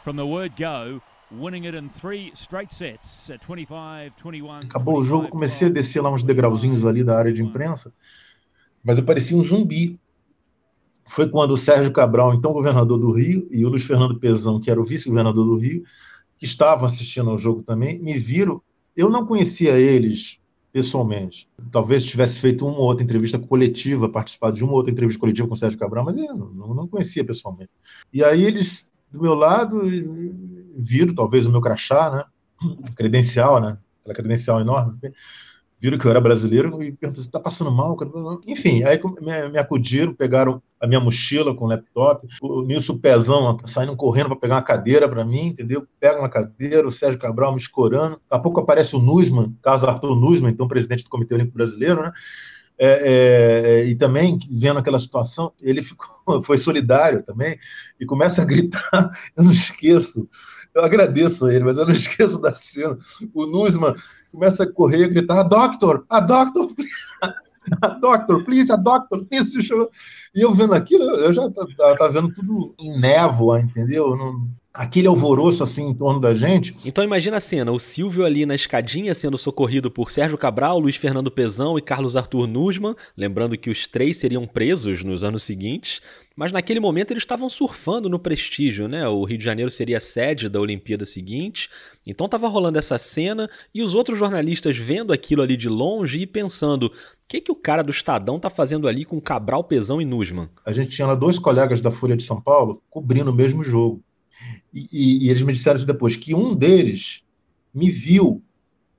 from 0.01 0.15
the 0.15 0.25
word 0.25 0.55
go. 0.55 1.01
Winning 1.29 1.65
it 1.65 1.75
in 1.75 1.89
three 1.89 2.31
straight 2.35 2.73
sets 2.73 3.29
at 3.29 3.41
25, 3.41 4.13
21. 4.15 4.59
Acabou 4.63 4.99
o 4.99 5.03
jogo, 5.03 5.27
comecei 5.27 5.67
a 5.67 5.71
descer 5.71 6.01
lá 6.01 6.09
uns 6.09 6.23
degrauzinhos 6.23 6.85
ali 6.85 7.03
da 7.03 7.17
área 7.17 7.33
de 7.33 7.43
imprensa, 7.43 7.91
mas 8.81 8.97
eu 8.97 9.03
parecia 9.03 9.35
um 9.35 9.43
zumbi. 9.43 9.99
Foi 11.05 11.27
quando 11.27 11.51
o 11.51 11.57
Sérgio 11.57 11.91
Cabral, 11.91 12.33
então 12.33 12.53
governador 12.53 12.97
do 12.97 13.11
Rio, 13.11 13.49
e 13.51 13.65
o 13.65 13.69
Luiz 13.69 13.83
Fernando 13.83 14.17
Pezão, 14.17 14.61
que 14.61 14.71
era 14.71 14.79
o 14.79 14.85
vice-governador 14.85 15.43
do 15.43 15.57
Rio, 15.57 15.83
que 16.37 16.45
estavam 16.45 16.85
assistindo 16.85 17.29
ao 17.29 17.37
jogo 17.37 17.61
também, 17.61 17.99
me 17.99 18.17
viram. 18.17 18.61
Eu 18.95 19.09
não 19.09 19.25
conhecia 19.25 19.77
eles 19.77 20.39
pessoalmente. 20.75 21.47
Talvez 21.71 22.03
tivesse 22.03 22.37
feito 22.37 22.67
uma 22.67 22.77
ou 22.77 22.83
outra 22.83 23.01
entrevista 23.01 23.39
coletiva, 23.39 24.09
participado 24.09 24.57
de 24.57 24.61
uma 24.61 24.73
ou 24.73 24.77
outra 24.79 24.91
entrevista 24.91 25.21
coletiva 25.21 25.47
com 25.47 25.53
o 25.53 25.57
Sérgio 25.57 25.79
Cabral, 25.79 26.03
mas 26.03 26.17
eu 26.17 26.35
não, 26.35 26.73
não 26.73 26.85
conhecia 26.85 27.23
pessoalmente. 27.23 27.69
E 28.11 28.21
aí 28.21 28.43
eles, 28.43 28.91
do 29.09 29.21
meu 29.21 29.33
lado, 29.33 29.83
viram 30.77 31.15
talvez 31.15 31.45
o 31.45 31.49
meu 31.49 31.61
crachá, 31.61 32.11
né? 32.11 32.23
Credencial, 32.93 33.61
né? 33.61 33.77
Aquela 34.01 34.15
credencial 34.15 34.59
enorme 34.59 34.99
viram 35.85 35.99
que 35.99 36.05
eu 36.05 36.11
era 36.11 36.19
brasileiro 36.19 36.69
e 36.81 36.91
perguntaram: 36.91 37.15
você 37.15 37.21
está 37.21 37.39
passando 37.39 37.71
mal? 37.71 37.95
Enfim, 38.47 38.83
aí 38.83 38.99
me, 39.51 39.59
acudiram, 39.59 40.13
pegaram 40.13 40.61
a 40.81 40.87
minha 40.87 40.99
mochila 40.99 41.55
com 41.55 41.65
o 41.65 41.67
laptop, 41.67 42.27
o 42.41 42.63
Nilson 42.63 42.97
Pezão 42.97 43.59
saindo 43.65 43.95
correndo 43.95 44.29
para 44.29 44.35
pegar 44.35 44.55
uma 44.55 44.61
cadeira 44.63 45.07
para 45.07 45.23
mim, 45.23 45.47
entendeu? 45.47 45.87
Pega 45.99 46.19
uma 46.19 46.29
cadeira, 46.29 46.87
o 46.87 46.91
Sérgio 46.91 47.19
Cabral 47.19 47.51
me 47.51 47.59
escorando. 47.59 48.15
Daqui 48.15 48.23
a 48.31 48.39
pouco 48.39 48.59
aparece 48.59 48.95
o 48.95 48.99
Nusman, 48.99 49.55
Carlos 49.61 49.83
Arthur 49.83 50.15
Nusman, 50.15 50.51
então 50.51 50.67
presidente 50.67 51.03
do 51.03 51.09
Comitê 51.09 51.35
Olímpico 51.35 51.57
Brasileiro, 51.57 52.01
né? 52.01 52.11
É, 52.77 52.87
é, 52.87 53.85
e 53.85 53.95
também 53.95 54.37
vendo 54.51 54.79
aquela 54.79 54.99
situação, 54.99 55.53
ele 55.61 55.81
ficou, 55.83 56.41
foi 56.43 56.57
solidário 56.57 57.23
também 57.23 57.57
e 57.99 58.05
começa 58.05 58.41
a 58.41 58.45
gritar. 58.45 59.11
Eu 59.37 59.43
não 59.43 59.51
esqueço, 59.51 60.27
eu 60.75 60.83
agradeço 60.83 61.45
a 61.45 61.53
ele, 61.53 61.63
mas 61.63 61.77
eu 61.77 61.85
não 61.85 61.93
esqueço 61.95 62.39
da 62.39 62.53
cena. 62.53 62.97
O 63.33 63.45
Nusman 63.45 63.95
começa 64.35 64.63
a 64.63 64.71
correr 64.71 65.05
e 65.05 65.09
gritar: 65.09 65.39
a 65.39 65.43
doctor, 65.43 66.05
a 66.09 66.19
doctor, 66.19 66.69
a 67.81 67.87
doctor, 67.87 68.43
please, 68.43 68.71
a 68.71 68.75
doctor, 68.75 69.25
please. 69.25 69.57
E 70.35 70.41
eu 70.41 70.53
vendo 70.53 70.73
aquilo, 70.73 71.03
eu 71.15 71.33
já 71.33 71.47
estava 71.47 72.11
vendo 72.11 72.31
tudo 72.33 72.75
em 72.77 72.99
névoa, 72.99 73.61
entendeu? 73.61 74.15
Não, 74.15 74.47
aquele 74.75 75.07
alvoroço 75.07 75.63
assim 75.63 75.87
em 75.87 75.93
torno 75.93 76.19
da 76.19 76.33
gente. 76.33 76.75
Então 76.83 77.03
imagina 77.03 77.37
a 77.37 77.39
cena, 77.39 77.71
o 77.71 77.79
Silvio 77.79 78.25
ali 78.25 78.45
na 78.45 78.53
escadinha 78.53 79.15
sendo 79.15 79.37
socorrido 79.37 79.89
por 79.89 80.11
Sérgio 80.11 80.37
Cabral, 80.37 80.77
Luiz 80.79 80.97
Fernando 80.97 81.31
Pezão 81.31 81.77
e 81.77 81.81
Carlos 81.81 82.17
Arthur 82.17 82.45
Nusman, 82.45 82.95
lembrando 83.15 83.57
que 83.57 83.69
os 83.69 83.87
três 83.87 84.17
seriam 84.17 84.45
presos 84.45 85.03
nos 85.03 85.23
anos 85.23 85.43
seguintes, 85.43 86.01
mas 86.35 86.51
naquele 86.51 86.81
momento 86.81 87.11
eles 87.11 87.23
estavam 87.23 87.49
surfando 87.49 88.09
no 88.09 88.19
prestígio, 88.19 88.89
né? 88.89 89.07
O 89.07 89.23
Rio 89.23 89.37
de 89.37 89.45
Janeiro 89.45 89.71
seria 89.71 89.97
a 89.97 90.01
sede 90.01 90.49
da 90.49 90.59
Olimpíada 90.59 91.05
seguinte, 91.05 91.69
então 92.05 92.25
estava 92.25 92.49
rolando 92.49 92.77
essa 92.77 92.97
cena 92.97 93.49
e 93.73 93.81
os 93.81 93.95
outros 93.95 94.19
jornalistas 94.19 94.77
vendo 94.77 95.13
aquilo 95.13 95.41
ali 95.41 95.55
de 95.55 95.69
longe 95.69 96.19
e 96.19 96.27
pensando, 96.27 96.87
o 96.87 96.91
que, 97.27 97.39
que 97.39 97.51
o 97.51 97.55
cara 97.55 97.81
do 97.81 97.91
Estadão 97.91 98.39
tá 98.39 98.49
fazendo 98.49 98.87
ali 98.87 99.05
com 99.05 99.21
Cabral, 99.21 99.63
Pezão 99.63 100.01
e 100.01 100.05
Nusman? 100.05 100.49
A 100.65 100.73
gente 100.73 100.89
tinha 100.89 101.07
lá 101.07 101.15
dois 101.15 101.39
colegas 101.39 101.81
da 101.81 101.91
Folha 101.91 102.17
de 102.17 102.23
São 102.23 102.41
Paulo 102.41 102.83
cobrindo 102.89 103.31
o 103.31 103.33
mesmo 103.33 103.63
jogo. 103.63 104.03
E, 104.73 105.25
e, 105.25 105.29
eles 105.29 105.41
me 105.41 105.53
disseram 105.53 105.77
isso 105.77 105.85
depois, 105.85 106.15
que 106.15 106.35
um 106.35 106.53
deles 106.53 107.23
me 107.73 107.89
viu 107.89 108.41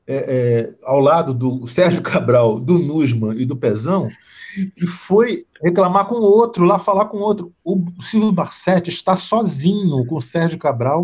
é, 0.06 0.16
é, 0.16 0.74
ao 0.84 1.00
lado 1.00 1.34
do 1.34 1.66
Sérgio 1.66 2.00
Cabral, 2.02 2.60
do 2.60 2.78
Nusman 2.78 3.34
e 3.36 3.44
do 3.44 3.56
Pezão, 3.56 4.08
e 4.76 4.86
foi 4.86 5.44
reclamar 5.62 6.06
com 6.06 6.14
o 6.14 6.22
outro, 6.22 6.64
lá 6.64 6.78
falar 6.78 7.06
com 7.06 7.18
o 7.18 7.22
outro. 7.22 7.52
O 7.64 7.84
Silvio 8.00 8.32
Barsetti 8.32 8.88
está 8.88 9.16
sozinho 9.16 10.04
com 10.06 10.16
o 10.16 10.20
Sérgio 10.20 10.58
Cabral, 10.58 11.02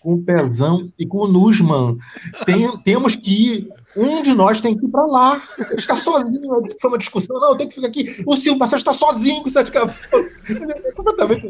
com 0.00 0.14
o 0.14 0.22
Pezão 0.22 0.92
e 0.98 1.06
com 1.06 1.18
o 1.18 1.28
Nusman. 1.28 1.96
Tem, 2.44 2.76
temos 2.82 3.16
que 3.16 3.30
ir. 3.30 3.68
Um 3.96 4.22
de 4.22 4.32
nós 4.32 4.60
tem 4.60 4.76
que 4.76 4.86
ir 4.86 4.88
para 4.88 5.04
lá. 5.06 5.42
Ele 5.58 5.74
está 5.74 5.96
sozinho. 5.96 6.48
Foi 6.80 6.90
uma 6.90 6.98
discussão. 6.98 7.40
Não, 7.40 7.50
eu 7.50 7.56
tenho 7.56 7.68
que 7.68 7.74
ficar 7.74 7.88
aqui. 7.88 8.22
O 8.26 8.36
Silvio 8.36 8.58
Barsetti 8.58 8.82
está 8.82 8.92
sozinho 8.92 9.42
com 9.42 9.48
o 9.48 9.52
Sérgio 9.52 9.72
Cabral. 9.72 9.96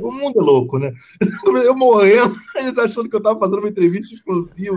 O 0.02 0.12
mundo 0.12 0.40
é 0.40 0.42
louco, 0.42 0.78
né? 0.78 0.92
Eu 1.64 1.76
morrendo, 1.76 2.34
eles 2.56 2.78
achando 2.78 3.08
que 3.08 3.14
eu 3.14 3.18
estava 3.18 3.38
fazendo 3.38 3.58
uma 3.58 3.68
entrevista 3.68 4.14
exclusiva 4.14 4.76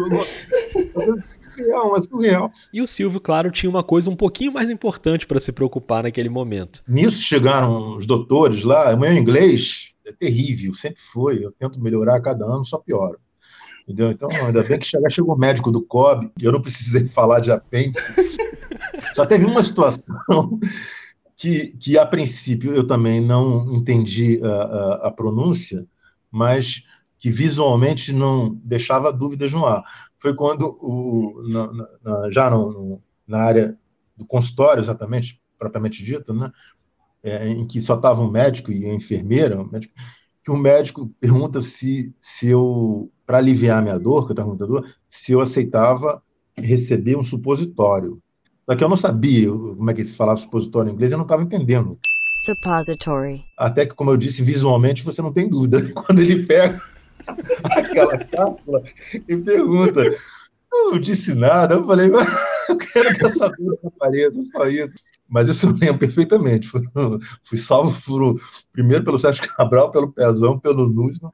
surreal, 1.54 1.96
é 1.96 2.02
surreal. 2.02 2.52
E 2.74 2.82
o 2.82 2.88
Silvio, 2.88 3.20
claro, 3.20 3.52
tinha 3.52 3.70
uma 3.70 3.84
coisa 3.84 4.10
um 4.10 4.16
pouquinho 4.16 4.54
mais 4.54 4.70
importante 4.70 5.26
para 5.26 5.40
se 5.40 5.52
preocupar 5.52 6.04
naquele 6.04 6.30
momento. 6.30 6.84
Nisso 6.88 7.22
chegaram 7.22 7.98
os 7.98 8.06
doutores 8.06 8.64
lá, 8.64 8.94
o 8.94 9.00
meu 9.00 9.14
inglês 9.14 9.94
é 10.06 10.12
terrível, 10.12 10.74
sempre 10.74 11.02
foi. 11.02 11.44
Eu 11.44 11.52
tento 11.52 11.80
melhorar 11.82 12.16
a 12.16 12.22
cada 12.22 12.46
ano, 12.46 12.66
só 12.66 12.78
piora. 12.78 13.18
Entendeu? 13.84 14.12
Então, 14.12 14.30
ainda 14.30 14.64
bem 14.64 14.80
que 14.80 14.86
chegou, 14.86 15.36
o 15.36 15.38
médico 15.38 15.72
do 15.72 15.82
COB, 15.82 16.32
eu 16.42 16.52
não 16.52 16.62
precisei 16.62 17.06
falar 17.10 17.40
de 17.40 17.52
apêndice. 17.52 18.14
Só 19.14 19.26
teve 19.26 19.46
uma 19.46 19.62
situação 19.62 20.60
que, 21.36 21.76
que 21.78 21.98
a 21.98 22.06
princípio, 22.06 22.74
eu 22.74 22.88
também 22.88 23.20
não 23.22 23.74
entendi 23.76 24.40
a, 24.44 24.48
a, 24.48 25.08
a 25.08 25.12
pronúncia, 25.12 25.86
mas 26.32 26.86
que 27.20 27.30
visualmente 27.30 28.12
não 28.12 28.60
deixava 28.64 29.12
dúvidas 29.12 29.52
no 29.52 29.66
ar 29.66 29.84
foi 30.24 30.34
quando, 30.34 30.78
o, 30.80 31.44
na, 31.50 31.70
na, 32.02 32.30
já 32.30 32.50
no, 32.50 33.04
na 33.28 33.40
área 33.40 33.78
do 34.16 34.26
consultório, 34.26 34.80
exatamente, 34.80 35.42
propriamente 35.60 36.02
dito, 36.02 36.34
né, 36.34 36.50
é, 37.22 37.50
em 37.50 37.68
que 37.68 37.82
só 37.82 37.96
estava 37.96 38.22
um 38.22 38.32
médico 38.32 38.72
e 38.72 38.86
a 38.86 38.94
enfermeira, 38.94 39.60
um 39.60 39.70
médico, 39.70 39.94
que 40.42 40.50
o 40.50 40.56
médico 40.56 41.14
pergunta 41.20 41.60
se, 41.60 42.16
se 42.22 42.48
eu, 42.48 43.12
para 43.26 43.38
aliviar 43.38 43.80
a 43.80 43.82
minha 43.82 44.00
dor, 44.00 44.26
que 44.26 44.32
eu 44.32 44.34
estava 44.34 44.50
com 44.50 44.56
muita 44.56 44.68
dor, 44.68 44.86
se 45.10 45.32
eu 45.32 45.42
aceitava 45.42 46.22
receber 46.56 47.18
um 47.18 47.24
supositório. 47.24 48.20
Só 48.66 48.76
que 48.76 48.84
eu 48.84 48.90
não 48.90 48.96
sabia 48.96 49.50
como 49.50 49.90
é 49.90 49.94
que 49.94 50.06
se 50.06 50.16
falava 50.16 50.38
supositório 50.38 50.90
em 50.90 50.94
inglês, 50.94 51.12
eu 51.12 51.18
não 51.18 51.26
estava 51.26 51.44
entendendo. 51.44 51.98
Suppository. 52.46 53.44
Até 53.58 53.86
que, 53.86 53.94
como 53.94 54.12
eu 54.12 54.18
disse, 54.18 54.42
visualmente 54.42 55.04
você 55.04 55.22
não 55.22 55.32
tem 55.32 55.50
dúvida. 55.50 55.82
Quando 55.94 56.20
ele 56.20 56.46
pega 56.46 56.82
aquela 57.64 58.18
cápsula 58.18 58.84
e 59.28 59.38
pergunta. 59.38 60.02
Eu 60.72 60.92
não 60.92 61.00
disse 61.00 61.36
nada, 61.36 61.76
eu 61.76 61.86
falei, 61.86 62.10
eu 62.68 62.78
quero 62.78 63.16
que 63.16 63.26
essa 63.26 63.50
dor 63.50 63.78
apareça, 63.86 64.42
só 64.44 64.68
isso. 64.68 64.98
Mas 65.30 65.48
isso 65.48 65.68
eu 65.68 65.72
lembro 65.74 66.00
perfeitamente. 66.00 66.68
Fui, 66.68 66.82
fui 67.44 67.58
salvo 67.58 68.00
por, 68.02 68.42
primeiro 68.72 69.04
pelo 69.04 69.20
Sérgio 69.20 69.48
Cabral, 69.56 69.92
pelo 69.92 70.12
Pezão, 70.12 70.60
pelo 70.60 70.88
Nusman 70.90 71.32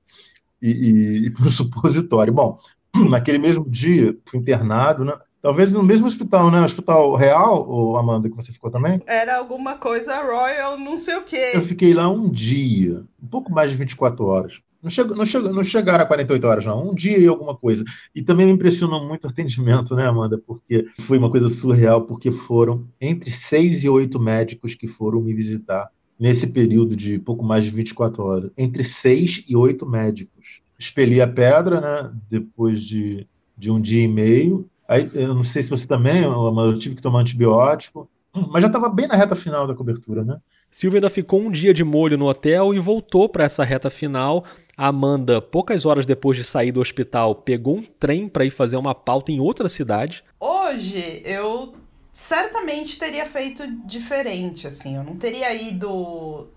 e, 0.62 0.70
e, 0.70 1.26
e 1.28 1.30
pelo 1.32 1.52
supositório. 1.52 2.34
Bom, 2.34 2.60
naquele 3.10 3.38
mesmo 3.38 3.70
dia, 3.70 4.18
fui 4.26 4.40
internado, 4.40 5.04
né? 5.04 5.14
Talvez 5.42 5.72
no 5.72 5.82
mesmo 5.82 6.06
hospital, 6.06 6.52
né? 6.52 6.62
Hospital 6.62 7.16
Real, 7.16 7.70
ou 7.70 7.96
Amanda, 7.96 8.30
que 8.30 8.36
você 8.36 8.52
ficou 8.52 8.70
também? 8.70 9.02
Era 9.08 9.38
alguma 9.38 9.78
coisa 9.78 10.22
Royal, 10.22 10.78
não 10.78 10.98
sei 10.98 11.16
o 11.16 11.22
quê. 11.22 11.52
Eu 11.54 11.64
fiquei 11.64 11.94
lá 11.94 12.10
um 12.10 12.30
dia, 12.30 13.04
um 13.22 13.28
pouco 13.28 13.52
mais 13.52 13.72
de 13.72 13.78
24 13.78 14.26
horas. 14.26 14.62
Não, 14.82 14.90
chegou, 14.90 15.16
não, 15.16 15.26
chegou, 15.26 15.54
não 15.54 15.64
chegaram 15.64 16.04
a 16.04 16.08
48 16.08 16.48
horas, 16.48 16.66
não. 16.66 16.90
Um 16.90 16.96
dia 16.96 17.18
e 17.18 17.28
alguma 17.28 17.56
coisa. 17.56 17.84
E 18.14 18.22
também 18.22 18.46
me 18.46 18.52
impressionou 18.54 19.06
muito 19.06 19.26
o 19.26 19.30
atendimento, 19.30 19.96
né, 19.96 20.08
Amanda? 20.08 20.38
Porque 20.38 20.86
foi 21.02 21.18
uma 21.18 21.30
coisa 21.30 21.50
surreal, 21.50 22.04
porque 22.04 22.32
foram 22.32 22.86
entre 23.00 23.32
seis 23.32 23.84
e 23.84 23.90
oito 23.90 24.20
médicos 24.20 24.76
que 24.76 24.88
foram 24.88 25.22
me 25.22 25.34
visitar 25.34 25.90
nesse 26.20 26.48
período 26.48 26.96
de 26.96 27.18
pouco 27.18 27.46
mais 27.46 27.64
de 27.64 27.72
24 27.72 28.24
horas. 28.24 28.52
Entre 28.58 28.84
seis 28.84 29.44
e 29.48 29.56
oito 29.56 29.86
médicos. 29.86 30.62
Expeli 30.78 31.22
a 31.22 31.28
pedra, 31.28 31.80
né? 31.80 32.12
Depois 32.30 32.82
de, 32.82 33.26
de 33.58 33.72
um 33.72 33.80
dia 33.80 34.04
e 34.04 34.08
meio. 34.08 34.70
Aí, 34.88 35.10
eu 35.14 35.34
não 35.34 35.44
sei 35.44 35.64
se 35.64 35.70
você 35.70 35.88
também, 35.88 36.24
Amanda, 36.24 36.74
eu 36.74 36.80
tive 36.80 36.96
que 36.96 37.02
tomar 37.02 37.20
antibiótico. 37.20 38.10
Mas 38.34 38.62
já 38.62 38.68
estava 38.68 38.90
bem 38.90 39.08
na 39.08 39.16
reta 39.16 39.36
final 39.36 39.66
da 39.66 39.74
cobertura, 39.74 40.24
né? 40.24 40.38
Silvia 40.72 40.98
ainda 40.98 41.10
ficou 41.10 41.42
um 41.42 41.50
dia 41.50 41.74
de 41.74 41.84
molho 41.84 42.18
no 42.18 42.28
hotel 42.28 42.74
e 42.76 42.80
voltou 42.80 43.28
para 43.28 43.44
essa 43.44 43.64
reta 43.64 43.90
final. 43.90 44.46
A 44.78 44.88
Amanda, 44.88 45.42
poucas 45.42 45.86
horas 45.86 46.06
depois 46.06 46.38
de 46.38 46.44
sair 46.44 46.72
do 46.72 46.80
hospital, 46.80 47.36
pegou 47.36 47.78
um 47.78 47.84
trem 47.84 48.30
para 48.30 48.46
ir 48.46 48.52
fazer 48.52 48.78
uma 48.78 48.94
pauta 48.94 49.32
em 49.32 49.40
outra 49.40 49.68
cidade. 49.68 50.24
Hoje 50.40 51.22
eu 51.26 51.74
certamente 52.20 53.00
teria 53.00 53.26
feito 53.26 53.66
diferente, 53.86 54.68
assim. 54.68 54.98
Eu 54.98 55.04
não 55.06 55.16
teria 55.16 55.54
ido 55.54 56.50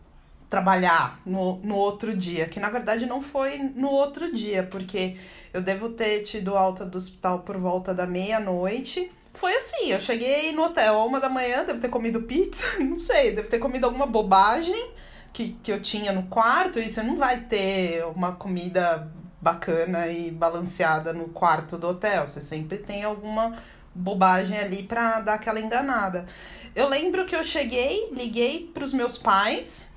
trabalhar 0.51 1.21
no, 1.25 1.59
no 1.59 1.77
outro 1.77 2.17
dia, 2.17 2.47
que 2.47 2.59
na 2.59 2.69
verdade 2.69 3.07
não 3.07 3.23
foi 3.23 3.59
no 3.59 3.89
outro 3.89 4.33
dia, 4.33 4.65
porque 4.65 5.17
eu 5.53 5.63
devo 5.63 5.91
ter 5.91 6.23
tido 6.23 6.57
alta 6.57 6.85
do 6.85 6.99
hospital 6.99 7.39
por 7.41 7.57
volta 7.59 7.95
da 7.95 8.05
meia-noite. 8.05 9.11
Foi 9.33 9.55
assim, 9.55 9.93
eu 9.93 10.01
cheguei 10.01 10.51
no 10.51 10.65
hotel 10.65 10.97
uma 11.07 11.21
da 11.21 11.29
manhã, 11.29 11.65
devo 11.65 11.79
ter 11.79 11.89
comido 11.89 12.23
pizza, 12.23 12.67
não 12.83 12.99
sei, 12.99 13.31
devo 13.31 13.49
ter 13.49 13.61
comido 13.61 13.85
alguma 13.85 14.05
bobagem 14.05 14.91
que, 15.33 15.57
que 15.63 15.71
eu 15.71 15.81
tinha 15.81 16.13
no 16.13 16.25
quarto, 16.25 16.81
e 16.81 16.89
você 16.89 17.05
não 17.05 17.17
vai 17.17 17.41
ter 17.41 18.05
uma 18.07 18.33
comida 18.33 19.11
bacana 19.41 20.09
e 20.09 20.31
balanceada 20.31 21.13
no 21.13 21.29
quarto 21.29 21.79
do 21.79 21.89
hotel, 21.89 22.27
você 22.27 22.41
sempre 22.41 22.79
tem 22.79 23.05
alguma 23.05 23.57
bobagem 23.95 24.59
ali 24.59 24.83
pra 24.83 25.21
dar 25.21 25.35
aquela 25.35 25.61
enganada. 25.61 26.27
Eu 26.75 26.89
lembro 26.89 27.27
que 27.27 27.37
eu 27.37 27.45
cheguei, 27.45 28.09
liguei 28.13 28.71
pros 28.73 28.93
meus 28.93 29.19
pais, 29.19 29.93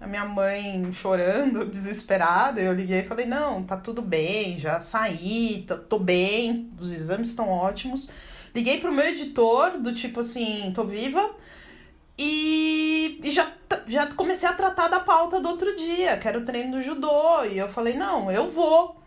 a 0.00 0.06
minha 0.06 0.24
mãe 0.24 0.90
chorando, 0.92 1.66
desesperada. 1.70 2.60
Eu 2.60 2.72
liguei 2.72 3.00
e 3.00 3.06
falei: 3.06 3.26
Não, 3.26 3.62
tá 3.62 3.76
tudo 3.76 4.00
bem, 4.00 4.58
já 4.58 4.80
saí, 4.80 5.64
tô, 5.66 5.76
tô 5.76 5.98
bem, 5.98 6.70
os 6.80 6.92
exames 6.92 7.30
estão 7.30 7.48
ótimos. 7.48 8.10
Liguei 8.54 8.80
pro 8.80 8.92
meu 8.92 9.06
editor, 9.06 9.78
do 9.78 9.92
tipo 9.92 10.20
assim: 10.20 10.72
tô 10.74 10.84
viva. 10.84 11.30
E, 12.18 13.18
e 13.24 13.30
já, 13.30 13.50
já 13.86 14.06
comecei 14.08 14.48
a 14.48 14.52
tratar 14.52 14.88
da 14.88 15.00
pauta 15.00 15.40
do 15.40 15.48
outro 15.48 15.74
dia, 15.74 16.18
que 16.18 16.28
era 16.28 16.38
o 16.38 16.44
treino 16.44 16.72
do 16.72 16.82
judô. 16.82 17.44
E 17.44 17.58
eu 17.58 17.68
falei: 17.68 17.94
Não, 17.94 18.30
eu 18.30 18.46
vou. 18.48 18.99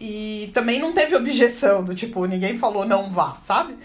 E 0.00 0.50
também 0.54 0.80
não 0.80 0.94
teve 0.94 1.14
objeção, 1.14 1.84
do 1.84 1.94
tipo, 1.94 2.24
ninguém 2.24 2.56
falou 2.56 2.86
não 2.86 3.10
vá, 3.10 3.36
sabe? 3.36 3.76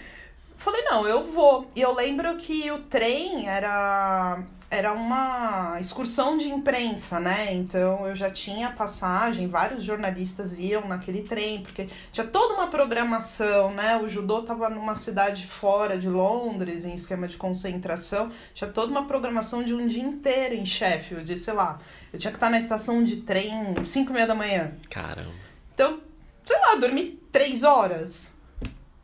Falei, 0.56 0.82
não, 0.82 1.06
eu 1.06 1.22
vou. 1.22 1.68
E 1.76 1.82
eu 1.82 1.94
lembro 1.94 2.34
que 2.36 2.70
o 2.70 2.78
trem 2.78 3.46
era 3.46 4.42
era 4.68 4.92
uma 4.92 5.78
excursão 5.80 6.36
de 6.36 6.48
imprensa, 6.48 7.20
né? 7.20 7.54
Então 7.54 8.06
eu 8.06 8.16
já 8.16 8.30
tinha 8.30 8.70
passagem, 8.70 9.46
vários 9.46 9.84
jornalistas 9.84 10.58
iam 10.58 10.88
naquele 10.88 11.22
trem, 11.22 11.62
porque 11.62 11.88
tinha 12.10 12.26
toda 12.26 12.54
uma 12.54 12.66
programação, 12.66 13.70
né? 13.72 13.96
O 13.96 14.08
judô 14.08 14.40
estava 14.40 14.68
numa 14.68 14.96
cidade 14.96 15.46
fora 15.46 15.96
de 15.96 16.08
Londres, 16.08 16.84
em 16.84 16.94
esquema 16.94 17.28
de 17.28 17.36
concentração, 17.36 18.30
tinha 18.54 18.68
toda 18.68 18.90
uma 18.90 19.06
programação 19.06 19.62
de 19.62 19.72
um 19.72 19.86
dia 19.86 20.02
inteiro 20.02 20.54
em 20.54 20.66
Sheffield, 20.66 21.38
sei 21.38 21.54
lá. 21.54 21.78
Eu 22.12 22.18
tinha 22.18 22.30
que 22.30 22.36
estar 22.36 22.50
na 22.50 22.58
estação 22.58 23.04
de 23.04 23.18
trem 23.18 23.52
5 23.84 24.10
e 24.10 24.12
meia 24.12 24.26
da 24.26 24.34
manhã. 24.34 24.72
Caramba. 24.90 25.46
Então, 25.74 26.00
sei 26.46 26.58
lá, 26.58 26.76
dormi 26.76 27.20
três 27.30 27.64
horas. 27.64 28.34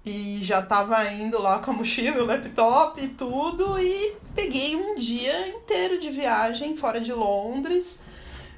E 0.04 0.40
já 0.42 0.62
tava 0.62 1.04
indo 1.12 1.38
lá 1.38 1.58
com 1.58 1.70
a 1.70 1.74
mochila, 1.74 2.22
o 2.22 2.26
laptop 2.26 3.02
e 3.02 3.08
tudo, 3.08 3.78
e 3.78 4.16
peguei 4.34 4.74
um 4.74 4.96
dia 4.96 5.48
inteiro 5.48 6.00
de 6.00 6.10
viagem 6.10 6.76
fora 6.76 7.00
de 7.00 7.12
Londres. 7.12 8.00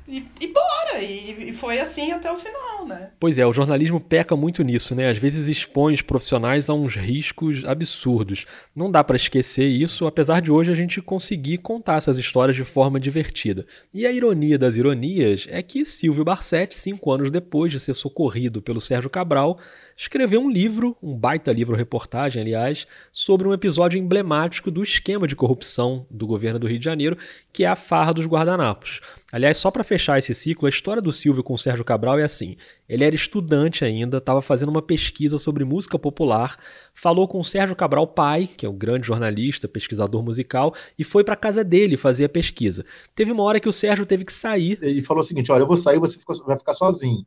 E, 0.07 0.23
e 0.41 0.47
bora! 0.49 1.03
E, 1.03 1.49
e, 1.49 1.53
foi 1.53 1.81
assim 1.81 2.13
até 2.13 2.31
o 2.31 2.37
final, 2.37 2.87
né? 2.87 3.11
Pois 3.19 3.39
é, 3.39 3.47
o 3.47 3.53
jornalismo 3.53 3.99
peca 3.99 4.37
muito 4.37 4.63
nisso, 4.63 4.95
né? 4.95 5.09
Às 5.09 5.17
vezes 5.17 5.49
expõe 5.49 5.95
os 5.95 6.03
profissionais 6.03 6.69
a 6.69 6.75
uns 6.75 6.95
riscos 6.95 7.65
absurdos. 7.65 8.45
Não 8.77 8.91
dá 8.91 9.03
para 9.03 9.17
esquecer 9.17 9.67
isso, 9.67 10.07
apesar 10.07 10.41
de 10.41 10.53
hoje 10.53 10.71
a 10.71 10.75
gente 10.75 11.01
conseguir 11.01 11.59
contar 11.59 11.97
essas 11.97 12.19
histórias 12.19 12.57
de 12.57 12.65
forma 12.65 13.01
divertida. 13.01 13.67
E 13.93 14.07
a 14.07 14.13
ironia 14.13 14.59
das 14.59 14.77
ironias 14.77 15.47
é 15.51 15.63
que 15.63 15.85
Silvio 15.85 16.25
Barsetti, 16.25 16.77
cinco 16.77 17.11
anos 17.11 17.31
depois 17.31 17.73
de 17.73 17.81
ser 17.81 17.95
socorrido 17.95 18.61
pelo 18.61 18.81
Sérgio 18.81 19.09
Cabral, 19.09 19.59
escreveu 19.97 20.41
um 20.41 20.51
livro, 20.51 20.97
um 21.03 21.17
baita 21.17 21.53
livro-reportagem, 21.53 22.43
aliás, 22.43 22.87
sobre 23.13 23.47
um 23.47 23.53
episódio 23.53 23.99
emblemático 23.99 24.71
do 24.71 24.83
esquema 24.83 25.27
de 25.27 25.37
corrupção 25.37 26.07
do 26.11 26.27
governo 26.27 26.59
do 26.59 26.67
Rio 26.67 26.79
de 26.79 26.85
Janeiro, 26.85 27.17
que 27.53 27.65
é 27.65 27.69
a 27.69 27.77
farra 27.77 28.13
dos 28.13 28.27
guardanapos. 28.27 29.01
Aliás, 29.33 29.59
só 29.59 29.69
para 29.69 29.83
fechar 29.83 30.17
esse 30.17 30.33
ciclo, 30.33 30.67
a 30.67 30.71
história 30.71 31.03
do 31.03 31.11
Silvio 31.11 31.43
com 31.43 31.55
o 31.55 31.59
Sérgio 31.59 31.85
Cabral 31.85 32.21
é 32.21 32.23
assim: 32.23 32.57
ele 32.89 33.03
era 33.03 33.17
estudante 33.17 33.85
ainda, 33.85 34.19
estava 34.19 34.41
fazendo 34.41 34.69
uma 34.69 34.81
pesquisa 34.81 35.39
sobre 35.39 35.65
música 35.65 35.99
popular, 35.99 36.57
falou 36.95 37.27
com 37.27 37.41
o 37.41 37.45
Sérgio 37.45 37.75
Cabral 37.75 38.07
pai, 38.07 38.49
que 38.57 38.65
é 38.65 38.69
um 38.69 38.79
grande 38.79 39.09
jornalista, 39.09 39.67
pesquisador 39.67 40.23
musical, 40.23 40.73
e 40.97 41.03
foi 41.03 41.25
para 41.25 41.35
casa 41.35 41.65
dele 41.65 41.97
fazer 41.97 42.27
a 42.27 42.29
pesquisa. 42.29 42.85
Teve 43.13 43.33
uma 43.33 43.43
hora 43.43 43.59
que 43.59 43.69
o 43.69 43.73
Sérgio 43.73 44.07
teve 44.07 44.25
que 44.25 44.33
sair. 44.33 44.79
E 44.83 45.03
falou 45.03 45.21
o 45.21 45.27
seguinte: 45.27 45.51
olha, 45.51 45.63
eu 45.63 45.67
vou 45.67 45.77
sair, 45.77 45.99
você 45.99 46.17
vai 46.47 46.57
ficar 46.57 46.75
sozinho. 46.75 47.27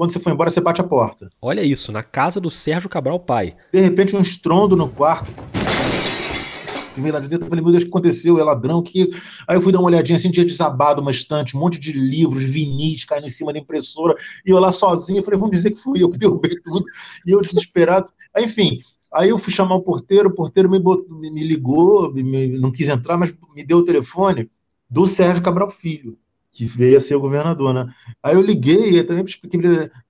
Quando 0.00 0.12
você 0.14 0.18
for 0.18 0.32
embora, 0.32 0.50
você 0.50 0.62
bate 0.62 0.80
a 0.80 0.84
porta. 0.84 1.28
Olha 1.42 1.60
isso, 1.60 1.92
na 1.92 2.02
casa 2.02 2.40
do 2.40 2.48
Sérgio 2.48 2.88
Cabral 2.88 3.20
pai. 3.20 3.54
De 3.70 3.80
repente, 3.80 4.16
um 4.16 4.22
estrondo 4.22 4.74
no 4.74 4.88
quarto. 4.88 5.30
Eu 6.96 7.12
lá 7.12 7.20
de 7.20 7.28
dentro, 7.28 7.44
eu 7.44 7.50
falei, 7.50 7.62
meu 7.62 7.70
Deus, 7.70 7.82
o 7.82 7.86
que 7.86 7.90
aconteceu? 7.90 8.38
É 8.38 8.42
ladrão, 8.42 8.82
que 8.82 9.10
Aí 9.46 9.58
eu 9.58 9.60
fui 9.60 9.70
dar 9.70 9.78
uma 9.78 9.88
olhadinha 9.88 10.16
assim, 10.16 10.30
tinha 10.30 10.46
desabado 10.46 11.02
uma 11.02 11.10
estante, 11.10 11.54
um 11.54 11.60
monte 11.60 11.78
de 11.78 11.92
livros, 11.92 12.42
vinis 12.42 13.04
caindo 13.04 13.26
em 13.26 13.30
cima 13.30 13.52
da 13.52 13.58
impressora, 13.58 14.16
e 14.46 14.48
eu 14.48 14.58
lá 14.58 14.72
sozinho, 14.72 15.18
eu 15.18 15.22
falei, 15.22 15.38
vamos 15.38 15.54
dizer 15.54 15.72
que 15.72 15.82
fui 15.82 16.02
eu 16.02 16.08
que 16.08 16.16
derrubei 16.16 16.58
tudo, 16.64 16.82
e 17.26 17.32
eu 17.32 17.42
desesperado. 17.42 18.08
Aí, 18.34 18.46
enfim, 18.46 18.80
aí 19.12 19.28
eu 19.28 19.38
fui 19.38 19.52
chamar 19.52 19.74
o 19.74 19.82
porteiro, 19.82 20.30
o 20.30 20.34
porteiro 20.34 20.70
me, 20.70 20.78
botou, 20.78 21.14
me 21.14 21.44
ligou, 21.44 22.10
me, 22.10 22.58
não 22.58 22.72
quis 22.72 22.88
entrar, 22.88 23.18
mas 23.18 23.34
me 23.54 23.66
deu 23.66 23.76
o 23.76 23.84
telefone 23.84 24.50
do 24.88 25.06
Sérgio 25.06 25.42
Cabral 25.42 25.68
Filho 25.68 26.16
que 26.52 26.64
veio 26.64 26.98
a 26.98 27.00
ser 27.00 27.14
o 27.14 27.20
governador, 27.20 27.72
né? 27.72 27.86
Aí 28.22 28.34
eu 28.34 28.42
liguei, 28.42 28.98
e 28.98 29.04
também 29.04 29.24
expliquei, 29.24 29.60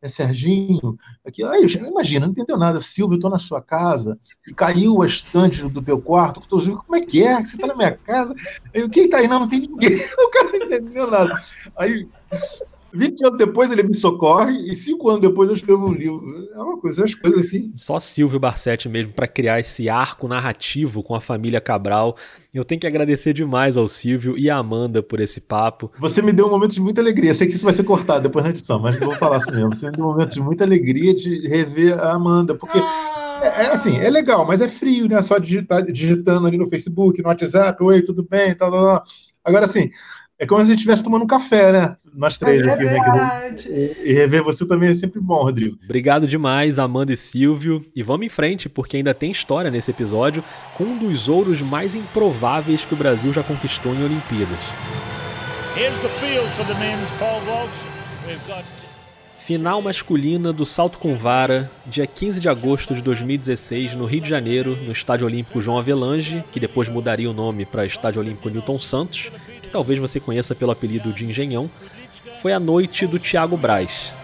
é 0.01 0.09
Serginho, 0.09 0.99
aqui, 1.25 1.45
aí 1.45 1.67
imagina, 1.77 2.27
não 2.27 2.33
entendeu 2.33 2.57
nada, 2.57 2.81
Silvio, 2.81 3.15
eu 3.15 3.19
estou 3.19 3.31
na 3.31 3.39
sua 3.39 3.61
casa, 3.61 4.19
e 4.47 4.55
caiu 4.55 5.03
a 5.03 5.07
estante 5.07 5.69
do 5.69 5.83
teu 5.83 6.01
quarto, 6.01 6.41
como 6.49 6.97
é 6.97 7.01
que 7.01 7.23
é? 7.23 7.39
Você 7.45 7.57
está 7.57 7.67
na 7.67 7.77
minha 7.77 7.93
casa? 7.93 8.35
Aí, 8.75 8.89
quem 8.89 9.05
está 9.05 9.19
aí? 9.19 9.29
Não, 9.29 9.41
não 9.41 9.49
tem 9.49 9.61
ninguém, 9.61 9.97
o 10.19 10.31
cara 10.31 10.49
não 10.49 10.67
entendeu 10.67 11.11
nada. 11.11 11.43
Aí 11.77 12.09
20 12.93 13.27
anos 13.27 13.39
depois 13.39 13.71
ele 13.71 13.83
me 13.83 13.95
socorre 13.95 14.53
e 14.71 14.75
cinco 14.75 15.09
anos 15.09 15.21
depois 15.21 15.49
eu 15.49 15.55
escrevo 15.55 15.87
um 15.87 15.93
livro. 15.93 16.49
É 16.53 16.59
uma 16.59 16.79
coisa, 16.79 17.05
as 17.05 17.15
coisas 17.15 17.47
assim. 17.47 17.73
Só 17.75 17.99
Silvio 17.99 18.39
Barsetti 18.41 18.89
mesmo 18.89 19.13
para 19.13 19.27
criar 19.27 19.61
esse 19.61 19.89
arco 19.89 20.27
narrativo 20.29 21.03
com 21.03 21.15
a 21.15 21.21
família 21.21 21.61
Cabral. 21.61 22.17
Eu 22.53 22.65
tenho 22.65 22.81
que 22.81 22.87
agradecer 22.87 23.33
demais 23.33 23.77
ao 23.77 23.87
Silvio 23.87 24.37
e 24.37 24.51
à 24.51 24.57
Amanda 24.57 25.03
por 25.03 25.21
esse 25.21 25.41
papo. 25.41 25.91
Você 25.99 26.21
me 26.21 26.33
deu 26.33 26.47
um 26.47 26.51
momento 26.51 26.73
de 26.73 26.81
muita 26.81 27.01
alegria. 27.01 27.35
Sei 27.35 27.47
que 27.47 27.55
isso 27.55 27.65
vai 27.65 27.73
ser 27.73 27.85
cortado 27.85 28.23
depois 28.23 28.45
na 28.45 28.51
edição, 28.51 28.81
mas 28.81 28.99
vou 28.99 29.15
falar 29.15 29.37
assim 29.37 29.53
mesmo. 29.53 29.75
Você 29.75 29.87
me 29.87 29.97
deu 29.97 30.05
um 30.05 30.09
momento 30.09 30.33
de 30.33 30.41
muita 30.41 30.65
alegria 30.65 31.15
de 31.15 31.47
rever 31.49 31.99
a 31.99 32.13
Amanda, 32.13 32.55
porque 32.55 32.79
é, 33.43 33.65
é, 33.65 33.73
assim, 33.73 33.97
é 33.97 34.11
legal, 34.11 34.47
mas 34.47 34.61
é 34.61 34.69
frio, 34.69 35.09
né? 35.09 35.23
Só 35.23 35.39
digitar, 35.39 35.83
digitando 35.85 36.47
ali 36.47 36.59
no 36.59 36.69
Facebook, 36.69 37.23
no 37.23 37.29
WhatsApp, 37.29 37.83
oi, 37.83 38.03
tudo 38.03 38.27
bem, 38.29 38.55
tal, 38.55 38.71
tal, 38.71 38.85
tal. 38.85 39.05
Agora, 39.43 39.65
assim, 39.65 39.91
é 40.41 40.47
como 40.47 40.59
se 40.63 40.69
a 40.69 40.71
gente 40.71 40.79
estivesse 40.79 41.05
tomando 41.05 41.25
um 41.25 41.27
café, 41.27 41.71
né? 41.71 41.97
Nós 42.15 42.39
três 42.39 42.67
é 42.67 42.73
aqui, 42.73 42.85
né? 42.85 43.55
E, 43.67 44.09
e 44.11 44.13
rever 44.15 44.43
você 44.43 44.67
também 44.67 44.89
é 44.89 44.95
sempre 44.95 45.21
bom, 45.21 45.43
Rodrigo. 45.43 45.77
Obrigado 45.85 46.27
demais, 46.27 46.79
Amanda 46.79 47.13
e 47.13 47.17
Silvio. 47.17 47.85
E 47.95 48.03
vamos 48.03 48.25
em 48.25 48.31
frente, 48.31 48.67
porque 48.67 48.97
ainda 48.97 49.13
tem 49.13 49.31
história 49.31 49.71
nesse 49.71 49.91
episódio 49.91 50.43
com 50.79 50.85
um 50.85 50.97
dos 50.97 51.29
ouros 51.29 51.61
mais 51.61 51.95
improváveis 51.95 52.87
que 52.87 52.95
o 52.95 52.97
Brasil 52.97 53.35
já 53.35 53.43
conquistou 53.43 53.95
em 53.95 54.03
Olimpíadas. 54.03 54.59
Here's 55.77 56.01
the 56.01 56.09
field 56.09 56.49
for 56.53 56.65
the 56.65 56.75
men's 56.81 57.11
pole 57.19 57.45
vault. 57.45 57.71
We've 58.27 58.41
got 58.49 58.65
Final 59.39 59.83
masculina 59.83 60.53
do 60.53 60.65
salto 60.65 60.99
com 60.99 61.17
vara, 61.17 61.71
dia 61.85 62.07
15 62.07 62.41
de 62.41 62.49
agosto 62.49 62.95
de 62.95 63.03
2016, 63.03 63.95
no 63.95 64.05
Rio 64.05 64.21
de 64.21 64.29
Janeiro, 64.29 64.77
no 64.85 64.93
Estádio 64.93 65.27
Olímpico 65.27 65.61
João 65.61 65.79
Avelange, 65.79 66.45
que 66.53 66.61
depois 66.61 66.89
mudaria 66.89 67.29
o 67.29 67.33
nome 67.33 67.65
para 67.65 67.85
Estádio 67.85 68.21
Olímpico 68.21 68.49
Newton 68.49 68.79
Santos 68.79 69.33
talvez 69.73 69.99
você 69.99 70.21
conheça 70.21 70.55
pelo 70.55 70.73
apelido 70.73 71.13
de 71.13 71.25
Engenhão, 71.25 71.71
foi 72.41 72.53
a 72.53 72.61
noite 72.61 73.07
do 73.07 73.19
Thiago 73.19 73.57
Braz. 73.57 74.15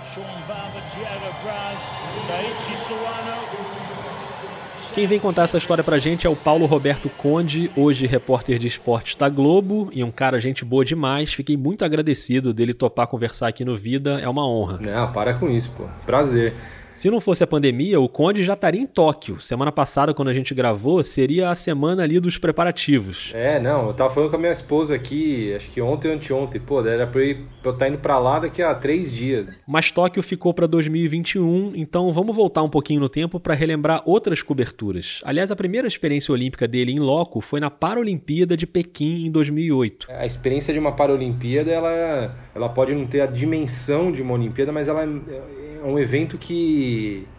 Quem 4.97 5.07
vem 5.07 5.21
contar 5.21 5.43
essa 5.43 5.59
história 5.59 5.85
pra 5.85 5.99
gente 5.99 6.27
é 6.27 6.31
o 6.31 6.35
Paulo 6.35 6.65
Roberto 6.65 7.11
Conde, 7.11 7.71
hoje 7.77 8.07
repórter 8.07 8.59
de 8.59 8.67
esportes 8.67 9.15
da 9.15 9.29
Globo 9.29 9.91
e 9.93 10.03
um 10.03 10.11
cara 10.11 10.41
gente 10.41 10.65
boa 10.65 10.87
demais. 10.87 11.35
Fiquei 11.35 11.55
muito 11.55 11.85
agradecido 11.85 12.55
dele 12.55 12.73
topar 12.73 13.07
conversar 13.07 13.49
aqui 13.49 13.63
no 13.63 13.77
Vida, 13.77 14.19
é 14.19 14.27
uma 14.27 14.49
honra. 14.49 14.81
Não, 14.83 15.13
para 15.13 15.35
com 15.35 15.51
isso, 15.51 15.71
pô. 15.77 15.85
Prazer. 16.07 16.55
Se 16.97 17.11
não 17.11 17.21
fosse 17.21 17.45
a 17.45 17.47
pandemia, 17.47 18.01
o 18.01 18.09
Conde 18.09 18.43
já 18.43 18.55
estaria 18.55 18.81
em 18.81 18.87
Tóquio. 18.87 19.39
Semana 19.39 19.71
passada, 19.71 20.15
quando 20.15 20.29
a 20.29 20.33
gente 20.33 20.55
gravou, 20.55 21.05
seria 21.05 21.51
a 21.51 21.55
semana 21.55 22.03
ali 22.03 22.19
dos 22.19 22.39
preparativos. 22.39 23.33
É, 23.35 23.61
não, 23.61 23.89
eu 23.89 23.93
tava 23.93 24.09
falando 24.09 24.31
com 24.31 24.37
a 24.37 24.39
minha 24.39 24.51
esposa 24.51 24.95
aqui, 24.95 25.53
acho 25.55 25.71
que 25.71 25.79
ontem 25.83 26.09
ou 26.09 26.15
anteontem. 26.15 26.59
Pô, 26.59 26.81
era 26.81 27.07
pra 27.07 27.21
eu, 27.21 27.27
ir, 27.27 27.35
pra 27.61 27.71
eu 27.71 27.73
estar 27.75 27.85
tá 27.85 27.89
indo 27.91 27.99
pra 27.99 28.19
lá 28.19 28.39
daqui 28.39 28.63
a 28.63 28.75
três 28.75 29.13
dias. 29.13 29.61
Mas 29.69 29.91
Tóquio 29.91 30.23
ficou 30.23 30.55
para 30.55 30.67
2021, 30.67 31.73
então 31.77 32.11
vamos 32.15 32.35
voltar 32.35 32.63
um 32.63 32.71
pouquinho 32.71 33.01
no 33.01 33.11
tempo 33.11 33.39
para 33.39 33.53
relembrar 33.53 34.03
outras 34.07 34.41
coberturas. 34.41 35.21
Aliás, 35.23 35.51
a 35.51 35.57
primeira 35.57 35.87
experiência 35.87 36.33
olímpica 36.33 36.67
dele 36.67 36.93
em 36.93 36.99
loco 36.99 37.43
foi 37.43 37.61
na 37.61 37.69
Paralimpíada 37.69 38.57
de 38.57 38.67
Pequim 38.67 39.27
em 39.27 39.31
2008. 39.31 40.07
A 40.09 40.25
experiência 40.25 40.73
de 40.73 40.81
uma 40.81 40.93
Paralimpíada, 40.93 41.71
ela, 41.71 42.35
ela 42.55 42.71
pode 42.71 42.95
não 42.95 43.07
ter 43.07 43.21
a 43.21 43.27
dimensão 43.27 44.11
de 44.11 44.23
uma 44.23 44.33
Olimpíada, 44.33 44.73
mas 44.73 44.89
ela 44.89 45.03
é 45.03 45.67
é 45.87 45.89
um 45.89 45.99
evento 45.99 46.37
que, 46.37 46.86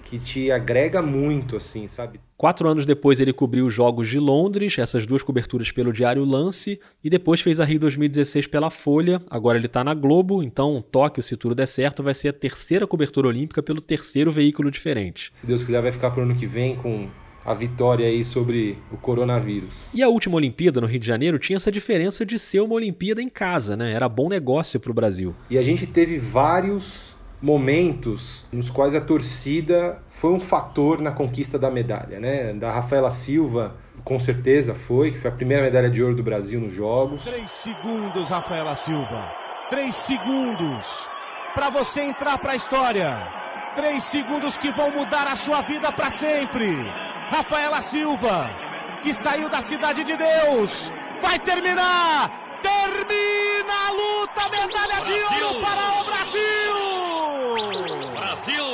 que 0.04 0.20
te 0.20 0.52
agrega 0.52 1.02
muito, 1.02 1.56
assim, 1.56 1.88
sabe? 1.88 2.20
Quatro 2.38 2.70
anos 2.70 2.86
depois 2.86 3.20
ele 3.20 3.34
cobriu 3.34 3.66
os 3.66 3.74
Jogos 3.74 4.08
de 4.08 4.20
Londres, 4.20 4.78
essas 4.78 5.06
duas 5.06 5.24
coberturas 5.24 5.72
pelo 5.72 5.91
Diário 5.91 6.24
Lance, 6.24 6.80
e 7.04 7.10
depois 7.10 7.41
fez 7.41 7.60
a 7.60 7.66
Rio 7.66 7.80
2016 7.80 8.48
pela 8.48 8.70
Folha. 8.70 9.20
Agora 9.30 9.58
ele 9.58 9.66
está 9.66 9.84
na 9.84 9.93
Globo, 9.93 10.43
então 10.43 10.84
Tóquio, 10.91 11.24
se 11.24 11.36
tudo 11.36 11.56
der 11.56 11.68
certo, 11.68 12.04
vai 12.04 12.14
ser 12.14 12.30
a 12.30 12.34
terceira 12.34 12.86
cobertura 12.86 13.28
olímpica 13.28 13.64
pelo 13.64 13.82
terceiro 13.82 14.32
veículo 14.32 14.70
diferente. 14.70 15.30
Se 15.34 15.48
Deus 15.48 15.64
quiser, 15.64 15.82
vai 15.82 15.91
ficar 15.91 16.12
pro 16.12 16.22
ano 16.22 16.36
que 16.36 16.45
vem 16.45 16.76
com 16.76 17.08
a 17.43 17.54
vitória 17.54 18.06
aí 18.06 18.24
sobre 18.26 18.78
o 18.91 18.98
coronavírus. 18.98 19.88
E 19.93 20.04
a 20.04 20.10
última 20.10 20.36
Olimpíada 20.36 20.82
no 20.82 20.86
Rio 20.86 21.00
de 21.00 21.08
Janeiro 21.08 21.39
tinha 21.39 21.56
essa 21.56 21.72
diferença 21.72 22.26
de 22.26 22.38
ser 22.38 22.60
uma 22.60 22.76
Olimpíada 22.76 23.22
em 23.22 23.30
casa, 23.30 23.78
né? 23.78 23.93
Era 23.93 24.10
bom 24.10 24.28
negócio 24.28 24.80
para 24.80 24.91
o 24.91 24.93
Brasil. 24.93 25.34
E 25.50 25.58
a 25.58 25.64
gente 25.64 25.88
teve 25.88 26.18
vários 26.20 27.16
momentos 27.42 28.46
nos 28.52 28.70
quais 28.70 28.96
a 28.96 29.02
torcida 29.02 30.02
foi 30.10 30.32
um 30.32 30.40
fator 30.40 31.00
na 31.00 31.12
conquista 31.12 31.58
da 31.60 31.70
medalha, 31.70 32.20
né? 32.20 32.54
Da 32.54 32.72
Rafaela 32.72 33.12
Silva, 33.12 33.76
com 34.04 34.20
certeza 34.20 34.74
foi, 34.74 35.12
que 35.12 35.20
foi 35.20 35.30
a 35.30 35.34
primeira 35.34 35.64
medalha 35.64 35.90
de 35.90 36.02
ouro 36.02 36.16
do 36.16 36.24
Brasil 36.24 36.60
nos 36.60 36.74
Jogos. 36.74 37.24
Três 37.24 37.52
segundos, 37.52 38.30
Rafaela 38.30 38.76
Silva. 38.76 39.32
Três 39.70 39.96
segundos 39.96 41.10
para 41.54 41.70
você 41.70 42.02
entrar 42.02 42.38
para 42.38 42.54
a 42.54 42.56
história. 42.56 43.28
Três 43.76 44.04
segundos 44.04 44.58
que 44.58 44.72
vão 44.72 44.92
mudar 44.92 45.28
a 45.28 45.36
sua 45.36 45.62
vida 45.62 45.92
para 45.92 46.10
sempre. 46.10 46.68
Rafaela 47.30 47.82
Silva, 47.82 48.50
que 49.02 49.14
saiu 49.14 49.50
da 49.50 49.62
Cidade 49.62 50.04
de 50.04 50.16
Deus, 50.16 50.92
vai 51.22 51.38
terminar! 51.38 52.47
Termina 52.68 53.76
a 53.88 53.91
luta, 53.91 54.49
medalha 54.49 54.97
Brasil. 54.97 55.15
de 55.15 55.43
ouro 55.45 55.61
para 55.61 55.84
o 55.99 56.03
Brasil! 56.03 56.74
Brasil! 58.11 58.68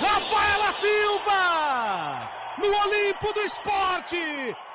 Rafaela 0.00 0.72
Silva! 0.74 1.55
No 2.66 2.72
Olimpo 2.72 3.32
do 3.32 3.40
Esporte! 3.42 4.16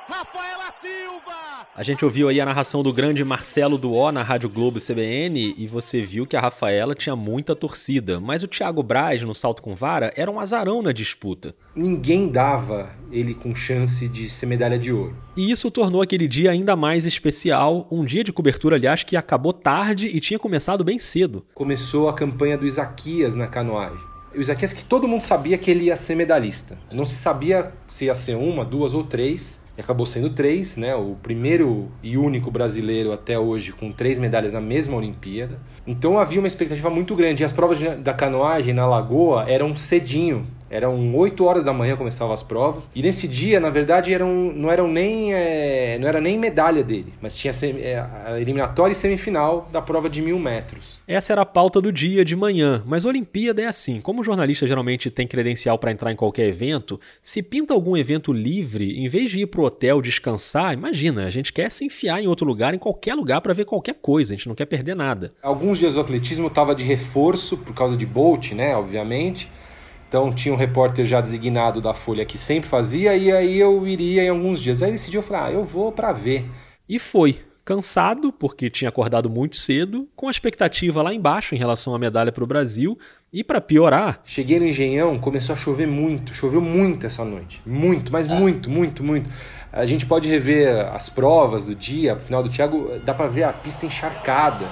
Rafaela 0.08 0.72
Silva! 0.72 1.68
A 1.76 1.84
gente 1.84 2.06
ouviu 2.06 2.30
aí 2.30 2.40
a 2.40 2.46
narração 2.46 2.82
do 2.82 2.94
grande 2.94 3.22
Marcelo 3.22 3.78
Duó 3.78 4.14
na 4.14 4.24
Rádio 4.24 4.48
Globo 4.50 4.80
CBN 4.80 5.56
e 5.58 5.68
você 5.68 6.02
viu 6.02 6.26
que 6.26 6.38
a 6.38 6.40
Rafaela 6.40 6.96
tinha 6.96 7.18
muita 7.18 7.54
torcida, 7.54 8.18
mas 8.18 8.44
o 8.44 8.48
Thiago 8.48 8.82
Braz 8.82 9.22
no 9.24 9.36
salto 9.36 9.62
com 9.62 9.76
vara 9.76 10.14
era 10.16 10.32
um 10.32 10.40
azarão 10.40 10.82
na 10.82 10.94
disputa. 10.94 11.54
Ninguém 11.76 12.30
dava 12.30 12.92
ele 13.12 13.36
com 13.36 13.54
chance 13.54 14.08
de 14.08 14.30
ser 14.30 14.46
medalha 14.46 14.80
de 14.80 14.94
ouro. 14.94 15.14
E 15.36 15.52
isso 15.52 15.70
tornou 15.70 16.02
aquele 16.02 16.30
dia 16.30 16.52
ainda 16.52 16.78
mais 16.78 17.06
especial, 17.06 17.90
um 17.92 18.06
dia 18.06 18.24
de 18.24 18.32
cobertura, 18.32 18.78
aliás, 18.78 19.04
que 19.04 19.18
acabou 19.18 19.52
tarde 19.52 20.08
e 20.08 20.22
tinha 20.22 20.40
começado 20.40 20.82
bem 20.82 20.98
cedo. 20.98 21.46
Começou 21.54 22.08
a 22.08 22.14
campanha 22.14 22.58
do 22.58 22.66
Isaquias 22.66 23.36
na 23.36 23.48
canoagem. 23.48 24.11
O 24.36 24.40
Isaquias 24.40 24.72
que 24.72 24.84
todo 24.84 25.08
mundo 25.08 25.24
sabia 25.24 25.58
que 25.58 25.70
ele 25.70 25.86
ia 25.86 25.96
ser 25.96 26.16
medalhista. 26.16 26.78
Não 26.92 27.06
se 27.06 27.16
sabia 27.16 27.72
se 27.88 28.06
ia 28.06 28.16
ser 28.16 28.36
uma, 28.36 28.64
duas 28.64 28.94
ou 28.94 29.04
três 29.04 29.60
e 29.78 29.82
acabou 29.82 30.06
sendo 30.06 30.30
três, 30.30 30.78
né? 30.78 30.96
O 30.96 31.16
primeiro 31.22 31.92
e 32.04 32.18
único 32.18 32.50
brasileiro 32.50 33.12
até 33.12 33.38
hoje 33.38 33.72
com 33.72 33.92
três 33.92 34.18
medalhas 34.18 34.54
na 34.54 34.62
mesma 34.62 34.96
Olimpíada. 34.96 35.60
Então 35.86 36.18
havia 36.18 36.40
uma 36.40 36.48
expectativa 36.48 36.90
muito 36.90 37.16
grande. 37.16 37.44
E 37.44 37.46
as 37.46 37.52
provas 37.52 37.80
da 38.00 38.14
canoagem 38.14 38.74
na 38.74 38.86
Lagoa 38.86 39.50
eram 39.50 39.76
cedinho. 39.76 40.46
Eram 40.72 41.14
8 41.14 41.44
horas 41.44 41.66
da 41.66 41.74
manhã 41.74 41.98
começavam 41.98 42.34
as 42.34 42.42
provas. 42.42 42.90
E 42.96 43.02
nesse 43.02 43.28
dia, 43.28 43.60
na 43.60 43.70
verdade, 43.70 44.14
eram, 44.14 44.54
não 44.56 44.72
eram 44.72 44.88
nem 44.88 45.34
é, 45.34 45.98
não 46.00 46.08
era 46.08 46.22
nem 46.22 46.40
medalha 46.40 46.82
dele, 46.82 47.14
mas 47.22 47.36
tinha 47.36 47.52
é, 47.78 48.00
a 48.26 48.40
eliminatória 48.40 48.94
e 48.94 48.96
semifinal 48.96 49.68
da 49.70 49.82
prova 49.82 50.10
de 50.10 50.22
mil 50.22 50.40
metros. 50.40 51.00
Essa 51.06 51.34
era 51.34 51.42
a 51.42 51.46
pauta 51.46 51.82
do 51.82 51.92
dia 51.92 52.24
de 52.24 52.38
manhã, 52.38 52.82
mas 52.86 53.06
a 53.06 53.10
Olimpíada 53.10 53.62
é 53.62 53.66
assim. 53.66 54.00
Como 54.00 54.22
o 54.22 54.24
jornalista 54.24 54.66
geralmente 54.66 55.12
tem 55.12 55.28
credencial 55.28 55.78
para 55.78 55.92
entrar 55.92 56.10
em 56.10 56.16
qualquer 56.16 56.48
evento, 56.48 56.98
se 57.22 57.44
pinta 57.44 57.74
algum 57.74 57.98
evento 57.98 58.32
livre, 58.32 58.98
em 58.98 59.10
vez 59.10 59.30
de 59.30 59.42
ir 59.42 59.48
pro 59.48 59.64
hotel 59.64 60.02
descansar, 60.02 60.74
imagina, 60.74 61.26
a 61.26 61.30
gente 61.30 61.52
quer 61.52 61.70
se 61.70 61.84
enfiar 61.84 62.22
em 62.22 62.28
outro 62.28 62.48
lugar, 62.48 62.74
em 62.74 62.80
qualquer 62.80 63.16
lugar 63.16 63.42
para 63.42 63.54
ver 63.54 63.66
qualquer 63.66 63.96
coisa, 63.96 64.34
a 64.34 64.38
gente 64.38 64.48
não 64.48 64.56
quer 64.56 64.68
perder 64.68 64.96
nada. 64.96 65.34
Alguns 65.44 65.80
dias 65.80 65.96
do 65.96 66.00
atletismo 66.00 66.48
estava 66.48 66.74
de 66.74 66.86
reforço 66.86 67.58
por 67.58 67.74
causa 67.74 67.98
de 67.98 68.06
Bolt, 68.06 68.54
né, 68.54 68.74
obviamente. 68.74 69.50
Então 70.12 70.30
tinha 70.30 70.54
um 70.54 70.58
repórter 70.58 71.06
já 71.06 71.22
designado 71.22 71.80
da 71.80 71.94
Folha 71.94 72.26
que 72.26 72.38
sempre 72.38 72.70
fazia, 72.70 73.16
e 73.16 73.32
aí 73.32 73.58
eu 73.58 73.88
iria 73.88 74.26
em 74.26 74.28
alguns 74.28 74.60
dias. 74.60 74.84
Aí 74.84 74.94
esse 74.94 75.10
dia 75.10 75.20
eu 75.20 75.24
falei, 75.24 75.42
ah, 75.42 75.52
eu 75.54 75.64
vou 75.64 75.90
para 75.90 76.12
ver. 76.12 76.44
E 76.88 77.00
foi. 77.00 77.40
Cansado, 77.64 78.30
porque 78.34 78.70
tinha 78.70 78.90
acordado 78.90 79.30
muito 79.30 79.56
cedo, 79.56 80.10
com 80.14 80.28
a 80.28 80.32
expectativa 80.32 81.02
lá 81.02 81.14
embaixo 81.14 81.56
em 81.56 81.58
relação 81.58 81.96
à 81.96 82.00
medalha 82.00 82.30
para 82.30 82.44
o 82.44 82.48
Brasil, 82.48 83.00
e 83.32 83.42
para 83.42 83.62
piorar. 83.62 84.20
Cheguei 84.26 84.60
no 84.60 84.66
Engenhão, 84.66 85.18
começou 85.18 85.54
a 85.54 85.58
chover 85.58 85.88
muito, 85.88 86.34
choveu 86.34 86.60
muito 86.60 87.08
essa 87.08 87.24
noite. 87.24 87.62
Muito, 87.66 88.12
mas 88.12 88.28
muito, 88.28 88.70
muito, 88.70 89.02
muito. 89.02 89.30
A 89.72 89.86
gente 89.86 90.06
pode 90.06 90.28
rever 90.28 90.88
as 90.94 91.08
provas 91.08 91.66
do 91.66 91.74
dia, 91.74 92.16
no 92.16 92.20
final 92.20 92.44
do 92.44 92.50
Thiago, 92.50 93.00
dá 93.06 93.14
para 93.14 93.28
ver 93.28 93.44
a 93.44 93.54
pista 93.54 93.86
encharcada. 93.86 94.66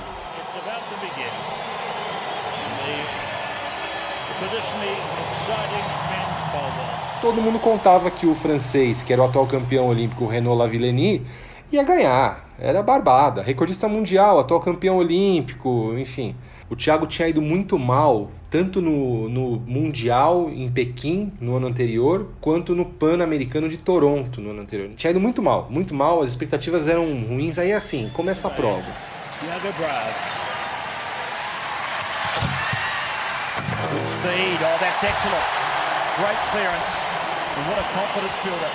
Todo 7.21 7.41
mundo 7.41 7.59
contava 7.59 8.09
que 8.09 8.25
o 8.25 8.33
francês, 8.33 9.03
que 9.03 9.11
era 9.11 9.21
o 9.21 9.25
atual 9.25 9.45
campeão 9.45 9.87
olímpico 9.87 10.25
Renaud 10.25 10.57
Lavillenie, 10.57 11.25
ia 11.71 11.83
ganhar. 11.83 12.49
Era 12.57 12.81
barbada. 12.81 13.41
Recordista 13.41 13.87
mundial, 13.87 14.39
atual 14.39 14.59
campeão 14.59 14.97
olímpico, 14.97 15.93
enfim. 15.97 16.35
O 16.69 16.75
Thiago 16.75 17.07
tinha 17.07 17.27
ido 17.27 17.41
muito 17.41 17.79
mal, 17.79 18.29
tanto 18.49 18.79
no, 18.79 19.27
no 19.27 19.59
Mundial 19.59 20.49
em 20.49 20.69
Pequim 20.69 21.33
no 21.41 21.57
ano 21.57 21.67
anterior, 21.67 22.27
quanto 22.39 22.75
no 22.75 22.85
Pan-Americano 22.85 23.67
de 23.67 23.77
Toronto 23.77 24.39
no 24.39 24.51
ano 24.51 24.61
anterior. 24.61 24.89
Tinha 24.95 25.11
ido 25.11 25.19
muito 25.19 25.41
mal, 25.41 25.67
muito 25.69 25.95
mal, 25.95 26.21
as 26.21 26.29
expectativas 26.29 26.87
eram 26.87 27.05
ruins. 27.23 27.57
Aí 27.57 27.73
assim, 27.73 28.09
começa 28.13 28.47
a 28.47 28.51
prova. 28.51 28.91
Thiago 29.39 29.73
Braz. 29.77 30.48
Speed, 34.19 34.59
oh 34.61 34.77
that's 34.79 35.03
excellent. 35.03 35.45
Great 36.17 36.39
clearance. 36.51 36.93
And 37.55 37.63
what 37.69 37.79
a 37.79 37.87
confidence 37.95 38.37
builder. 38.43 38.69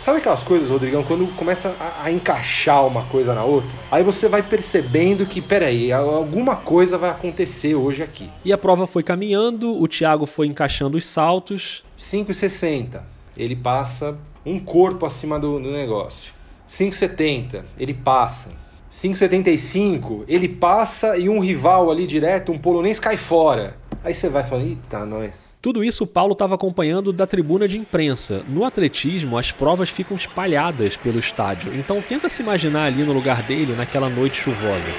Sabe 0.00 0.18
aquelas 0.18 0.44
coisas, 0.44 0.70
Rodrigão, 0.70 1.02
quando 1.02 1.26
começa 1.34 1.74
a, 1.78 2.04
a, 2.04 2.10
encaixar 2.10 2.86
uma 2.86 3.02
coisa 3.06 3.34
na 3.34 3.44
outra? 3.44 3.68
Aí 3.90 4.02
você 4.02 4.28
vai 4.28 4.42
percebendo 4.42 5.26
que, 5.26 5.40
peraí, 5.40 5.92
alguma 5.92 6.54
coisa 6.54 6.96
vai 6.96 7.10
acontecer 7.10 7.74
hoje 7.74 8.02
aqui. 8.02 8.30
E 8.44 8.52
a 8.52 8.56
prova 8.56 8.86
foi 8.86 9.02
caminhando, 9.02 9.76
o 9.76 9.88
Thiago 9.88 10.24
foi 10.24 10.46
encaixando 10.46 10.96
os 10.96 11.04
saltos. 11.04 11.82
5,60. 11.98 13.02
Ele 13.36 13.56
passa 13.56 14.16
um 14.46 14.60
corpo 14.60 15.04
acima 15.04 15.38
do, 15.38 15.58
do 15.58 15.70
negócio. 15.72 16.32
5,70. 16.70 17.64
Ele 17.76 17.92
passa. 17.92 18.50
5,75. 18.90 20.24
Ele 20.26 20.48
passa 20.48 21.16
e 21.16 21.28
um 21.28 21.40
rival 21.40 21.90
ali 21.90 22.06
direto, 22.06 22.52
um 22.52 22.58
polonês, 22.58 22.98
cai 22.98 23.16
fora. 23.16 23.76
Aí 24.02 24.14
você 24.14 24.28
vai 24.28 24.44
falando, 24.44 24.68
eita, 24.68 25.04
nós. 25.04 25.48
Tudo 25.60 25.82
isso 25.82 26.04
o 26.04 26.06
Paulo 26.06 26.32
estava 26.32 26.54
acompanhando 26.54 27.12
da 27.12 27.26
tribuna 27.26 27.66
de 27.66 27.76
imprensa. 27.76 28.42
No 28.48 28.64
atletismo, 28.64 29.36
as 29.36 29.50
provas 29.50 29.90
ficam 29.90 30.16
espalhadas 30.16 30.96
pelo 30.96 31.18
estádio, 31.18 31.74
então 31.74 32.00
tenta 32.00 32.28
se 32.28 32.42
imaginar 32.42 32.84
ali 32.84 33.02
no 33.02 33.12
lugar 33.12 33.42
dele 33.42 33.74
naquela 33.74 34.08
noite 34.08 34.40
chuvosa. 34.40 34.90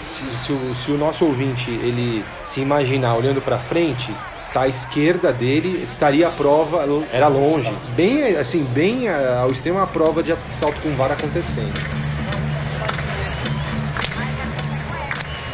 Se, 0.00 0.24
se, 0.38 0.52
o, 0.52 0.74
se 0.74 0.90
o, 0.90 0.96
nosso 0.96 1.26
ouvinte 1.26 1.70
ele 1.70 2.24
se 2.46 2.60
imaginar 2.62 3.14
olhando 3.14 3.42
para 3.42 3.58
frente, 3.58 4.10
tá 4.56 4.62
à 4.62 4.68
esquerda 4.68 5.34
dele 5.34 5.84
estaria 5.84 6.26
a 6.26 6.30
prova, 6.30 6.82
era 7.12 7.28
longe, 7.28 7.70
bem 7.94 8.36
assim, 8.36 8.64
bem 8.64 9.06
ao 9.06 9.52
extremo 9.52 9.78
a 9.78 9.86
prova 9.86 10.22
de 10.22 10.34
salto 10.54 10.80
com 10.80 10.88
vara 10.96 11.12
acontecendo. 11.12 11.74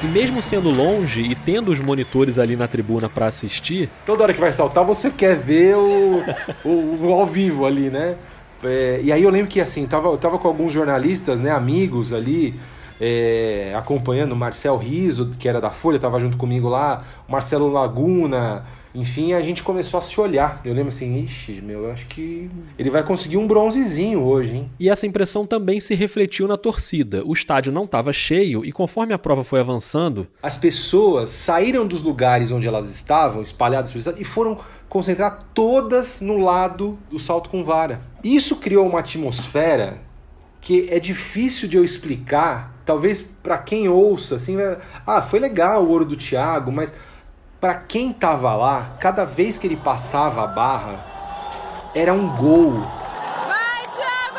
E 0.05 0.07
mesmo 0.07 0.41
sendo 0.41 0.71
longe 0.71 1.21
e 1.21 1.35
tendo 1.35 1.73
os 1.73 1.81
monitores 1.81 2.39
ali 2.39 2.55
na 2.55 2.69
tribuna 2.69 3.09
para 3.09 3.27
assistir. 3.27 3.91
Toda 4.07 4.23
hora 4.23 4.33
que 4.33 4.41
vai 4.41 4.53
saltar, 4.53 4.85
você 4.85 5.11
quer 5.11 5.35
ver 5.35 5.77
o, 5.77 6.25
o, 6.65 7.07
o 7.09 7.13
ao 7.13 7.27
vivo 7.27 7.67
ali, 7.67 7.91
né? 7.91 8.15
É, 8.63 9.01
e 9.03 9.11
aí 9.11 9.25
eu 9.25 9.31
lembro 9.31 9.49
que 9.49 9.61
assim, 9.61 9.85
tava, 9.85 10.11
eu 10.11 10.17
tava 10.17 10.39
com 10.39 10.47
alguns 10.47 10.73
jornalistas, 10.73 11.41
né, 11.41 11.51
amigos 11.51 12.13
ali, 12.13 12.55
é, 13.05 13.75
acompanhando 13.77 14.31
o 14.31 14.37
Marcel 14.37 14.77
Riso, 14.77 15.33
que 15.37 15.49
era 15.49 15.61
da 15.61 15.71
Folha, 15.71 15.99
tava 15.99 16.21
junto 16.21 16.37
comigo 16.37 16.69
lá, 16.69 17.03
Marcelo 17.29 17.69
Laguna, 17.69 18.65
enfim, 18.95 19.33
a 19.33 19.43
gente 19.43 19.61
começou 19.61 19.99
a 19.99 20.03
se 20.03 20.21
olhar. 20.21 20.61
Eu 20.65 20.73
lembro 20.73 20.91
assim, 20.91 21.17
ixi, 21.25 21.61
meu, 21.61 21.87
eu 21.87 21.91
acho 21.91 22.07
que 22.07 22.49
ele 22.79 22.91
vai 22.91 23.03
conseguir 23.03 23.39
um 23.39 23.47
bronzezinho 23.47 24.23
hoje, 24.23 24.55
hein? 24.55 24.71
E 24.79 24.89
essa 24.89 25.05
impressão 25.05 25.45
também 25.45 25.81
se 25.81 25.97
refletiu 25.97 26.47
na 26.47 26.57
torcida. 26.57 27.25
O 27.27 27.33
estádio 27.33 27.73
não 27.73 27.87
estava 27.87 28.13
cheio 28.13 28.65
e 28.65 28.71
conforme 28.71 29.13
a 29.13 29.19
prova 29.19 29.43
foi 29.43 29.59
avançando, 29.59 30.29
as 30.41 30.57
pessoas 30.57 31.31
saíram 31.31 31.85
dos 31.85 32.03
lugares 32.03 32.53
onde 32.53 32.69
elas 32.69 32.89
estavam, 32.89 33.43
espalhadas 33.43 33.93
estádio, 33.93 34.23
e 34.23 34.25
foram 34.25 34.59
concentrar 34.89 35.41
todas 35.53 36.21
no 36.21 36.39
lado 36.39 36.97
do 37.11 37.19
salto 37.19 37.51
com 37.51 37.65
vara. 37.65 38.01
Isso 38.23 38.57
criou 38.57 38.87
uma 38.87 39.01
atmosfera 39.01 40.12
que 40.63 40.89
é 40.89 41.01
difícil 41.01 41.69
de 41.69 41.77
eu 41.77 41.83
explicar, 41.83 42.73
talvez 42.87 43.21
para 43.21 43.59
quem 43.59 43.89
ouça, 43.89 44.37
assim, 44.37 44.57
ah, 45.05 45.21
foi 45.21 45.41
legal 45.41 45.83
o 45.83 45.89
ouro 45.89 46.05
do 46.05 46.17
Thiago, 46.17 46.71
mas 46.71 46.95
para 47.61 47.75
quem 47.75 48.13
tava 48.13 48.55
lá, 48.55 48.97
cada 49.01 49.25
vez 49.25 49.59
que 49.59 49.67
ele 49.67 49.77
passava 49.77 50.45
a 50.45 50.47
barra, 50.47 51.05
era 51.93 52.15
um 52.15 52.29
gol. 52.37 52.75
Vai, 52.75 53.87
Thiago! 53.93 54.39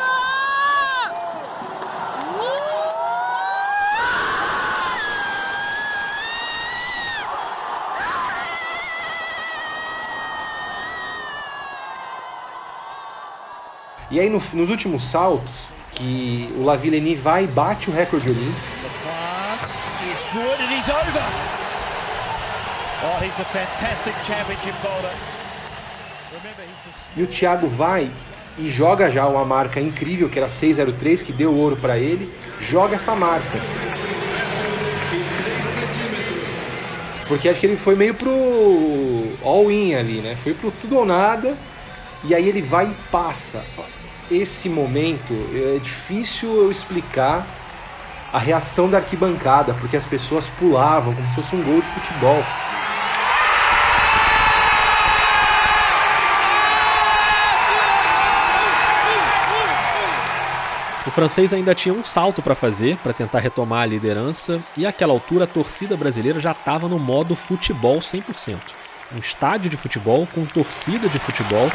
E 14.10 14.18
aí 14.18 14.30
no, 14.30 14.38
nos 14.54 14.70
últimos 14.70 15.04
saltos, 15.04 15.73
que 15.94 16.48
o 16.56 16.64
Lavillenie 16.64 17.14
vai 17.14 17.44
e 17.44 17.46
bate 17.46 17.90
o 17.90 17.92
recorde 17.92 18.28
olímpico. 18.28 18.60
Oh, 23.02 23.18
E 27.16 27.22
o 27.22 27.26
Thiago 27.26 27.68
vai 27.68 28.10
e 28.58 28.68
joga 28.68 29.10
já 29.10 29.26
uma 29.26 29.44
marca 29.44 29.80
incrível, 29.80 30.28
que 30.28 30.38
era 30.38 30.48
603, 30.48 31.22
que 31.22 31.32
deu 31.32 31.54
ouro 31.54 31.76
para 31.76 31.98
ele, 31.98 32.32
joga 32.60 32.96
essa 32.96 33.14
marca. 33.14 33.60
Porque 37.26 37.48
acho 37.48 37.58
que 37.58 37.66
ele 37.66 37.76
foi 37.76 37.94
meio 37.94 38.14
pro 38.14 39.32
all-in 39.42 39.94
ali, 39.94 40.20
né? 40.20 40.36
Foi 40.42 40.54
pro 40.54 40.70
tudo 40.70 40.98
ou 40.98 41.06
nada, 41.06 41.56
e 42.22 42.34
aí 42.34 42.48
ele 42.48 42.62
vai 42.62 42.86
e 42.86 42.94
passa. 43.10 43.64
Esse 44.30 44.70
momento 44.70 45.34
é 45.52 45.78
difícil 45.78 46.56
eu 46.56 46.70
explicar 46.70 47.46
a 48.32 48.38
reação 48.38 48.88
da 48.88 48.98
arquibancada, 48.98 49.74
porque 49.74 49.96
as 49.96 50.06
pessoas 50.06 50.48
pulavam 50.48 51.14
como 51.14 51.28
se 51.28 51.34
fosse 51.34 51.54
um 51.54 51.62
gol 51.62 51.80
de 51.80 51.86
futebol. 51.88 52.42
O 61.06 61.10
francês 61.10 61.52
ainda 61.52 61.74
tinha 61.74 61.94
um 61.94 62.02
salto 62.02 62.42
para 62.42 62.54
fazer 62.54 62.96
para 62.96 63.12
tentar 63.12 63.40
retomar 63.40 63.82
a 63.82 63.86
liderança 63.86 64.60
e 64.74 64.86
àquela 64.86 65.12
altura 65.12 65.44
a 65.44 65.46
torcida 65.46 65.98
brasileira 65.98 66.40
já 66.40 66.52
estava 66.52 66.88
no 66.88 66.98
modo 66.98 67.36
futebol 67.36 67.98
100%. 67.98 68.56
Um 69.14 69.18
estádio 69.18 69.68
de 69.68 69.76
futebol 69.76 70.26
com 70.34 70.46
torcida 70.46 71.08
de 71.10 71.18
futebol. 71.18 71.68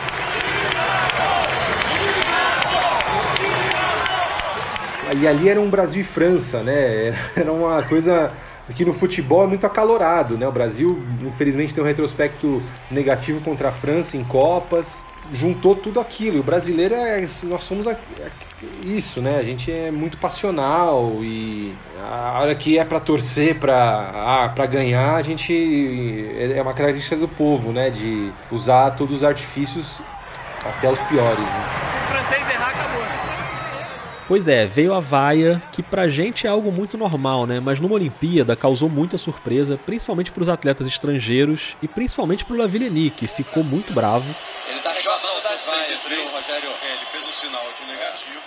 E 5.18 5.28
ali 5.28 5.50
era 5.50 5.60
um 5.60 5.70
Brasil 5.70 6.02
e 6.02 6.04
França, 6.04 6.62
né? 6.62 7.16
Era 7.36 7.52
uma 7.52 7.82
coisa 7.84 8.32
que 8.76 8.86
no 8.86 8.94
futebol 8.94 9.44
é 9.44 9.48
muito 9.48 9.66
acalorado, 9.66 10.38
né? 10.38 10.48
O 10.48 10.52
Brasil, 10.52 11.02
infelizmente, 11.22 11.74
tem 11.74 11.84
um 11.84 11.88
retrospecto 11.88 12.62
negativo 12.92 13.42
contra 13.42 13.70
a 13.70 13.72
França 13.72 14.16
em 14.16 14.24
Copas. 14.24 15.04
Juntou 15.34 15.76
tudo 15.76 16.00
aquilo. 16.00 16.38
E 16.38 16.40
o 16.40 16.44
brasileiro 16.44 16.94
é. 16.94 17.26
Nós 17.44 17.64
somos 17.64 17.88
isso, 18.84 19.22
né? 19.22 19.38
A 19.40 19.44
gente 19.44 19.72
é 19.72 19.90
muito 19.90 20.18
passional 20.18 21.16
e 21.22 21.74
a 22.00 22.40
hora 22.40 22.56
que 22.56 22.78
é 22.78 22.86
para 22.86 23.00
torcer, 23.00 23.56
para 23.56 23.76
ah, 24.14 24.50
para 24.50 24.66
ganhar, 24.66 25.16
a 25.16 25.22
gente 25.24 26.28
é 26.56 26.62
uma 26.62 26.74
característica 26.74 27.16
do 27.16 27.28
povo, 27.28 27.72
né? 27.72 27.90
De 27.90 28.32
usar 28.52 28.92
todos 28.92 29.18
os 29.18 29.24
artifícios 29.24 30.00
até 30.66 30.90
os 30.90 31.00
piores. 31.02 31.40
Né? 31.40 31.66
O 32.06 32.12
francês 32.12 32.50
errar, 32.50 32.70
acabou. 32.70 33.09
Pois 34.30 34.48
é, 34.48 34.64
veio 34.64 34.94
a 34.94 35.00
vaia, 35.00 35.60
que 35.72 35.82
pra 35.82 36.08
gente 36.08 36.46
é 36.46 36.50
algo 36.52 36.72
muito 36.72 36.96
normal, 37.00 37.48
né? 37.48 37.60
Mas 37.60 37.80
numa 37.80 37.96
Olimpíada 37.96 38.56
causou 38.56 38.88
muita 38.88 39.18
surpresa, 39.18 39.76
principalmente 39.88 40.32
pros 40.32 40.48
atletas 40.48 40.86
estrangeiros 40.86 41.76
e 41.82 41.88
principalmente 41.88 42.46
pro 42.46 42.56
Lavillenie, 42.56 43.10
que 43.10 43.26
ficou 43.26 43.64
muito 43.64 43.92
bravo. 43.92 44.32
Ele 44.70 44.80
tá 44.82 44.92
reclamando 44.92 45.42
das 45.42 45.66
vaias, 45.66 45.98
viu, 46.08 46.22
Rogério? 46.32 46.70
É, 46.70 46.94
ele 46.94 47.06
fez 47.12 47.24
um 47.28 47.32
sinal 47.32 47.64
de 47.64 47.92
negativo. 47.92 48.40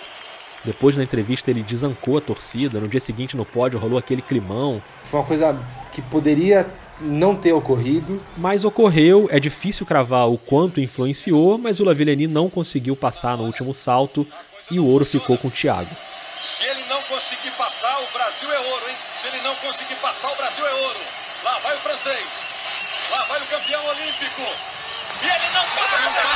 Depois 0.63 0.95
na 0.95 1.03
entrevista 1.03 1.51
ele 1.51 1.61
desancou 1.61 2.17
a 2.17 2.21
torcida, 2.21 2.79
no 2.79 2.87
dia 2.87 3.01
seguinte 3.01 3.35
no 3.35 3.43
pódio 3.43 3.77
rolou 3.77 3.97
aquele 3.97 4.21
climão. 4.21 4.81
Foi 5.11 5.19
uma 5.19 5.25
coisa 5.25 5.59
que 5.91 6.01
poderia 6.01 6.65
não 7.01 7.35
ter 7.35 7.51
ocorrido. 7.51 8.23
Mas 8.37 8.63
ocorreu, 8.63 9.27
é 9.29 9.37
difícil 9.37 9.85
cravar 9.85 10.29
o 10.29 10.37
quanto 10.37 10.79
influenciou, 10.79 11.57
mas 11.57 11.81
o 11.81 11.83
Lavillenie 11.83 12.25
não 12.25 12.49
conseguiu 12.49 12.95
passar 12.95 13.37
no 13.37 13.43
último 13.43 13.73
salto 13.73 14.25
e 14.73 14.79
o 14.79 14.87
ouro 14.87 15.05
ficou 15.05 15.37
com 15.37 15.49
o 15.49 15.51
Thiago. 15.51 15.95
Se 16.41 16.65
ele 16.65 16.83
não 16.89 16.99
conseguir 17.03 17.51
passar, 17.51 17.99
o 18.01 18.07
Brasil 18.07 18.51
é 18.51 18.59
ouro, 18.59 18.89
hein? 18.89 18.97
Se 19.15 19.27
ele 19.27 19.39
não 19.41 19.55
conseguir 19.57 19.95
passar, 19.95 20.31
o 20.31 20.35
Brasil 20.35 20.65
é 20.65 20.73
ouro. 20.73 20.99
Lá 21.43 21.59
vai 21.59 21.75
o 21.75 21.79
francês. 21.79 22.43
Lá 23.11 23.23
vai 23.25 23.39
o 23.39 23.45
campeão 23.45 23.85
olímpico. 23.85 24.41
E 25.21 25.25
ele 25.25 25.49
não 25.53 25.63
passa! 25.63 26.01
Não 26.01 26.11
passa! 26.11 26.33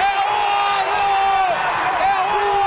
É 0.00 0.12
ouro! 0.32 1.04
É 2.00 2.12
ouro! 2.32 2.64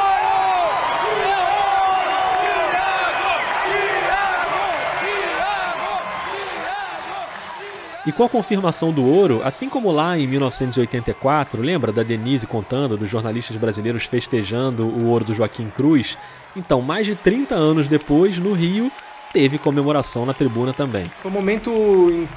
E 8.07 8.11
com 8.13 8.23
a 8.23 8.29
confirmação 8.29 8.93
do 8.93 9.05
ouro, 9.05 9.41
assim 9.43 9.67
como 9.67 9.91
lá 9.91 10.17
em 10.17 10.25
1984, 10.25 11.61
lembra 11.61 11.91
da 11.91 12.03
Denise 12.03 12.47
contando 12.47 12.95
dos 12.95 13.09
jornalistas 13.11 13.57
brasileiros 13.57 14.05
festejando 14.05 14.85
o 14.85 15.07
ouro 15.07 15.25
do 15.25 15.33
Joaquim 15.33 15.69
Cruz? 15.69 16.17
Então, 16.55 16.81
mais 16.81 17.05
de 17.05 17.15
30 17.15 17.53
anos 17.53 17.89
depois, 17.89 18.37
no 18.37 18.53
Rio, 18.53 18.89
teve 19.33 19.57
comemoração 19.57 20.25
na 20.25 20.33
tribuna 20.33 20.71
também. 20.73 21.11
Foi 21.19 21.29
um 21.29 21.33
momento, 21.33 21.69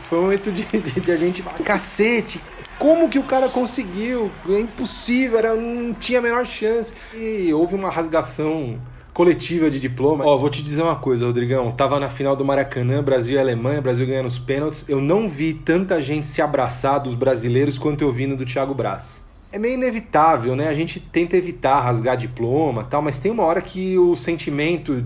foi 0.03 0.19
um 0.19 0.23
momento 0.23 0.51
de, 0.51 0.65
de, 0.65 1.01
de 1.01 1.13
a 1.13 1.15
gente 1.15 1.41
falar, 1.41 1.59
cacete, 1.59 2.41
como 2.77 3.09
que 3.09 3.21
o 3.21 3.23
cara 3.23 3.49
conseguiu? 3.49 4.29
É 4.49 4.59
impossível, 4.59 5.39
era, 5.39 5.55
não 5.55 5.95
tinha 5.95 6.19
a 6.19 6.23
menor 6.23 6.47
chance. 6.47 6.95
E 7.15 7.55
houve 7.55 7.77
uma 7.77 7.91
rasgação 7.91 8.77
coletiva 9.13 9.71
de 9.71 9.81
diploma. 9.81 10.25
Ó, 10.25 10.37
vou 10.37 10.51
te 10.51 10.63
dizer 10.63 10.83
uma 10.83 10.97
coisa, 10.97 11.27
Rodrigão. 11.27 11.71
Tava 11.73 11.99
na 11.99 12.09
final 12.09 12.37
do 12.37 12.45
Maracanã, 12.45 13.03
Brasil 13.03 13.37
e 13.37 13.39
Alemanha, 13.39 13.81
Brasil 13.81 14.07
ganhando 14.07 14.27
os 14.27 14.39
pênaltis. 14.39 14.89
Eu 14.89 15.01
não 15.01 15.29
vi 15.29 15.55
tanta 15.55 16.01
gente 16.01 16.27
se 16.27 16.41
abraçar 16.41 17.01
dos 17.01 17.15
brasileiros 17.15 17.79
quanto 17.79 18.03
eu 18.03 18.13
vi 18.13 18.27
no 18.27 18.37
do 18.37 18.45
Thiago 18.45 18.75
Braz. 18.75 19.23
É 19.53 19.59
meio 19.59 19.75
inevitável, 19.75 20.55
né? 20.55 20.69
A 20.69 20.75
gente 20.75 21.01
tenta 21.01 21.37
evitar 21.37 21.81
rasgar 21.81 22.17
diploma 22.17 22.85
tal, 22.85 23.03
mas 23.03 23.19
tem 23.19 23.33
uma 23.33 23.45
hora 23.45 23.61
que 23.61 23.99
o 23.99 24.15
sentimento 24.15 25.05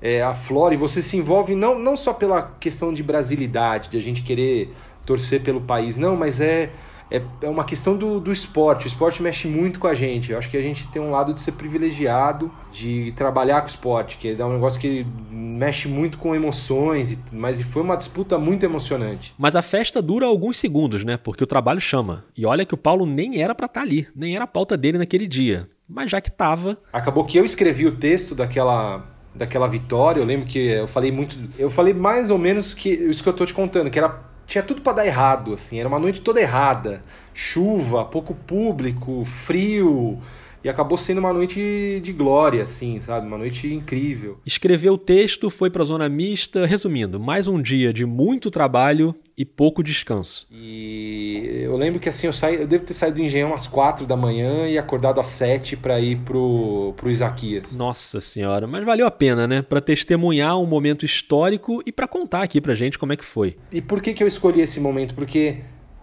é, 0.00 0.22
aflora 0.22 0.72
e 0.72 0.76
você 0.76 1.02
se 1.02 1.16
envolve 1.16 1.54
não, 1.54 1.78
não 1.78 1.96
só 1.96 2.14
pela 2.14 2.42
questão 2.58 2.92
de 2.92 3.02
brasilidade, 3.02 3.90
de 3.90 3.98
a 3.98 4.02
gente 4.02 4.22
querer 4.22 4.74
torcer 5.06 5.42
pelo 5.42 5.60
país, 5.60 5.96
não, 5.96 6.16
mas 6.16 6.40
é, 6.40 6.70
é, 7.12 7.22
é 7.42 7.48
uma 7.48 7.62
questão 7.62 7.94
do, 7.94 8.18
do 8.18 8.32
esporte. 8.32 8.86
O 8.86 8.88
esporte 8.88 9.22
mexe 9.22 9.46
muito 9.46 9.78
com 9.78 9.86
a 9.86 9.94
gente. 9.94 10.32
Eu 10.32 10.38
acho 10.38 10.48
que 10.48 10.56
a 10.56 10.62
gente 10.62 10.88
tem 10.88 11.02
um 11.02 11.10
lado 11.10 11.34
de 11.34 11.40
ser 11.40 11.52
privilegiado, 11.52 12.50
de 12.70 13.12
trabalhar 13.12 13.60
com 13.60 13.66
o 13.66 13.70
esporte, 13.70 14.16
que 14.16 14.28
é 14.30 14.44
um 14.44 14.54
negócio 14.54 14.80
que 14.80 15.06
mexe 15.30 15.88
muito 15.88 16.16
com 16.16 16.34
emoções, 16.34 17.18
mas 17.30 17.60
foi 17.60 17.82
uma 17.82 17.96
disputa 17.96 18.38
muito 18.38 18.64
emocionante. 18.64 19.34
Mas 19.36 19.54
a 19.54 19.60
festa 19.60 20.00
dura 20.00 20.24
alguns 20.24 20.56
segundos, 20.56 21.04
né? 21.04 21.18
Porque 21.18 21.44
o 21.44 21.46
trabalho 21.46 21.80
chama. 21.80 22.24
E 22.34 22.46
olha 22.46 22.64
que 22.64 22.74
o 22.74 22.78
Paulo 22.78 23.04
nem 23.04 23.42
era 23.42 23.54
para 23.54 23.66
estar 23.66 23.82
ali, 23.82 24.08
nem 24.16 24.34
era 24.34 24.44
a 24.44 24.48
pauta 24.48 24.74
dele 24.74 24.96
naquele 24.96 25.26
dia. 25.26 25.68
Mas 25.86 26.10
já 26.10 26.18
que 26.18 26.30
tava. 26.30 26.78
Acabou 26.90 27.26
que 27.26 27.38
eu 27.38 27.44
escrevi 27.44 27.86
o 27.86 27.92
texto 27.92 28.34
daquela 28.34 29.06
daquela 29.34 29.66
vitória. 29.66 30.20
Eu 30.20 30.26
lembro 30.26 30.46
que 30.46 30.58
eu 30.58 30.86
falei 30.86 31.10
muito, 31.10 31.38
eu 31.58 31.70
falei 31.70 31.94
mais 31.94 32.30
ou 32.30 32.38
menos 32.38 32.74
que 32.74 32.90
isso 32.90 33.22
que 33.22 33.28
eu 33.28 33.32
tô 33.32 33.46
te 33.46 33.54
contando, 33.54 33.90
que 33.90 33.98
era 33.98 34.31
tinha 34.52 34.62
tudo 34.62 34.82
para 34.82 34.92
dar 34.92 35.06
errado, 35.06 35.54
assim, 35.54 35.80
era 35.80 35.88
uma 35.88 35.98
noite 35.98 36.20
toda 36.20 36.38
errada. 36.38 37.02
Chuva, 37.32 38.04
pouco 38.04 38.34
público, 38.34 39.24
frio, 39.24 40.20
e 40.64 40.68
acabou 40.68 40.96
sendo 40.96 41.18
uma 41.18 41.32
noite 41.32 42.00
de 42.02 42.12
glória, 42.12 42.62
assim, 42.62 43.00
sabe? 43.00 43.26
Uma 43.26 43.38
noite 43.38 43.72
incrível. 43.72 44.38
Escreveu 44.46 44.94
o 44.94 44.98
texto, 44.98 45.50
foi 45.50 45.70
pra 45.70 45.84
zona 45.84 46.08
mista. 46.08 46.64
Resumindo, 46.66 47.18
mais 47.18 47.46
um 47.48 47.60
dia 47.60 47.92
de 47.92 48.06
muito 48.06 48.50
trabalho 48.50 49.14
e 49.36 49.44
pouco 49.44 49.82
descanso. 49.82 50.46
E 50.52 51.62
eu 51.64 51.76
lembro 51.76 51.98
que 51.98 52.08
assim, 52.08 52.26
eu, 52.26 52.32
saí, 52.32 52.60
eu 52.60 52.66
devo 52.66 52.84
ter 52.84 52.94
saído 52.94 53.16
do 53.16 53.22
engenhão 53.22 53.52
às 53.54 53.66
quatro 53.66 54.06
da 54.06 54.16
manhã 54.16 54.68
e 54.68 54.78
acordado 54.78 55.20
às 55.20 55.26
sete 55.26 55.76
para 55.76 55.98
ir 56.00 56.18
pro, 56.18 56.94
pro 56.96 57.10
Isaquias. 57.10 57.74
Nossa 57.74 58.20
senhora, 58.20 58.66
mas 58.66 58.84
valeu 58.84 59.06
a 59.06 59.10
pena, 59.10 59.48
né? 59.48 59.62
Para 59.62 59.80
testemunhar 59.80 60.58
um 60.58 60.66
momento 60.66 61.04
histórico 61.04 61.82
e 61.84 61.90
para 61.90 62.06
contar 62.06 62.42
aqui 62.42 62.60
pra 62.60 62.74
gente 62.74 62.98
como 62.98 63.12
é 63.12 63.16
que 63.16 63.24
foi. 63.24 63.56
E 63.72 63.80
por 63.80 64.00
que, 64.00 64.12
que 64.12 64.22
eu 64.22 64.28
escolhi 64.28 64.60
esse 64.60 64.78
momento? 64.78 65.14
Porque 65.14 65.56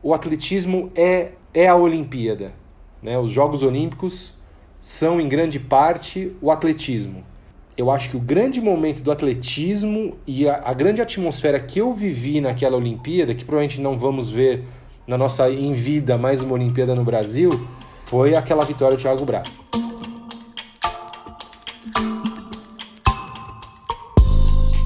o 0.03 0.13
atletismo 0.13 0.91
é, 0.95 1.31
é 1.53 1.67
a 1.67 1.75
Olimpíada. 1.75 2.53
Né? 3.01 3.17
Os 3.17 3.31
Jogos 3.31 3.63
Olímpicos 3.63 4.33
são, 4.79 5.19
em 5.19 5.27
grande 5.27 5.59
parte, 5.59 6.31
o 6.41 6.51
atletismo. 6.51 7.23
eu 7.77 7.89
acho 7.89 8.09
que 8.09 8.17
o 8.17 8.19
grande 8.19 8.59
momento 8.59 9.01
do 9.01 9.09
atletismo 9.09 10.17
e 10.27 10.49
a, 10.49 10.61
a, 10.65 10.73
grande 10.73 11.01
atmosfera 11.01 11.57
que 11.59 11.79
eu 11.79 11.93
vivi 11.93 12.41
naquela 12.41 12.75
Olimpíada, 12.75 13.33
que 13.33 13.45
provavelmente 13.45 13.79
não 13.79 13.97
vamos 13.97 14.29
ver 14.29 14.65
na 15.07 15.17
nossa 15.17 15.49
em 15.49 15.73
vida 15.73 16.17
mais 16.17 16.41
uma 16.41 16.53
Olimpíada 16.53 16.93
no 16.93 17.03
Brasil, 17.05 17.49
foi 18.05 18.35
aquela 18.35 18.65
vitória 18.65 18.97
do 18.97 19.01
Thiago 19.01 19.23
Braz. 19.23 19.49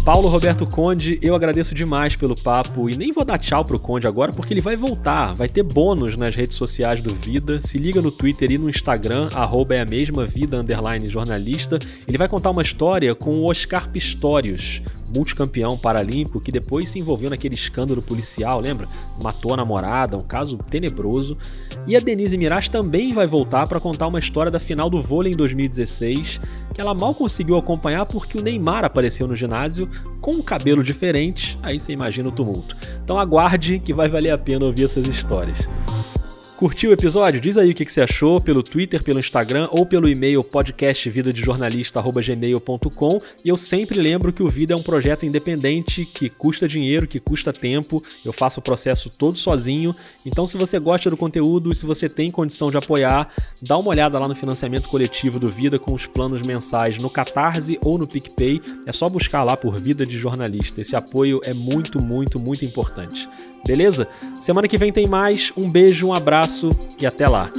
Paulo 0.05 0.27
Roberto 0.27 0.67
Conde, 0.67 1.17
eu 1.21 1.33
agradeço 1.33 1.73
demais 1.73 2.13
pelo 2.13 2.35
papo 2.35 2.89
e 2.89 2.97
nem 2.97 3.13
vou 3.13 3.23
dar 3.23 3.37
tchau 3.37 3.63
pro 3.63 3.79
Conde 3.79 4.05
agora 4.05 4.33
porque 4.33 4.53
ele 4.53 4.59
vai 4.59 4.75
voltar, 4.75 5.33
vai 5.33 5.47
ter 5.47 5.63
bônus 5.63 6.17
nas 6.17 6.35
redes 6.35 6.57
sociais 6.57 7.01
do 7.01 7.15
Vida. 7.15 7.61
Se 7.61 7.77
liga 7.77 8.01
no 8.01 8.11
Twitter 8.11 8.51
e 8.51 8.57
no 8.57 8.69
Instagram, 8.69 9.29
arroba 9.33 9.75
é 9.75 9.79
a 9.79 9.85
mesma 9.85 10.25
vida 10.25 10.61
jornalista. 11.09 11.79
Ele 12.05 12.17
vai 12.17 12.27
contar 12.27 12.51
uma 12.51 12.61
história 12.61 13.15
com 13.15 13.35
o 13.35 13.49
Oscar 13.49 13.89
Pistorius, 13.89 14.81
multicampeão 15.13 15.77
paralímpico 15.77 16.41
que 16.41 16.51
depois 16.51 16.89
se 16.89 16.99
envolveu 16.99 17.29
naquele 17.29 17.53
escândalo 17.53 18.01
policial, 18.01 18.59
lembra? 18.59 18.87
Matou 19.21 19.53
a 19.53 19.57
namorada, 19.57 20.17
um 20.17 20.23
caso 20.23 20.57
tenebroso. 20.57 21.37
E 21.85 21.95
a 21.95 21.99
Denise 21.99 22.37
Miraz 22.37 22.67
também 22.69 23.13
vai 23.13 23.27
voltar 23.27 23.67
para 23.67 23.79
contar 23.79 24.07
uma 24.07 24.19
história 24.19 24.51
da 24.51 24.59
final 24.59 24.89
do 24.89 25.01
vôlei 25.01 25.33
em 25.33 25.35
2016, 25.35 26.41
que 26.73 26.81
ela 26.81 26.93
mal 26.93 27.13
conseguiu 27.13 27.57
acompanhar 27.57 28.05
porque 28.05 28.37
o 28.37 28.41
Neymar 28.41 28.83
apareceu 28.83 29.27
no 29.27 29.35
ginásio 29.35 29.87
com 30.19 30.31
um 30.31 30.41
cabelo 30.41 30.83
diferente, 30.83 31.57
aí 31.61 31.79
você 31.79 31.91
imagina 31.91 32.29
o 32.29 32.31
tumulto. 32.31 32.75
Então 33.03 33.19
aguarde 33.19 33.79
que 33.79 33.93
vai 33.93 34.07
valer 34.07 34.31
a 34.31 34.37
pena 34.37 34.65
ouvir 34.65 34.85
essas 34.85 35.07
histórias. 35.07 35.67
Curtiu 36.57 36.89
o 36.91 36.93
episódio? 36.93 37.41
Diz 37.41 37.57
aí 37.57 37.71
o 37.71 37.73
que 37.73 37.83
você 37.83 38.01
achou 38.01 38.39
pelo 38.39 38.61
Twitter, 38.61 39.03
pelo 39.03 39.17
Instagram 39.17 39.67
ou 39.71 39.87
pelo 39.87 40.07
e-mail 40.07 40.43
podcastvidadejornalista.gmail.com 40.43 43.17
e 43.43 43.49
eu 43.49 43.57
sempre 43.57 43.99
lembro 43.99 44.31
que 44.31 44.43
o 44.43 44.49
Vida 44.49 44.73
é 44.73 44.75
um 44.77 44.83
projeto 44.83 45.25
independente 45.25 46.05
que 46.05 46.29
custa 46.29 46.67
dinheiro, 46.67 47.07
que 47.07 47.19
custa 47.19 47.51
tempo, 47.51 48.03
eu 48.23 48.31
faço 48.31 48.59
o 48.59 48.63
processo 48.63 49.09
todo 49.09 49.35
sozinho, 49.35 49.95
então 50.23 50.45
se 50.45 50.55
você 50.55 50.77
gosta 50.77 51.09
do 51.09 51.17
conteúdo 51.17 51.71
e 51.71 51.75
se 51.75 51.87
você 51.87 52.07
tem 52.07 52.29
condição 52.29 52.69
de 52.69 52.77
apoiar, 52.77 53.29
dá 53.61 53.77
uma 53.77 53.89
olhada 53.89 54.19
lá 54.19 54.27
no 54.27 54.35
financiamento 54.35 54.89
coletivo 54.89 55.39
do 55.39 55.47
Vida 55.47 55.79
com 55.79 55.93
os 55.93 56.05
planos 56.05 56.43
mensais 56.43 56.99
no 56.99 57.09
Catarse 57.09 57.79
ou 57.81 57.97
no 57.97 58.05
PicPay, 58.07 58.61
é 58.85 58.91
só 58.91 59.09
buscar 59.09 59.41
lá 59.43 59.57
por 59.57 59.79
Vida 59.79 60.05
de 60.05 60.19
Jornalista, 60.19 60.81
esse 60.81 60.95
apoio 60.95 61.41
é 61.43 61.51
muito, 61.53 61.99
muito, 61.99 62.39
muito 62.39 62.63
importante. 62.63 63.27
Beleza? 63.65 64.07
Semana 64.39 64.67
que 64.67 64.77
vem 64.77 64.91
tem 64.91 65.07
mais. 65.07 65.51
Um 65.55 65.69
beijo, 65.69 66.07
um 66.07 66.13
abraço 66.13 66.71
e 66.99 67.05
até 67.05 67.27
lá. 67.27 67.51